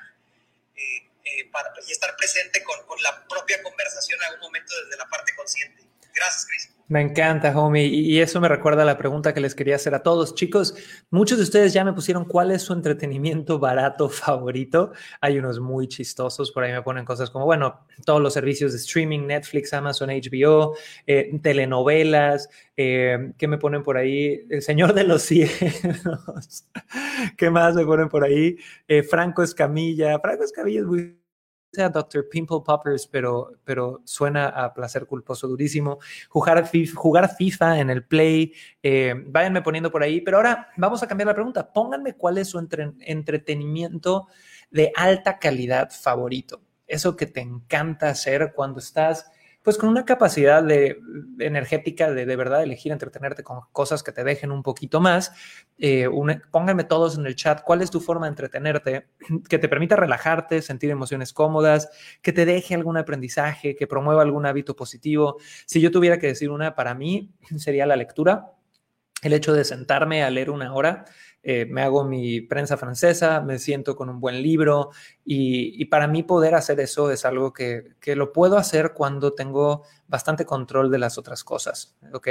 eh, 0.75 1.09
eh, 1.25 1.45
para, 1.51 1.73
y 1.87 1.93
estar 1.93 2.17
presente 2.17 2.65
con, 2.65 2.85
con 2.87 3.01
la 3.03 3.27
propia 3.29 3.63
conversación 3.63 4.19
en 4.21 4.27
algún 4.27 4.41
momento 4.41 4.75
desde 4.83 4.97
la 4.97 5.09
parte 5.09 5.35
consciente. 5.37 5.90
Gracias, 6.15 6.47
Cris. 6.47 6.81
Me 6.91 7.01
encanta, 7.01 7.57
homie. 7.57 7.87
Y 7.87 8.19
eso 8.19 8.41
me 8.41 8.49
recuerda 8.49 8.83
a 8.83 8.85
la 8.85 8.99
pregunta 8.99 9.33
que 9.33 9.41
les 9.41 9.55
quería 9.55 9.77
hacer 9.77 9.95
a 9.95 10.03
todos. 10.03 10.35
Chicos, 10.35 10.75
muchos 11.11 11.39
de 11.39 11.45
ustedes 11.45 11.73
ya 11.73 11.85
me 11.85 11.93
pusieron 11.93 12.25
cuál 12.25 12.51
es 12.51 12.63
su 12.63 12.73
entretenimiento 12.73 13.61
barato 13.61 14.09
favorito. 14.11 14.91
Hay 15.21 15.39
unos 15.39 15.61
muy 15.61 15.87
chistosos. 15.87 16.51
Por 16.51 16.65
ahí 16.65 16.73
me 16.73 16.83
ponen 16.83 17.05
cosas 17.05 17.31
como, 17.31 17.45
bueno, 17.45 17.87
todos 18.05 18.21
los 18.21 18.33
servicios 18.35 18.73
de 18.73 18.79
streaming, 18.79 19.21
Netflix, 19.21 19.73
Amazon, 19.73 20.09
HBO, 20.09 20.75
eh, 21.07 21.31
telenovelas. 21.41 22.49
Eh, 22.77 23.35
¿Qué 23.39 23.47
me 23.47 23.59
ponen 23.59 23.85
por 23.85 23.97
ahí? 23.97 24.45
El 24.51 24.61
Señor 24.61 24.93
de 24.93 25.05
los 25.05 25.23
Cielos. 25.31 26.67
¿Qué 27.37 27.51
más 27.51 27.77
me 27.77 27.87
ponen 27.87 28.09
por 28.09 28.25
ahí? 28.25 28.57
Eh, 28.89 29.05
Franco 29.05 29.45
Escamilla. 29.45 30.19
Franco 30.19 30.43
Escamilla 30.43 30.81
es 30.81 30.87
muy 30.87 31.20
sea 31.73 31.89
Dr. 31.89 32.29
Pimple 32.29 32.61
Poppers, 32.65 33.07
pero, 33.07 33.53
pero 33.65 34.01
suena 34.05 34.49
a 34.49 34.75
placer 34.75 35.07
culposo 35.07 35.47
durísimo. 35.47 35.99
Jugar, 36.29 36.69
jugar 36.95 37.35
FIFA 37.37 37.81
en 37.81 37.91
el 37.91 38.05
Play, 38.05 38.53
eh, 38.83 39.15
váyanme 39.27 39.63
poniendo 39.63 39.91
por 39.91 40.03
ahí. 40.03 40.21
Pero 40.21 40.39
ahora 40.39 40.69
vamos 40.77 41.03
a 41.03 41.07
cambiar 41.07 41.29
la 41.29 41.35
pregunta. 41.35 41.73
Pónganme 41.73 42.15
cuál 42.15 42.39
es 42.39 42.49
su 42.49 42.59
entretenimiento 42.59 44.27
de 44.71 44.93
alta 44.95 45.39
calidad 45.39 45.91
favorito. 45.91 46.63
Eso 46.87 47.17
que 47.17 47.27
te 47.27 47.41
encanta 47.41 48.09
hacer 48.09 48.53
cuando 48.55 48.81
estás 48.81 49.31
pues 49.63 49.77
con 49.77 49.89
una 49.91 50.05
capacidad 50.05 50.63
de, 50.63 50.99
energética 51.39 52.11
de 52.11 52.25
de 52.25 52.37
verdad 52.37 52.63
elegir 52.63 52.93
entretenerte 52.93 53.43
con 53.43 53.61
cosas 53.73 54.03
que 54.03 54.13
te 54.13 54.25
dejen 54.25 54.53
un 54.53 54.63
poquito 54.63 55.01
más. 55.01 55.33
Eh, 55.79 56.09
pónganme 56.51 56.85
todos 56.85 57.19
en 57.19 57.27
el 57.27 57.37
chat 57.37 57.63
cuál 57.63 57.83
es 57.83 57.91
tu 57.91 58.01
forma 58.01 58.27
de 58.27 58.31
entretenerte, 58.31 59.09
que 59.49 59.59
te 59.59 59.69
permita 59.69 59.97
relajarte, 59.97 60.63
sentir 60.63 60.91
emociones 60.91 61.33
cómodas, 61.33 61.91
que 62.23 62.33
te 62.33 62.47
deje 62.47 62.75
algún 62.75 62.97
aprendizaje, 62.97 63.77
que 63.77 63.87
promueva 63.87 64.23
algún 64.23 64.47
hábito 64.47 64.75
positivo. 64.75 65.39
Si 65.67 65.81
yo 65.81 65.91
tuviera 65.91 66.19
que 66.19 66.29
decir 66.29 66.51
una, 66.51 66.75
para 66.75 66.95
mí 66.95 67.33
sería 67.57 67.87
la 67.87 67.97
lectura. 67.97 68.53
El 69.23 69.35
hecho 69.35 69.53
de 69.53 69.65
sentarme 69.65 70.25
a 70.25 70.31
leer 70.31 70.51
una 70.51 70.73
hora 70.73 71.05
eh, 71.43 71.65
me 71.65 71.81
hago 71.81 72.05
mi 72.05 72.43
prensa 72.43 72.77
francesa, 72.77 73.41
me 73.41 73.59
siento 73.59 73.97
con 73.97 74.11
un 74.11 74.21
buen 74.21 74.43
libro 74.43 74.91
y, 75.25 75.85
para 75.87 76.07
mí 76.07 76.23
poder 76.23 76.55
hacer 76.55 76.81
eso 76.81 77.11
es 77.11 77.25
algo 77.25 77.53
que, 77.53 77.95
lo 78.15 78.33
puedo 78.33 78.59
hacer 78.59 78.93
cuando 78.93 79.33
tengo 79.33 79.85
bastante 80.07 80.45
control 80.45 80.91
de 80.91 80.99
las 80.99 81.17
otras 81.17 81.43
cosas, 81.43 81.97
¿ok? 82.13 82.29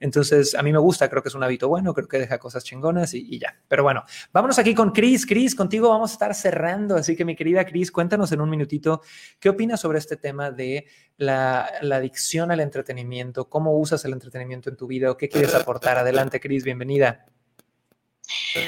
Entonces, 0.00 0.54
a 0.54 0.62
mí 0.62 0.72
me 0.72 0.78
gusta, 0.78 1.08
creo 1.08 1.22
que 1.22 1.28
es 1.28 1.34
un 1.34 1.44
hábito 1.44 1.68
bueno, 1.68 1.94
creo 1.94 2.08
que 2.08 2.18
deja 2.18 2.38
cosas 2.38 2.64
chingonas 2.64 3.14
y, 3.14 3.38
ya. 3.38 3.54
Pero 3.68 3.84
bueno, 3.84 4.04
vámonos 4.32 4.58
aquí 4.58 4.74
con 4.74 4.90
Chris. 4.90 5.24
Chris, 5.26 5.54
contigo 5.54 5.90
vamos 5.90 6.10
a 6.10 6.14
estar 6.14 6.34
cerrando, 6.34 6.96
así 6.96 7.14
que 7.14 7.24
mi 7.24 7.36
querida 7.36 7.64
Chris, 7.64 7.92
cuéntanos 7.92 8.32
en 8.32 8.40
un 8.40 8.50
minutito, 8.50 9.02
¿qué 9.38 9.50
opinas 9.50 9.80
sobre 9.80 9.98
este 9.98 10.16
tema 10.16 10.50
de 10.50 10.86
la, 11.16 11.70
la 11.82 11.96
adicción 11.96 12.50
al 12.50 12.60
entretenimiento? 12.60 13.48
¿Cómo 13.48 13.78
usas 13.78 14.04
el 14.04 14.14
entretenimiento 14.14 14.68
en 14.70 14.76
tu 14.76 14.86
vida 14.86 15.10
o 15.10 15.16
qué 15.16 15.28
quieres 15.28 15.54
aportar? 15.54 15.98
Adelante, 15.98 16.40
Chris, 16.40 16.64
bienvenida. 16.64 17.26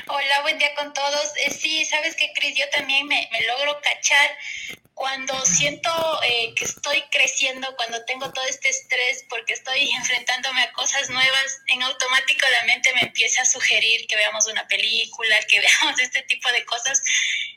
Hola, 0.06 0.40
buen 0.42 0.58
día 0.58 0.74
con 0.74 0.92
todos. 0.94 1.32
Eh, 1.36 1.50
sí, 1.50 1.84
sabes 1.84 2.16
que, 2.16 2.32
Cris, 2.32 2.56
yo 2.56 2.68
también 2.70 3.06
me, 3.06 3.28
logro 3.46 3.80
cachar 3.82 4.38
cuando 4.94 5.38
siento 5.44 5.90
eh, 6.22 6.54
que 6.54 6.64
estoy 6.64 7.02
creciendo, 7.10 7.74
cuando 7.76 8.04
tengo 8.04 8.30
todo 8.32 8.44
este 8.44 8.68
estrés 8.68 9.24
porque 9.28 9.54
estoy 9.54 9.90
enfrentándome 9.96 10.62
a 10.62 10.72
cosas 10.72 11.10
nuevas, 11.10 11.60
en 11.68 11.82
automático 11.82 12.46
la 12.50 12.64
mente 12.64 12.92
me 12.94 13.02
empieza 13.02 13.42
a 13.42 13.46
sugerir 13.46 14.06
que 14.06 14.16
veamos 14.16 14.46
una 14.46 14.66
película, 14.66 15.38
que 15.48 15.60
veamos 15.80 16.00
este 16.00 16.22
tipo 16.22 16.50
de 16.52 16.64
cosas. 16.64 17.02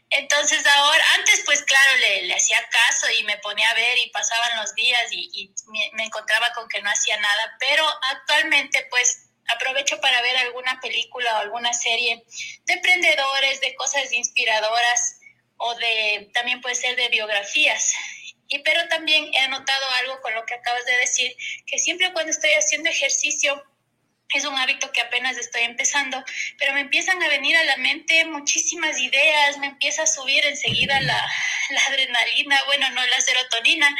Entonces 0.10 0.66
ahora, 0.68 1.04
antes 1.16 1.42
pues 1.46 1.64
claro, 1.64 1.98
le, 1.98 2.24
le 2.24 2.36
hacía 2.36 2.62
caso 2.70 3.10
y 3.18 3.24
me 3.24 3.38
ponía 3.38 3.70
a 3.70 3.74
ver 3.74 3.98
y 3.98 4.10
pasaban 4.12 4.58
los 4.58 4.76
días 4.76 5.12
y, 5.12 5.30
y 5.34 5.52
me 5.94 6.04
encontraba 6.04 6.52
con 6.54 6.68
que 6.68 6.82
no 6.82 6.90
hacía 6.90 7.18
nada, 7.18 7.56
pero 7.60 7.88
actualmente 8.12 8.86
pues 8.90 9.23
aprovecho 9.50 10.00
para 10.00 10.22
ver 10.22 10.38
alguna 10.38 10.80
película 10.82 11.36
o 11.36 11.38
alguna 11.40 11.74
serie 11.74 12.24
de 12.66 12.74
emprendedores, 12.74 13.62
de 13.62 13.76
cosas 13.76 14.12
inspiradoras 14.12 15.20
o 15.58 15.76
de, 15.76 16.30
también 16.34 16.62
puede 16.62 16.76
ser 16.76 16.96
de 16.96 17.10
biografías. 17.10 17.94
Y 18.48 18.60
pero 18.60 18.88
también 18.88 19.34
he 19.34 19.40
anotado 19.40 19.86
algo 20.02 20.22
con 20.22 20.34
lo 20.34 20.46
que 20.46 20.54
acabas 20.54 20.86
de 20.86 20.98
decir, 20.98 21.36
que 21.66 21.80
siempre 21.80 22.14
cuando 22.14 22.32
estoy 22.32 22.52
haciendo 22.52 22.90
ejercicio, 22.90 23.64
es 24.34 24.46
un 24.46 24.58
hábito 24.58 24.92
que 24.92 25.02
apenas 25.02 25.38
estoy 25.38 25.64
empezando, 25.64 26.24
pero 26.58 26.74
me 26.74 26.82
empiezan 26.82 27.22
a 27.22 27.28
venir 27.28 27.56
a 27.56 27.64
la 27.64 27.78
mente 27.78 28.26
muchísimas 28.26 29.00
ideas, 29.00 29.58
me 29.60 29.68
empieza 29.68 30.04
a 30.04 30.08
subir 30.08 30.44
enseguida 30.46 31.00
la, 31.02 31.32
adrenalina, 31.88 32.62
bueno, 32.66 32.90
no 32.92 33.06
la 33.06 33.22
serotonina, 33.22 33.96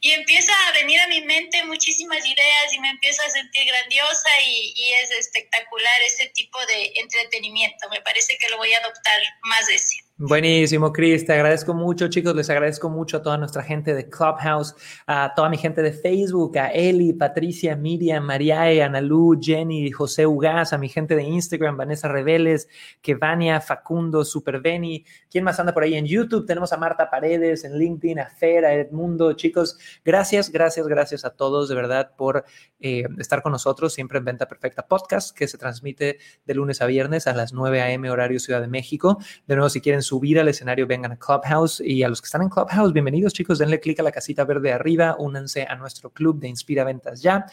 y 0.00 0.12
empieza 0.12 0.52
a 0.68 0.72
venir 0.72 1.00
a 1.00 1.08
mi 1.08 1.22
mente 1.22 1.64
muchísimas 1.64 2.24
ideas 2.24 2.72
y 2.72 2.80
me 2.80 2.90
empiezo 2.90 3.22
a 3.22 3.30
sentir 3.30 3.66
grandiosa 3.66 4.30
y, 4.44 4.92
es 5.02 5.10
espectacular 5.10 6.00
ese 6.06 6.28
tipo 6.30 6.58
de 6.66 6.92
entretenimiento. 6.96 7.88
Me 7.90 8.00
parece 8.00 8.38
que 8.38 8.48
lo 8.48 8.56
voy 8.56 8.72
a 8.72 8.78
adoptar 8.78 9.20
más 9.42 9.68
ese. 9.68 10.07
Buenísimo, 10.20 10.92
Chris. 10.92 11.24
Te 11.24 11.32
agradezco 11.32 11.74
mucho, 11.74 12.08
chicos. 12.08 12.34
Les 12.34 12.50
agradezco 12.50 12.90
mucho 12.90 13.18
a 13.18 13.22
toda 13.22 13.38
nuestra 13.38 13.62
gente 13.62 13.94
de 13.94 14.08
Clubhouse, 14.08 14.74
a 15.06 15.32
toda 15.36 15.48
mi 15.48 15.56
gente 15.56 15.80
de 15.80 15.92
Facebook, 15.92 16.58
a 16.58 16.72
Eli, 16.72 17.12
Patricia, 17.12 17.76
Miriam, 17.76 18.24
Mariae, 18.24 18.82
Analu, 18.82 19.38
Jenny, 19.40 19.92
José 19.92 20.26
Ugaz, 20.26 20.72
a 20.72 20.78
mi 20.78 20.88
gente 20.88 21.14
de 21.14 21.22
Instagram, 21.22 21.76
Vanessa 21.76 22.08
Reveles, 22.08 22.68
Kevania, 23.00 23.60
Facundo, 23.60 24.24
Super 24.24 24.60
Benny. 24.60 25.04
¿Quién 25.30 25.44
más 25.44 25.60
anda 25.60 25.72
por 25.72 25.84
ahí 25.84 25.94
en 25.94 26.06
YouTube? 26.06 26.46
Tenemos 26.46 26.72
a 26.72 26.78
Marta 26.78 27.08
Paredes, 27.08 27.62
en 27.62 27.78
LinkedIn, 27.78 28.18
a 28.18 28.28
Fer, 28.28 28.64
a 28.64 28.74
Edmundo. 28.74 29.34
Chicos, 29.34 29.78
gracias, 30.04 30.50
gracias, 30.50 30.88
gracias 30.88 31.24
a 31.24 31.30
todos 31.30 31.68
de 31.68 31.76
verdad 31.76 32.16
por 32.16 32.44
eh, 32.80 33.04
estar 33.18 33.40
con 33.40 33.52
nosotros 33.52 33.94
siempre 33.94 34.18
en 34.18 34.24
Venta 34.24 34.48
Perfecta 34.48 34.84
Podcast, 34.84 35.32
que 35.32 35.46
se 35.46 35.58
transmite 35.58 36.18
de 36.44 36.54
lunes 36.54 36.82
a 36.82 36.86
viernes 36.86 37.28
a 37.28 37.34
las 37.34 37.52
9 37.52 37.82
a.m. 37.82 38.10
horario 38.10 38.40
Ciudad 38.40 38.60
de 38.60 38.66
México. 38.66 39.18
De 39.46 39.54
nuevo, 39.54 39.70
si 39.70 39.80
quieren 39.80 40.02
subir 40.08 40.40
al 40.40 40.48
escenario, 40.48 40.86
vengan 40.86 41.12
a 41.12 41.18
Clubhouse. 41.18 41.82
Y 41.84 42.02
a 42.02 42.08
los 42.08 42.22
que 42.22 42.26
están 42.26 42.40
en 42.40 42.48
Clubhouse, 42.48 42.94
bienvenidos 42.94 43.34
chicos, 43.34 43.58
denle 43.58 43.78
clic 43.78 44.00
a 44.00 44.02
la 44.02 44.10
casita 44.10 44.44
verde 44.44 44.72
arriba, 44.72 45.16
únanse 45.18 45.66
a 45.68 45.76
nuestro 45.76 46.10
club 46.10 46.40
de 46.40 46.48
Inspira 46.48 46.82
Ventas 46.82 47.20
Ya. 47.20 47.44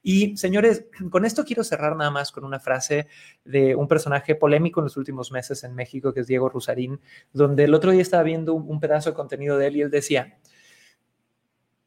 Y 0.00 0.36
señores, 0.36 0.84
con 1.10 1.24
esto 1.24 1.44
quiero 1.44 1.64
cerrar 1.64 1.96
nada 1.96 2.12
más 2.12 2.30
con 2.30 2.44
una 2.44 2.60
frase 2.60 3.08
de 3.44 3.74
un 3.74 3.88
personaje 3.88 4.36
polémico 4.36 4.78
en 4.78 4.84
los 4.84 4.96
últimos 4.96 5.32
meses 5.32 5.64
en 5.64 5.74
México, 5.74 6.14
que 6.14 6.20
es 6.20 6.28
Diego 6.28 6.48
Rusarín, 6.48 7.00
donde 7.32 7.64
el 7.64 7.74
otro 7.74 7.90
día 7.90 8.02
estaba 8.02 8.22
viendo 8.22 8.54
un 8.54 8.78
pedazo 8.78 9.10
de 9.10 9.16
contenido 9.16 9.58
de 9.58 9.66
él 9.66 9.76
y 9.76 9.80
él 9.82 9.90
decía, 9.90 10.38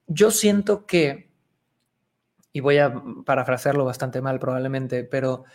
yo 0.08 0.30
siento 0.30 0.86
que, 0.86 1.32
y 2.52 2.60
voy 2.60 2.80
a 2.80 3.02
parafrasearlo 3.26 3.86
bastante 3.86 4.22
mal 4.22 4.40
probablemente, 4.40 5.06
pero 5.06 5.46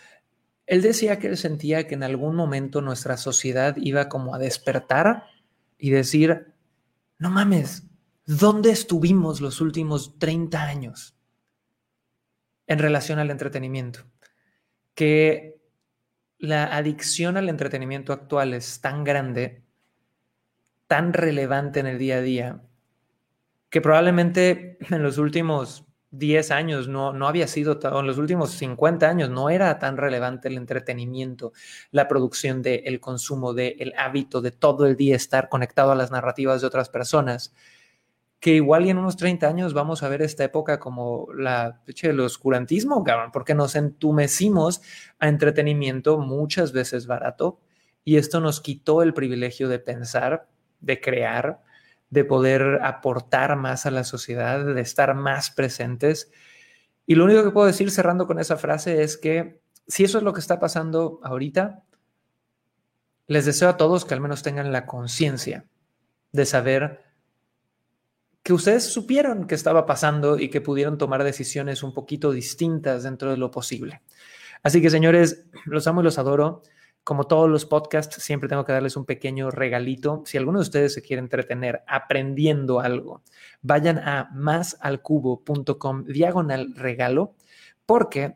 él 0.65 0.81
decía 0.81 1.19
que 1.19 1.27
él 1.27 1.37
sentía 1.37 1.87
que 1.87 1.95
en 1.95 2.03
algún 2.03 2.35
momento 2.35 2.81
nuestra 2.81 3.17
sociedad 3.17 3.75
iba 3.77 4.09
como 4.09 4.33
a 4.33 4.39
despertar 4.39 5.25
y 5.77 5.89
decir, 5.89 6.53
no 7.17 7.29
mames, 7.29 7.83
¿dónde 8.25 8.71
estuvimos 8.71 9.41
los 9.41 9.59
últimos 9.59 10.17
30 10.19 10.63
años 10.63 11.15
en 12.67 12.79
relación 12.79 13.19
al 13.19 13.31
entretenimiento? 13.31 14.05
Que 14.95 15.61
la 16.37 16.75
adicción 16.75 17.37
al 17.37 17.49
entretenimiento 17.49 18.13
actual 18.13 18.53
es 18.53 18.79
tan 18.79 19.03
grande, 19.03 19.63
tan 20.87 21.13
relevante 21.13 21.81
en 21.81 21.87
el 21.87 21.97
día 21.97 22.17
a 22.17 22.21
día, 22.21 22.61
que 23.69 23.81
probablemente 23.81 24.77
en 24.89 25.03
los 25.03 25.17
últimos 25.17 25.85
10 26.13 26.51
años 26.51 26.87
no, 26.87 27.11
no 27.11 27.27
había 27.27 27.47
sido, 27.47 27.79
en 27.81 28.05
los 28.05 28.19
últimos 28.19 28.51
50 28.51 29.09
años 29.09 29.31
no 29.31 29.49
era 29.49 29.79
tan 29.79 29.97
relevante 29.97 30.47
el 30.47 30.57
entretenimiento, 30.57 31.53
la 31.89 32.07
producción 32.07 32.61
del 32.61 32.81
el 32.85 32.99
consumo, 32.99 33.53
del 33.53 33.75
el 33.79 33.93
hábito 33.97 34.39
de 34.39 34.51
todo 34.51 34.85
el 34.85 34.95
día 34.95 35.15
estar 35.15 35.49
conectado 35.49 35.91
a 35.91 35.95
las 35.95 36.11
narrativas 36.11 36.61
de 36.61 36.67
otras 36.67 36.89
personas, 36.89 37.51
que 38.39 38.51
igual 38.51 38.87
en 38.87 38.99
unos 38.99 39.17
30 39.17 39.47
años 39.47 39.73
vamos 39.73 40.03
a 40.03 40.09
ver 40.09 40.21
esta 40.21 40.43
época 40.43 40.79
como 40.79 41.29
la 41.33 41.81
el 42.03 42.19
oscurantismo, 42.19 43.03
porque 43.31 43.55
nos 43.55 43.75
entumecimos 43.75 44.81
a 45.17 45.29
entretenimiento 45.29 46.19
muchas 46.19 46.73
veces 46.73 47.07
barato 47.07 47.59
y 48.05 48.17
esto 48.17 48.39
nos 48.39 48.61
quitó 48.61 49.01
el 49.01 49.15
privilegio 49.15 49.67
de 49.67 49.79
pensar, 49.79 50.47
de 50.79 51.01
crear, 51.01 51.61
de 52.13 52.23
poder 52.23 52.79
aportar 52.83 53.55
más 53.55 53.87
a 53.87 53.91
la 53.91 54.03
sociedad, 54.03 54.63
de 54.63 54.81
estar 54.81 55.15
más 55.15 55.49
presentes. 55.49 56.31
Y 57.07 57.15
lo 57.15 57.25
único 57.25 57.43
que 57.43 57.49
puedo 57.49 57.65
decir 57.65 57.89
cerrando 57.89 58.27
con 58.27 58.39
esa 58.39 58.55
frase 58.55 59.01
es 59.01 59.17
que 59.17 59.61
si 59.87 60.03
eso 60.03 60.19
es 60.19 60.23
lo 60.23 60.31
que 60.31 60.39
está 60.39 60.59
pasando 60.59 61.19
ahorita, 61.23 61.83
les 63.25 63.45
deseo 63.45 63.67
a 63.67 63.77
todos 63.77 64.05
que 64.05 64.13
al 64.13 64.21
menos 64.21 64.43
tengan 64.43 64.71
la 64.71 64.85
conciencia 64.85 65.65
de 66.31 66.45
saber 66.45 67.01
que 68.43 68.53
ustedes 68.53 68.83
supieron 68.83 69.47
que 69.47 69.55
estaba 69.55 69.87
pasando 69.87 70.37
y 70.37 70.49
que 70.49 70.61
pudieron 70.61 70.99
tomar 70.99 71.23
decisiones 71.23 71.81
un 71.81 71.95
poquito 71.95 72.31
distintas 72.31 73.01
dentro 73.01 73.31
de 73.31 73.37
lo 73.37 73.49
posible. 73.49 74.03
Así 74.61 74.83
que 74.83 74.91
señores, 74.91 75.47
los 75.65 75.87
amo 75.87 76.01
y 76.01 76.03
los 76.03 76.19
adoro. 76.19 76.61
Como 77.03 77.25
todos 77.25 77.49
los 77.49 77.65
podcasts, 77.65 78.23
siempre 78.23 78.47
tengo 78.47 78.63
que 78.63 78.71
darles 78.71 78.95
un 78.95 79.05
pequeño 79.05 79.51
regalito. 79.51 80.23
Si 80.25 80.37
alguno 80.37 80.59
de 80.59 80.63
ustedes 80.63 80.93
se 80.93 81.01
quiere 81.01 81.19
entretener 81.19 81.83
aprendiendo 81.87 82.79
algo, 82.79 83.23
vayan 83.61 83.99
a 83.99 84.29
másalcubo.com 84.33 86.05
diagonal 86.05 86.73
regalo, 86.75 87.35
porque 87.85 88.35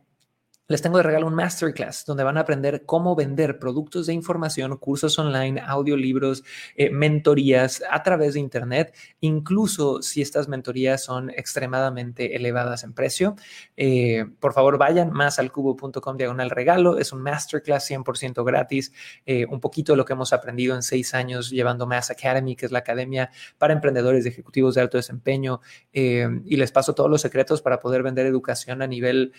les 0.68 0.82
tengo 0.82 0.98
de 0.98 1.04
regalo 1.04 1.28
un 1.28 1.34
masterclass 1.34 2.04
donde 2.06 2.26
van 2.26 2.38
a 2.38 2.42
aprender 2.42 2.84
cómo 2.86 3.16
vender 3.16 3.58
productos 3.58 4.08
de 4.08 4.14
información, 4.14 4.76
cursos 4.78 5.18
online, 5.18 5.62
audiolibros, 5.66 6.44
eh, 6.76 6.90
mentorías 6.90 7.82
a 7.90 8.04
través 8.04 8.34
de 8.34 8.42
Internet, 8.42 8.94
incluso 9.22 10.02
si 10.02 10.22
estas 10.22 10.50
mentorías 10.50 11.04
son 11.04 11.30
extremadamente 11.30 12.36
elevadas 12.36 12.84
en 12.84 12.94
precio. 12.94 13.36
Eh, 13.78 14.26
por 14.42 14.54
favor, 14.54 14.78
vayan 14.78 15.12
más 15.12 15.40
al 15.40 15.54
cubo.com 15.54 16.18
diagonal 16.18 16.50
regalo. 16.50 16.98
Es 16.98 17.14
un 17.14 17.22
masterclass 17.22 17.90
100% 17.90 18.44
gratis, 18.44 18.92
eh, 19.26 19.46
un 19.46 19.62
poquito 19.62 19.94
de 19.94 19.98
lo 19.98 20.06
que 20.06 20.14
hemos 20.14 20.34
aprendido 20.34 20.76
en 20.76 20.84
seis 20.84 21.14
años 21.14 21.50
llevando 21.50 21.88
Mass 21.88 22.12
Academy, 22.12 22.58
que 22.58 22.66
es 22.66 22.74
la 22.74 22.80
academia 22.80 23.32
para 23.58 23.74
emprendedores 23.74 24.26
y 24.26 24.30
ejecutivos 24.30 24.76
de 24.76 24.82
alto 24.82 24.98
desempeño. 24.98 25.62
y 25.94 26.56
les 26.58 26.72
paso 26.72 26.94
todos 26.94 27.10
los 27.10 27.22
secretos 27.22 27.62
para 27.62 27.80
poder 27.80 28.04
vender 28.04 28.26
educación 28.26 28.82
a 28.82 28.88
nivel 28.88 29.34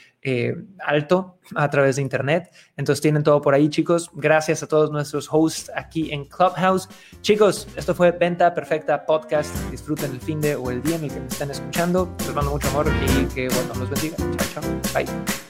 alto 0.78 1.17
a 1.54 1.70
través 1.70 1.96
de 1.96 2.02
internet. 2.02 2.50
Entonces 2.76 3.00
tienen 3.00 3.22
todo 3.22 3.40
por 3.40 3.54
ahí, 3.54 3.68
chicos. 3.68 4.10
Gracias 4.14 4.62
a 4.62 4.66
todos 4.66 4.90
nuestros 4.90 5.28
hosts 5.30 5.70
aquí 5.74 6.12
en 6.12 6.24
Clubhouse. 6.26 6.88
Chicos, 7.20 7.68
esto 7.76 7.94
fue 7.94 8.10
Venta 8.12 8.52
Perfecta 8.54 9.04
Podcast. 9.06 9.54
Disfruten 9.70 10.12
el 10.12 10.20
fin 10.20 10.40
de 10.40 10.56
o 10.56 10.70
el 10.70 10.82
día 10.82 10.96
en 10.96 11.04
el 11.04 11.12
que 11.12 11.20
me 11.20 11.26
estén 11.26 11.50
escuchando. 11.50 12.14
Les 12.20 12.34
mando 12.34 12.50
mucho 12.50 12.68
amor 12.68 12.86
y 12.88 13.24
que 13.34 13.48
bueno, 13.48 13.74
los 13.78 13.90
bendiga. 13.90 14.16
Chao, 14.16 14.62
chao. 14.62 14.62
Bye. 14.94 15.47